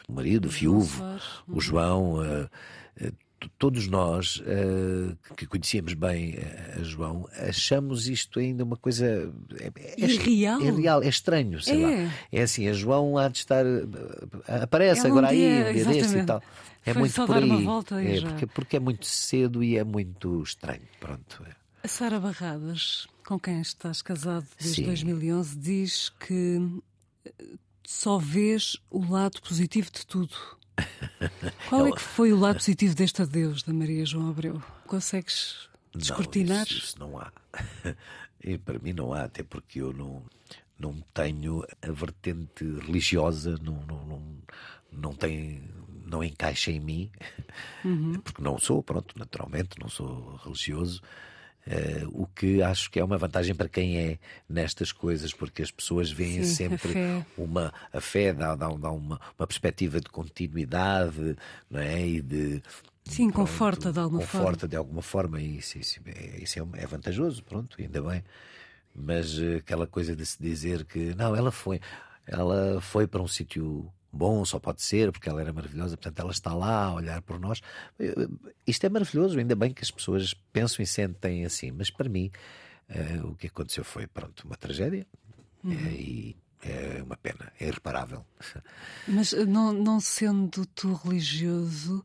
o 0.09 0.13
marido, 0.13 0.47
o 0.47 0.51
viúvo, 0.51 1.05
o 1.47 1.61
João, 1.61 2.15
uh, 2.15 2.51
uh, 3.01 3.13
todos 3.59 3.87
nós 3.89 4.37
uh, 4.37 5.17
que 5.37 5.47
conhecíamos 5.47 5.95
bem 5.95 6.37
a 6.79 6.83
João 6.83 7.29
achamos 7.33 8.09
isto 8.09 8.39
ainda 8.39 8.65
uma 8.65 8.77
coisa 8.77 9.33
é, 9.61 9.71
é, 10.03 10.07
real. 10.07 10.61
é 10.61 10.71
real, 10.71 11.03
é 11.03 11.09
estranho, 11.09 11.61
sei 11.61 11.83
é. 11.83 11.87
lá. 11.87 12.13
É 12.33 12.43
assim, 12.43 12.69
a 12.69 12.73
João 12.73 13.19
há 13.19 13.29
de 13.29 13.39
estar 13.39 13.65
aparece 14.63 15.07
agora 15.07 15.29
um 15.29 15.31
dia, 15.31 15.67
aí, 15.67 15.71
um 15.71 15.73
dia 15.75 15.85
deste 15.85 16.19
e 16.19 16.25
tal. 16.25 16.43
É 16.87 16.93
Foi 16.93 17.01
muito 17.01 17.27
por 17.27 17.37
aí. 17.97 18.17
é, 18.17 18.21
porque, 18.21 18.47
porque, 18.47 18.77
é 18.77 18.81
muito 18.81 19.07
cedo 19.07 19.65
e 19.65 19.77
é 19.79 19.85
muito 19.85 20.43
estranho. 20.43 20.83
Pronto. 21.01 21.43
É. 21.49 21.55
A 21.83 21.89
Sara 21.89 22.21
Barradas, 22.21 23.07
com 23.27 23.39
quem 23.39 23.61
estás 23.61 24.03
casado 24.03 24.47
desde 24.59 24.83
Sim. 24.83 24.87
2011, 24.87 25.59
diz 25.59 26.09
que 26.21 26.61
só 27.87 28.19
vês 28.19 28.77
o 28.91 29.11
lado 29.11 29.41
positivo 29.43 29.91
de 29.91 30.07
tudo. 30.07 30.35
Qual 31.69 31.87
é 31.87 31.93
que 31.93 32.01
foi 32.01 32.33
o 32.33 32.39
lado 32.39 32.57
positivo 32.57 32.95
deste 32.95 33.23
adeus 33.23 33.63
da 33.63 33.73
Maria 33.73 34.05
João 34.05 34.31
Abreu? 34.31 34.63
Consegues 34.87 35.69
descortinar? 35.95 36.59
Não, 36.59 36.65
isso, 36.65 36.79
isso 36.79 36.99
não 36.99 37.19
há. 37.19 37.33
E 38.47 38.59
para 38.59 38.79
mim 38.79 38.93
não 38.93 39.15
há, 39.15 39.23
até 39.23 39.43
porque 39.43 39.81
eu 39.81 39.91
não, 39.95 40.23
não 40.79 41.01
tenho 41.15 41.65
a 41.81 41.91
vertente 41.91 42.63
religiosa, 42.81 43.59
não, 43.63 43.81
não, 43.87 44.05
não, 44.05 44.23
não, 44.93 45.15
tem, 45.15 45.63
não 46.05 46.23
encaixa 46.23 46.71
em 46.71 46.79
mim, 46.79 47.11
uhum. 47.83 48.21
porque 48.21 48.43
não 48.43 48.59
sou, 48.59 48.83
pronto, 48.83 49.19
naturalmente, 49.19 49.81
não 49.81 49.89
sou 49.89 50.37
religioso. 50.45 51.01
Uh, 51.67 52.23
o 52.23 52.27
que 52.27 52.63
acho 52.63 52.91
que 52.91 53.01
é 53.01 53.05
uma 53.05 53.17
vantagem 53.17 53.55
para 53.55 53.71
quem 53.71 53.97
é 53.97 54.19
nestas 54.47 54.93
coisas, 54.93 55.33
porque 55.33 55.63
as 55.63 55.71
pessoas 55.71 56.11
veem 56.11 56.45
Sim, 56.45 56.55
sempre 56.69 56.93
a 56.99 57.25
uma 57.41 57.73
a 57.91 58.03
fé 58.03 58.35
dá, 58.35 58.55
dá, 58.55 58.69
dá 58.69 58.91
uma, 58.91 59.19
uma 59.39 59.47
perspectiva 59.47 59.99
de 59.99 60.11
continuidade, 60.11 61.37
não 61.71 61.81
é? 61.81 62.07
E 62.07 62.21
de 62.21 62.63
Sim, 63.05 63.31
pronto, 63.31 63.49
conforta 63.49 63.93
de 63.93 63.99
alguma 63.99 64.21
conforta 64.21 64.33
forma. 64.33 64.47
Conforta 64.47 64.69
de 64.69 64.77
alguma 64.77 65.03
forma, 65.03 65.41
e 65.41 65.59
isso, 65.59 65.79
isso, 65.79 66.01
é, 66.07 66.43
isso 66.43 66.59
é, 66.59 66.83
é, 66.83 66.87
vantajoso, 66.87 67.43
pronto, 67.43 67.77
ainda 67.81 68.03
bem. 68.03 68.25
Mas 68.95 69.39
uh, 69.39 69.57
aquela 69.59 69.87
coisa 69.87 70.15
de 70.15 70.25
se 70.25 70.41
dizer 70.43 70.85
que 70.85 71.15
não, 71.15 71.35
ela 71.35 71.51
foi, 71.51 71.81
ela 72.27 72.81
foi 72.81 73.07
para 73.07 73.23
um 73.23 73.29
sítio 73.29 73.91
bom, 74.15 74.45
só 74.45 74.59
pode 74.59 74.83
ser, 74.83 75.11
porque 75.13 75.29
ela 75.29 75.41
era 75.41 75.53
maravilhosa, 75.53 75.97
portanto 75.97 76.19
ela 76.21 76.31
está 76.31 76.55
lá 76.55 76.85
a 76.85 76.95
olhar 76.95 77.21
por 77.23 77.39
nós. 77.39 77.61
Isto 78.67 78.87
é 78.87 78.89
maravilhoso, 78.89 79.39
ainda 79.39 79.57
bem 79.57 79.73
que 79.73 79.83
as 79.83 79.91
pessoas 79.91 80.35
pensam 80.53 80.83
e 80.83 80.87
sentem 80.87 81.45
assim, 81.45 81.71
mas 81.71 81.91
para 81.91 82.09
mim 82.09 82.31
uh, 82.91 83.29
o 83.29 83.35
que 83.35 83.49
aconteceu 83.49 83.85
foi, 83.85 84.07
pronto, 84.07 84.47
uma 84.47 84.57
tragédia 84.57 85.07
uhum. 85.63 85.73
uh, 85.73 85.91
e 85.91 86.37
é 86.63 87.03
uma 87.03 87.17
pena, 87.17 87.53
é 87.61 87.67
irreparável. 87.67 88.25
Mas 89.07 89.35
eh, 89.35 89.45
não, 89.45 89.73
não 89.73 90.01
sendo 90.01 90.65
tu 90.65 90.95
religioso, 90.95 92.03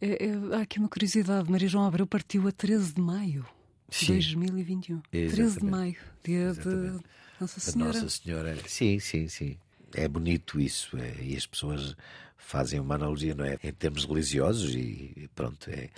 é, 0.00 0.26
é, 0.26 0.56
há 0.56 0.62
aqui 0.62 0.78
uma 0.78 0.88
curiosidade: 0.88 1.50
Maria 1.50 1.68
João 1.68 1.84
Abreu 1.84 2.06
partiu 2.06 2.48
a 2.48 2.52
13 2.52 2.94
de 2.94 3.00
maio 3.02 3.46
de 3.90 4.06
2021. 4.06 5.02
Exatamente. 5.12 5.34
13 5.34 5.58
de 5.58 5.64
maio, 5.66 5.96
dia 6.24 6.38
Exatamente. 6.38 6.98
de 6.98 7.04
Nossa 7.38 7.60
Senhora. 7.60 7.92
Nossa 7.92 8.08
Senhora, 8.08 8.56
sim, 8.66 8.98
sim, 8.98 9.28
sim 9.28 9.58
é 9.94 10.08
bonito 10.08 10.60
isso 10.60 10.96
é, 10.96 11.14
e 11.20 11.36
as 11.36 11.46
pessoas 11.46 11.96
fazem 12.36 12.80
uma 12.80 12.94
analogia 12.94 13.34
não 13.34 13.44
é 13.44 13.58
em 13.62 13.72
termos 13.72 14.04
religiosos 14.04 14.74
e 14.74 15.28
pronto 15.34 15.70
é, 15.70 15.88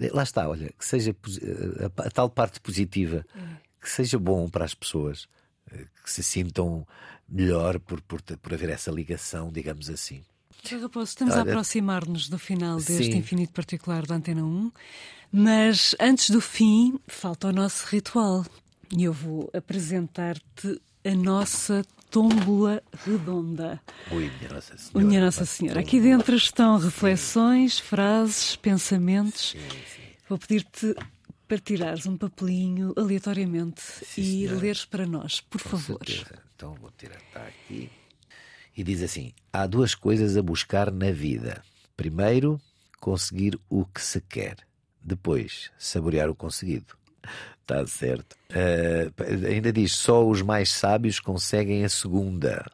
é 0.00 0.10
lá 0.12 0.22
está 0.22 0.48
olha 0.48 0.72
que 0.78 0.84
seja 0.84 1.14
a, 1.80 2.06
a 2.06 2.10
tal 2.10 2.30
parte 2.30 2.60
positiva 2.60 3.24
que 3.80 3.88
seja 3.88 4.18
bom 4.18 4.48
para 4.48 4.64
as 4.64 4.74
pessoas 4.74 5.28
eh, 5.70 5.84
que 6.02 6.10
se 6.10 6.22
sintam 6.22 6.86
melhor 7.28 7.78
por, 7.78 8.00
por, 8.02 8.22
por 8.22 8.54
haver 8.54 8.70
essa 8.70 8.90
ligação 8.90 9.52
digamos 9.52 9.90
assim 9.90 10.22
Estamos 10.62 11.34
a 11.34 11.40
aproximar-nos 11.40 12.28
do 12.28 12.38
final 12.38 12.76
deste 12.76 13.12
Sim. 13.12 13.16
infinito 13.16 13.52
particular 13.52 14.06
da 14.06 14.16
Antena 14.16 14.44
1, 14.44 14.70
mas 15.32 15.96
antes 15.98 16.28
do 16.30 16.40
fim, 16.40 16.98
falta 17.06 17.48
o 17.48 17.52
nosso 17.52 17.86
ritual. 17.86 18.44
E 18.94 19.04
eu 19.04 19.12
vou 19.12 19.48
apresentar-te 19.54 20.80
a 21.04 21.14
nossa 21.14 21.82
tómbola 22.10 22.82
redonda. 23.04 23.80
Ui, 24.10 24.30
minha 24.38 24.52
Nossa 24.52 24.76
Senhora. 24.76 25.06
Minha 25.06 25.20
Nossa 25.20 25.46
Senhora. 25.46 25.80
Aqui 25.80 26.00
dentro 26.00 26.34
estão 26.34 26.78
reflexões, 26.78 27.78
frases, 27.78 28.56
pensamentos. 28.56 29.50
Sim, 29.50 29.58
sim. 29.68 30.02
Vou 30.28 30.38
pedir-te 30.38 30.94
para 31.46 31.58
tirares 31.58 32.06
um 32.06 32.16
papelinho 32.16 32.92
aleatoriamente 32.96 33.80
sim, 33.80 34.20
e 34.20 34.24
senhora. 34.24 34.60
leres 34.60 34.84
para 34.84 35.06
nós, 35.06 35.40
por 35.40 35.62
Com 35.62 35.68
favor. 35.70 36.00
Certeza. 36.06 36.42
Então 36.54 36.74
vou 36.74 36.90
tirar 36.96 37.16
está 37.16 37.46
aqui. 37.46 37.90
E 38.76 38.84
diz 38.84 39.02
assim: 39.02 39.32
há 39.52 39.66
duas 39.66 39.94
coisas 39.94 40.36
a 40.36 40.42
buscar 40.42 40.90
na 40.90 41.10
vida. 41.10 41.62
Primeiro, 41.96 42.60
conseguir 43.00 43.58
o 43.68 43.84
que 43.84 44.00
se 44.00 44.20
quer. 44.20 44.56
Depois, 45.02 45.70
saborear 45.78 46.28
o 46.28 46.34
conseguido. 46.34 46.96
Está 47.70 47.86
certo. 47.86 48.36
Uh, 48.50 49.46
ainda 49.46 49.72
diz: 49.72 49.94
só 49.94 50.26
os 50.26 50.42
mais 50.42 50.70
sábios 50.70 51.20
conseguem 51.20 51.84
a 51.84 51.88
segunda. 51.88 52.66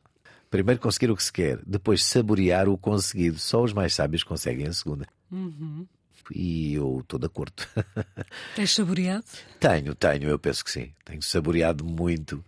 Primeiro 0.50 0.80
conseguir 0.80 1.10
o 1.10 1.16
que 1.16 1.22
se 1.22 1.32
quer, 1.32 1.58
depois 1.66 2.02
saborear 2.02 2.66
o 2.66 2.78
conseguido. 2.78 3.38
Só 3.38 3.62
os 3.62 3.74
mais 3.74 3.94
sábios 3.94 4.22
conseguem 4.22 4.66
a 4.66 4.72
segunda. 4.72 5.06
Uhum. 5.30 5.86
e 6.32 6.74
eu 6.74 7.00
estou 7.00 7.18
de 7.18 7.26
acordo. 7.26 7.66
Tens 8.54 8.74
saboreado? 8.74 9.24
Tenho, 9.60 9.94
tenho, 9.94 10.30
eu 10.30 10.38
penso 10.38 10.64
que 10.64 10.70
sim. 10.70 10.92
Tenho 11.04 11.22
saboreado 11.22 11.84
muito. 11.84 12.42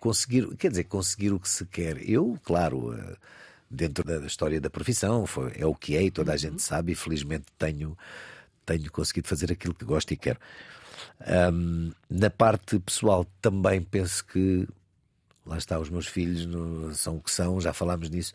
Conseguir, 0.00 0.48
quer 0.56 0.70
dizer, 0.70 0.84
conseguir 0.84 1.32
o 1.32 1.38
que 1.38 1.48
se 1.48 1.64
quer. 1.66 1.98
Eu, 2.10 2.36
claro, 2.42 2.92
eh, 2.92 3.16
dentro 3.70 4.02
da 4.02 4.26
história 4.26 4.60
da 4.60 4.68
profissão, 4.68 5.24
foi, 5.26 5.52
é 5.56 5.64
o 5.64 5.74
que 5.74 5.96
é 5.96 6.02
e 6.02 6.10
toda 6.10 6.32
a 6.32 6.36
gente 6.36 6.60
sabe, 6.60 6.92
e 6.92 6.94
felizmente 6.96 7.44
tenho, 7.56 7.96
tenho 8.66 8.90
conseguido 8.90 9.28
fazer 9.28 9.50
aquilo 9.52 9.72
que 9.72 9.84
gosto 9.84 10.12
e 10.12 10.16
quero. 10.16 10.38
Um, 11.52 11.92
na 12.10 12.28
parte 12.28 12.78
pessoal, 12.80 13.24
também 13.40 13.80
penso 13.80 14.24
que 14.26 14.68
lá 15.46 15.56
está, 15.56 15.78
os 15.78 15.88
meus 15.88 16.06
filhos 16.06 16.44
no, 16.44 16.92
são 16.94 17.16
o 17.16 17.20
que 17.20 17.30
são, 17.30 17.60
já 17.60 17.72
falámos 17.72 18.10
nisso. 18.10 18.32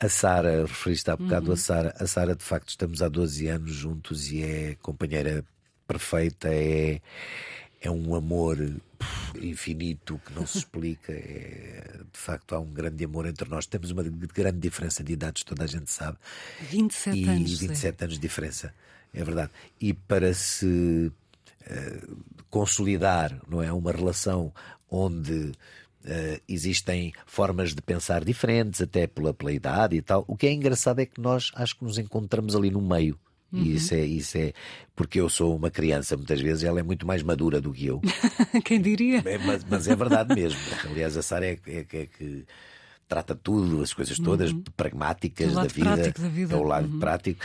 A 0.00 0.08
Sara, 0.08 0.62
referiste 0.62 1.10
há 1.10 1.16
bocado 1.16 1.46
uhum. 1.46 1.52
a 1.52 1.56
Sara, 1.56 1.94
a 1.98 2.06
Sara 2.06 2.34
de 2.34 2.44
facto 2.44 2.68
estamos 2.68 3.00
há 3.00 3.08
12 3.08 3.46
anos 3.46 3.72
juntos 3.72 4.30
e 4.30 4.42
é 4.42 4.76
companheira 4.82 5.44
perfeita, 5.86 6.48
é, 6.52 7.00
é 7.80 7.90
um 7.90 8.14
amor 8.14 8.58
infinito 9.40 10.20
que 10.24 10.32
não 10.34 10.46
se 10.46 10.58
explica. 10.58 11.12
É, 11.12 12.00
de 12.12 12.18
facto, 12.18 12.54
há 12.54 12.58
um 12.58 12.70
grande 12.70 13.04
amor 13.04 13.26
entre 13.26 13.48
nós. 13.48 13.66
Temos 13.66 13.90
uma 13.90 14.02
grande 14.02 14.58
diferença 14.58 15.02
de 15.02 15.12
idades, 15.12 15.44
toda 15.44 15.64
a 15.64 15.66
gente 15.66 15.90
sabe. 15.90 16.18
27 16.70 17.16
e 17.16 17.28
anos. 17.28 17.58
27 17.60 18.00
é. 18.00 18.04
anos 18.04 18.14
de 18.16 18.20
diferença, 18.20 18.74
é 19.12 19.24
verdade. 19.24 19.50
E 19.80 19.92
para 19.92 20.32
se 20.34 21.12
uh, 21.62 22.16
consolidar 22.50 23.40
não 23.48 23.62
é, 23.62 23.72
uma 23.72 23.92
relação 23.92 24.52
onde 24.90 25.52
Uh, 26.00 26.40
existem 26.48 27.12
formas 27.26 27.74
de 27.74 27.82
pensar 27.82 28.24
diferentes, 28.24 28.80
até 28.80 29.06
pela, 29.06 29.34
pela 29.34 29.52
idade 29.52 29.96
e 29.96 30.00
tal. 30.00 30.24
O 30.28 30.36
que 30.36 30.46
é 30.46 30.52
engraçado 30.52 31.00
é 31.00 31.04
que 31.04 31.20
nós 31.20 31.50
acho 31.54 31.76
que 31.76 31.84
nos 31.84 31.98
encontramos 31.98 32.54
ali 32.54 32.70
no 32.70 32.80
meio. 32.80 33.18
Uhum. 33.52 33.62
E 33.62 33.74
isso 33.74 33.94
é, 33.94 34.04
isso 34.04 34.38
é 34.38 34.52
porque 34.94 35.20
eu 35.20 35.28
sou 35.28 35.56
uma 35.56 35.70
criança 35.70 36.16
muitas 36.16 36.40
vezes, 36.40 36.64
ela 36.64 36.80
é 36.80 36.82
muito 36.82 37.06
mais 37.06 37.22
madura 37.22 37.60
do 37.60 37.72
que 37.72 37.86
eu. 37.86 38.00
Quem 38.64 38.80
diria? 38.80 39.22
É, 39.24 39.38
mas, 39.38 39.64
mas, 39.64 39.88
é 39.88 39.96
verdade 39.96 40.34
mesmo. 40.34 40.60
Aliás, 40.84 41.16
a 41.16 41.22
Sara 41.22 41.46
é, 41.46 41.58
é, 41.66 41.78
é 41.80 42.06
que 42.06 42.44
trata 43.08 43.34
tudo, 43.34 43.82
as 43.82 43.92
coisas 43.92 44.18
todas 44.18 44.52
uhum. 44.52 44.62
pragmáticas 44.76 45.52
da 45.52 45.64
vida, 45.64 46.12
da 46.12 46.28
vida. 46.28 46.54
É 46.54 46.56
o 46.56 46.62
lado 46.62 46.88
uhum. 46.88 47.00
prático. 47.00 47.44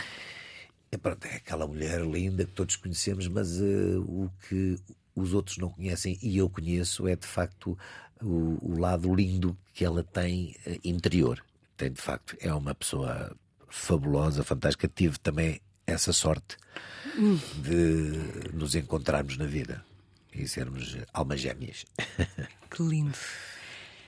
É, 0.94 0.96
pronto, 0.96 1.26
é 1.26 1.36
aquela 1.36 1.66
mulher 1.66 2.00
linda 2.02 2.44
que 2.44 2.52
todos 2.52 2.76
conhecemos, 2.76 3.26
mas 3.26 3.60
uh, 3.60 4.00
o 4.00 4.30
que 4.48 4.78
os 5.16 5.34
outros 5.34 5.58
não 5.58 5.68
conhecem 5.68 6.16
e 6.22 6.38
eu 6.38 6.48
conheço 6.48 7.08
é 7.08 7.16
de 7.16 7.26
facto 7.26 7.76
o, 8.22 8.58
o 8.62 8.78
lado 8.78 9.12
lindo 9.12 9.58
que 9.72 9.84
ela 9.84 10.04
tem 10.04 10.56
uh, 10.64 10.78
interior. 10.84 11.44
Tem 11.76 11.90
de 11.90 12.00
facto, 12.00 12.36
é 12.40 12.54
uma 12.54 12.76
pessoa 12.76 13.34
fabulosa, 13.68 14.44
fantástica. 14.44 14.86
Tive 14.86 15.18
também 15.18 15.60
essa 15.84 16.12
sorte 16.12 16.56
de 17.60 18.52
nos 18.56 18.76
encontrarmos 18.76 19.36
na 19.36 19.46
vida 19.46 19.84
e 20.32 20.46
sermos 20.46 20.96
almas 21.12 21.40
gêmeas. 21.40 21.84
Que 22.70 22.82
lindo. 22.82 23.16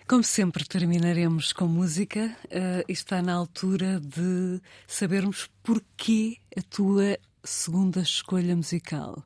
Como 0.08 0.22
sempre, 0.22 0.64
terminaremos 0.64 1.52
com 1.52 1.66
música. 1.66 2.36
Uh, 2.44 2.84
está 2.86 3.20
na 3.20 3.32
altura 3.32 3.98
de 3.98 4.60
sabermos 4.86 5.50
porquê 5.64 6.36
a 6.56 6.62
tua 6.62 7.18
segunda 7.42 8.02
escolha 8.02 8.54
musical. 8.54 9.24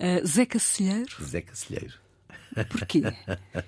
Uh, 0.00 0.26
Zé 0.26 0.46
Cacilheiro? 0.46 1.22
Zé 1.22 1.42
Cacilheiro. 1.42 1.94
Porquê? 2.70 3.02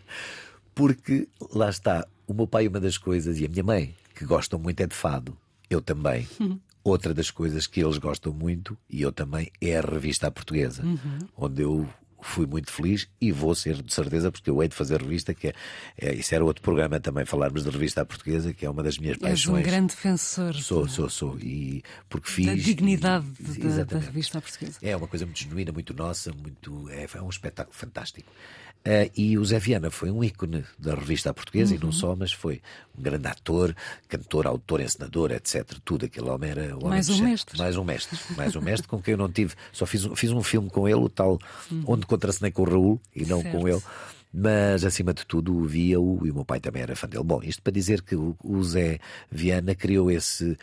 Porque 0.74 1.28
lá 1.52 1.68
está, 1.68 2.08
o 2.26 2.32
meu 2.32 2.46
pai, 2.46 2.66
uma 2.66 2.80
das 2.80 2.96
coisas, 2.96 3.38
e 3.38 3.44
a 3.44 3.48
minha 3.48 3.62
mãe, 3.62 3.94
que 4.14 4.24
gostam 4.24 4.58
muito 4.58 4.80
é 4.80 4.86
de 4.86 4.94
fado. 4.94 5.36
Eu 5.68 5.82
também. 5.82 6.26
Uhum. 6.40 6.58
Outra 6.82 7.12
das 7.12 7.30
coisas 7.30 7.66
que 7.66 7.84
eles 7.84 7.98
gostam 7.98 8.32
muito, 8.32 8.78
e 8.88 9.02
eu 9.02 9.12
também, 9.12 9.52
é 9.60 9.76
a 9.76 9.82
revista 9.82 10.30
portuguesa, 10.30 10.82
uhum. 10.82 11.18
onde 11.36 11.60
eu 11.60 11.86
fui 12.20 12.46
muito 12.46 12.70
feliz 12.70 13.08
e 13.20 13.32
vou 13.32 13.54
ser 13.54 13.82
de 13.82 13.92
certeza, 13.92 14.30
porque 14.30 14.50
eu 14.50 14.62
hei 14.62 14.68
de 14.68 14.74
fazer 14.74 15.00
revista, 15.00 15.34
que 15.34 15.48
é, 15.48 15.54
é, 15.96 16.14
isso 16.14 16.34
era 16.34 16.44
outro 16.44 16.62
programa 16.62 16.98
também, 17.00 17.24
falarmos 17.24 17.64
de 17.64 17.70
revista 17.70 18.04
portuguesa, 18.04 18.52
que 18.52 18.66
é 18.66 18.70
uma 18.70 18.82
das 18.82 18.98
minhas 18.98 19.16
paixões. 19.16 19.58
És 19.58 19.66
um 19.66 19.70
grande 19.70 19.94
defensor. 19.94 20.54
Sou, 20.54 20.86
de... 20.86 20.92
sou, 20.92 21.08
sou. 21.08 21.38
E 21.38 21.82
porque 22.08 22.30
fiz. 22.30 22.46
Da 22.46 22.54
dignidade 22.54 23.26
e, 23.40 23.68
da, 23.68 23.84
da, 23.84 23.98
revista 23.98 24.40
portuguesa. 24.40 24.78
É 24.82 24.96
uma 24.96 25.06
coisa 25.08 25.24
muito 25.24 25.38
genuína, 25.38 25.72
muito 25.72 25.94
nossa, 25.94 26.32
muito, 26.32 26.88
é, 26.90 27.06
é 27.12 27.22
um 27.22 27.28
espetáculo 27.28 27.76
fantástico. 27.76 28.30
Uh, 28.86 29.10
e 29.14 29.36
o 29.36 29.44
Zé 29.44 29.58
Viana 29.58 29.90
foi 29.90 30.10
um 30.10 30.24
ícone 30.24 30.64
da 30.78 30.94
revista 30.94 31.34
portuguesa, 31.34 31.72
uhum. 31.72 31.76
e 31.76 31.80
não 31.80 31.88
uhum. 31.88 31.92
só, 31.92 32.16
mas 32.16 32.32
foi 32.32 32.62
um 32.96 33.02
grande 33.02 33.26
ator, 33.26 33.74
cantor, 34.08 34.46
autor, 34.46 34.80
encenador, 34.80 35.30
etc. 35.32 35.64
Tudo 35.84 36.06
aquele 36.06 36.28
homem 36.30 36.50
era 36.50 36.76
um 36.76 36.88
mais 36.88 37.08
um 37.10 37.22
mestre. 37.22 37.58
Mais 37.58 37.76
um 37.76 37.84
mestre, 37.84 38.18
mais 38.34 38.56
um 38.56 38.60
mestre 38.62 38.88
com 38.88 39.02
quem 39.02 39.12
eu 39.12 39.18
não 39.18 39.30
tive. 39.30 39.54
Só 39.72 39.84
fiz, 39.84 40.08
fiz 40.14 40.30
um 40.30 40.42
filme 40.42 40.70
com 40.70 40.88
ele, 40.88 41.00
o 41.00 41.08
tal 41.08 41.38
uhum. 41.70 41.84
Onde 41.86 42.06
Contracenei 42.06 42.50
com 42.50 42.62
o 42.62 42.64
Raul, 42.64 43.00
e 43.14 43.26
não 43.26 43.42
certo. 43.42 43.58
com 43.58 43.68
ele. 43.68 43.82
Mas, 44.32 44.84
acima 44.84 45.12
de 45.12 45.26
tudo, 45.26 45.64
via-o 45.64 46.26
e 46.26 46.30
o 46.30 46.34
meu 46.34 46.44
pai 46.44 46.60
também 46.60 46.82
era 46.82 46.96
fã 46.96 47.08
dele. 47.08 47.24
Bom, 47.24 47.42
isto 47.42 47.62
para 47.62 47.72
dizer 47.72 48.02
que 48.02 48.14
o, 48.14 48.36
o 48.42 48.62
Zé 48.62 48.98
Viana 49.30 49.74
criou 49.74 50.10
esse 50.10 50.56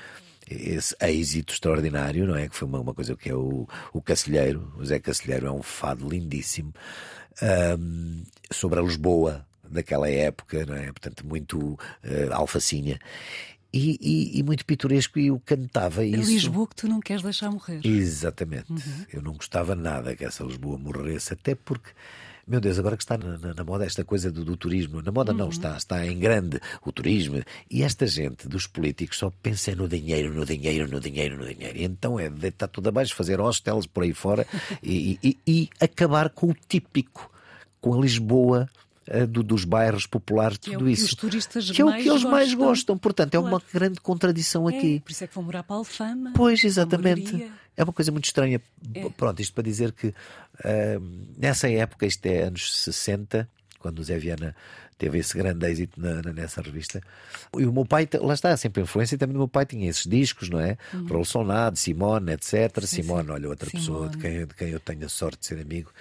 esse 0.47 0.95
êxito 1.01 1.53
extraordinário, 1.53 2.27
não 2.27 2.35
é? 2.35 2.47
Que 2.47 2.55
foi 2.55 2.67
uma, 2.67 2.79
uma 2.79 2.93
coisa 2.93 3.15
que 3.15 3.29
é 3.29 3.35
o, 3.35 3.67
o 3.91 4.01
Cacilheiro, 4.01 4.71
o 4.77 4.85
Zé 4.85 4.99
Cacilheiro 4.99 5.47
é 5.47 5.51
um 5.51 5.63
fado 5.63 6.07
lindíssimo 6.07 6.71
um, 7.41 8.23
sobre 8.51 8.79
a 8.79 8.83
Lisboa 8.83 9.45
daquela 9.69 10.09
época, 10.09 10.65
não 10.65 10.75
é? 10.75 10.85
Portanto, 10.85 11.25
muito 11.25 11.57
uh, 11.59 11.77
alfacinha. 12.31 12.99
E, 13.73 13.97
e, 13.99 14.39
e, 14.39 14.43
muito 14.43 14.65
pitoresco 14.65 15.19
e 15.19 15.27
eu 15.27 15.41
cantava 15.45 15.99
a 15.99 16.05
isso. 16.05 16.31
Lisboa 16.31 16.65
que 16.65 16.75
tu 16.75 16.87
não 16.87 17.01
queres 17.01 17.21
deixar 17.21 17.51
morrer. 17.51 17.85
Exatamente. 17.85 18.71
Uhum. 18.71 19.05
Eu 19.11 19.21
não 19.21 19.33
gostava 19.33 19.75
nada 19.75 20.15
que 20.15 20.23
essa 20.23 20.45
Lisboa 20.45 20.77
morresse, 20.77 21.33
até 21.33 21.55
porque 21.55 21.89
meu 22.47 22.61
Deus, 22.61 22.77
agora 22.77 22.95
que 22.95 23.03
está 23.03 23.17
na, 23.17 23.37
na, 23.37 23.53
na 23.53 23.63
moda 23.63 23.85
esta 23.85 24.03
coisa 24.03 24.31
do, 24.31 24.45
do, 24.45 24.55
turismo, 24.55 25.01
na 25.01 25.11
moda 25.11 25.31
uhum. 25.31 25.37
não 25.37 25.49
está, 25.49 25.75
está 25.75 26.05
em 26.05 26.19
grande 26.19 26.59
o 26.85 26.91
turismo, 26.91 27.41
e 27.69 27.81
esta 27.81 28.05
gente 28.05 28.47
dos 28.47 28.67
políticos 28.67 29.17
só 29.17 29.31
pensa 29.41 29.75
no 29.75 29.87
dinheiro, 29.87 30.33
no 30.33 30.45
dinheiro, 30.45 30.87
no 30.87 30.99
dinheiro, 30.99 31.37
no 31.37 31.45
dinheiro. 31.45 31.77
E 31.77 31.83
então 31.83 32.19
é 32.19 32.29
deitar 32.29 32.67
tudo 32.67 32.89
abaixo, 32.89 33.15
fazer 33.15 33.39
hostels 33.39 33.87
por 33.87 34.03
aí 34.03 34.13
fora 34.13 34.45
e, 34.83 35.17
e, 35.23 35.37
e 35.47 35.69
acabar 35.79 36.29
com 36.29 36.47
o 36.51 36.55
típico, 36.67 37.31
com 37.81 37.93
a 37.95 38.01
Lisboa 38.01 38.69
uh, 39.09 39.25
do, 39.25 39.41
dos 39.41 39.65
bairros 39.65 40.05
populares, 40.05 40.57
que 40.57 40.71
tudo 40.71 40.87
é 40.87 40.91
isso. 40.91 41.15
Que 41.17 41.81
é 41.81 41.85
o 41.85 41.91
que 41.91 41.97
eles 41.97 42.07
gostam. 42.07 42.31
mais 42.31 42.53
gostam. 42.53 42.97
Portanto, 42.97 43.33
é 43.33 43.39
claro. 43.39 43.55
uma 43.55 43.61
grande 43.73 43.99
contradição 43.99 44.69
é, 44.69 44.77
aqui. 44.77 44.99
Por 44.99 45.11
isso 45.11 45.23
é 45.23 45.27
que 45.27 45.33
vão 45.33 45.43
morar 45.43 45.63
para 45.63 45.75
a 45.75 45.79
Alfama. 45.79 46.33
Pois, 46.35 46.63
exatamente. 46.63 47.51
É 47.77 47.83
uma 47.83 47.93
coisa 47.93 48.11
muito 48.11 48.25
estranha. 48.25 48.61
É. 48.93 49.09
Pronto, 49.09 49.41
isto 49.41 49.53
para 49.53 49.63
dizer 49.63 49.91
que 49.91 50.07
uh, 50.07 50.13
nessa 51.37 51.69
época, 51.69 52.05
isto 52.05 52.25
é 52.25 52.43
anos 52.43 52.83
60, 52.83 53.47
quando 53.79 53.99
o 53.99 54.03
Zé 54.03 54.17
Viana 54.17 54.55
teve 54.97 55.19
esse 55.19 55.37
grande 55.37 55.65
êxito 55.65 55.99
na, 55.99 56.21
na, 56.21 56.33
nessa 56.33 56.61
revista. 56.61 57.01
E 57.57 57.65
o 57.65 57.73
meu 57.73 57.85
pai, 57.85 58.07
lá 58.13 58.33
está, 58.33 58.55
sempre 58.55 58.81
influência, 58.81 59.15
e 59.15 59.17
também 59.17 59.35
o 59.35 59.39
meu 59.39 59.47
pai 59.47 59.65
tinha 59.65 59.89
esses 59.89 60.05
discos, 60.05 60.49
não 60.49 60.59
é? 60.59 60.77
Uhum. 60.93 61.23
Solnado, 61.23 61.77
Simone, 61.77 62.31
etc. 62.31 62.81
Sim, 62.81 63.03
Simone, 63.03 63.25
sim. 63.25 63.31
olha, 63.31 63.49
outra 63.49 63.69
Simone. 63.69 63.85
pessoa 63.85 64.09
de 64.09 64.17
quem, 64.17 64.45
de 64.45 64.53
quem 64.55 64.69
eu 64.69 64.79
tenho 64.79 65.05
a 65.05 65.09
sorte 65.09 65.39
de 65.39 65.47
ser 65.47 65.59
amigo 65.59 65.91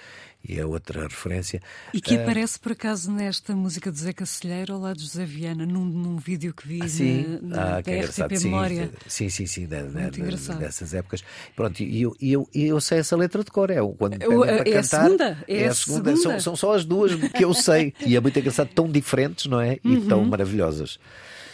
e 0.47 0.59
é 0.59 0.65
outra 0.65 1.03
referência. 1.03 1.61
E 1.93 1.99
que 1.99 2.15
uh, 2.15 2.21
aparece 2.21 2.59
por 2.59 2.71
acaso 2.71 3.11
nesta 3.11 3.55
música 3.55 3.91
do 3.91 3.97
Zé 3.97 4.13
Cacilheiro 4.13 4.73
ao 4.73 4.79
lado 4.79 4.97
de 4.97 5.03
José 5.03 5.25
Viana, 5.25 5.65
num, 5.65 5.85
num 5.85 6.17
vídeo 6.17 6.53
que 6.53 6.67
vi 6.67 6.81
ah, 6.83 6.87
sim? 6.87 7.39
na, 7.41 7.55
na 7.55 7.77
ah, 7.77 7.83
que 7.83 7.91
da 7.91 8.07
RTP 8.07 8.43
Memória. 8.43 8.91
Sim, 9.07 9.29
sim, 9.29 9.45
sim, 9.45 9.67
da, 9.67 9.81
engraçado. 9.81 10.59
dessas 10.59 10.93
épocas. 10.93 11.23
Pronto, 11.55 11.81
e 11.81 12.01
eu, 12.01 12.15
eu, 12.21 12.49
eu 12.53 12.81
sei 12.81 12.99
essa 12.99 13.15
letra 13.15 13.43
de 13.43 13.51
cor, 13.51 13.69
é 13.69 13.77
quando 13.97 14.21
eu, 14.21 14.43
é, 14.43 14.57
para 14.57 14.69
é 14.69 14.73
cantar. 14.73 14.79
A 14.79 15.03
segunda, 15.03 15.37
é, 15.47 15.57
é 15.57 15.67
a 15.67 15.73
segunda. 15.73 16.17
São, 16.17 16.39
são, 16.39 16.55
só 16.55 16.73
as 16.73 16.85
duas 16.85 17.15
que 17.15 17.43
eu 17.43 17.53
sei. 17.53 17.93
e 18.05 18.15
é 18.15 18.19
muito 18.19 18.37
engraçado, 18.37 18.69
tão 18.73 18.89
diferentes, 18.89 19.47
não 19.47 19.59
é? 19.59 19.77
E 19.83 19.95
uhum. 19.95 20.07
tão 20.07 20.25
maravilhosas. 20.25 20.99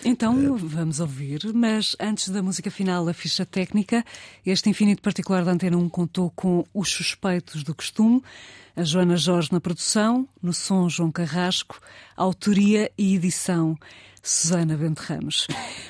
Então 0.04 0.58
vamos 0.58 1.00
ouvir, 1.00 1.54
mas 1.54 1.96
antes 2.00 2.30
da 2.30 2.42
música 2.42 2.72
final, 2.72 3.08
a 3.08 3.14
ficha 3.14 3.46
técnica, 3.46 4.04
este 4.44 4.68
infinito 4.68 5.00
particular 5.00 5.46
da 5.46 5.52
Antena 5.52 5.78
1 5.78 5.90
contou 5.90 6.32
com 6.32 6.66
os 6.74 6.90
suspeitos 6.90 7.64
do 7.64 7.76
costume, 7.76 8.24
a 8.76 8.84
Joana 8.84 9.16
Jorge 9.16 9.50
na 9.52 9.62
produção, 9.62 10.28
no 10.42 10.54
som 10.54 10.90
João 10.90 11.12
Carrasco, 11.12 11.80
autoria 12.18 12.92
e 12.98 13.16
edição 13.16 13.78
Susana 14.24 14.78
Bento 14.78 15.00
Ramos. 15.00 15.48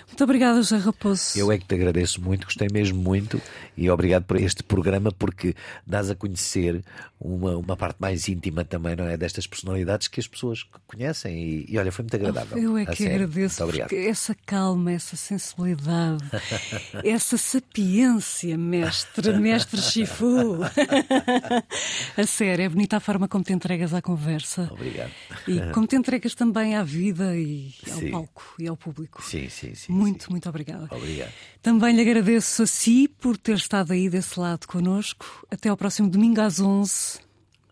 Muito 0.07 0.23
obrigada, 0.23 0.57
José 0.57 0.77
Raposo. 0.77 1.37
Eu 1.37 1.51
é 1.51 1.57
que 1.57 1.65
te 1.65 1.75
agradeço 1.75 2.21
muito, 2.21 2.45
gostei 2.45 2.67
mesmo 2.71 3.01
muito 3.01 3.41
e 3.75 3.89
obrigado 3.89 4.23
por 4.23 4.37
este 4.37 4.63
programa 4.63 5.11
porque 5.11 5.55
dás 5.85 6.09
a 6.09 6.15
conhecer 6.15 6.83
uma, 7.19 7.57
uma 7.57 7.77
parte 7.77 7.97
mais 7.99 8.27
íntima 8.27 8.63
também, 8.63 8.95
não 8.95 9.05
é? 9.05 9.17
Destas 9.17 9.47
personalidades 9.47 10.07
que 10.07 10.19
as 10.19 10.27
pessoas 10.27 10.65
conhecem 10.87 11.37
e, 11.37 11.65
e 11.69 11.77
olha, 11.77 11.91
foi 11.91 12.03
muito 12.03 12.15
agradável. 12.15 12.57
Eu 12.57 12.77
é 12.77 12.85
que 12.85 13.05
agradeço 13.07 13.63
essa 13.91 14.35
calma, 14.45 14.91
essa 14.91 15.15
sensibilidade, 15.15 16.23
essa 17.03 17.37
sapiência, 17.37 18.57
mestre, 18.57 19.33
mestre 19.37 19.81
Chifu. 19.81 20.59
a 22.17 22.27
sério, 22.27 22.65
é 22.65 22.69
bonita 22.69 22.97
a 22.97 22.99
forma 22.99 23.27
como 23.27 23.43
te 23.43 23.53
entregas 23.53 23.93
à 23.93 24.01
conversa. 24.01 24.69
Obrigado. 24.71 25.11
E 25.47 25.59
como 25.73 25.87
te 25.87 25.95
entregas 25.95 26.33
também 26.33 26.75
à 26.75 26.83
vida 26.83 27.35
e 27.35 27.73
ao 27.89 27.99
Sim. 27.99 28.20
Palco 28.25 28.43
e 28.59 28.67
ao 28.67 28.77
público. 28.77 29.21
Sim, 29.23 29.49
sim, 29.49 29.73
sim. 29.75 29.91
Muito 29.91 30.01
Muito, 30.11 30.31
muito 30.31 30.49
obrigada. 30.49 30.87
Obrigado. 30.95 31.31
Também 31.61 31.95
lhe 31.95 32.01
agradeço 32.01 32.63
a 32.63 32.67
si 32.67 33.07
por 33.07 33.37
ter 33.37 33.55
estado 33.55 33.93
aí 33.93 34.09
desse 34.09 34.39
lado 34.39 34.67
connosco. 34.67 35.45
Até 35.49 35.69
ao 35.69 35.77
próximo 35.77 36.09
domingo 36.09 36.41
às 36.41 36.59
11. 36.59 37.19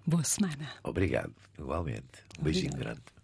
Boa 0.06 0.24
semana. 0.24 0.70
Obrigado, 0.84 1.32
igualmente. 1.58 2.04
Um 2.40 2.44
beijinho 2.44 2.74
grande. 2.76 3.02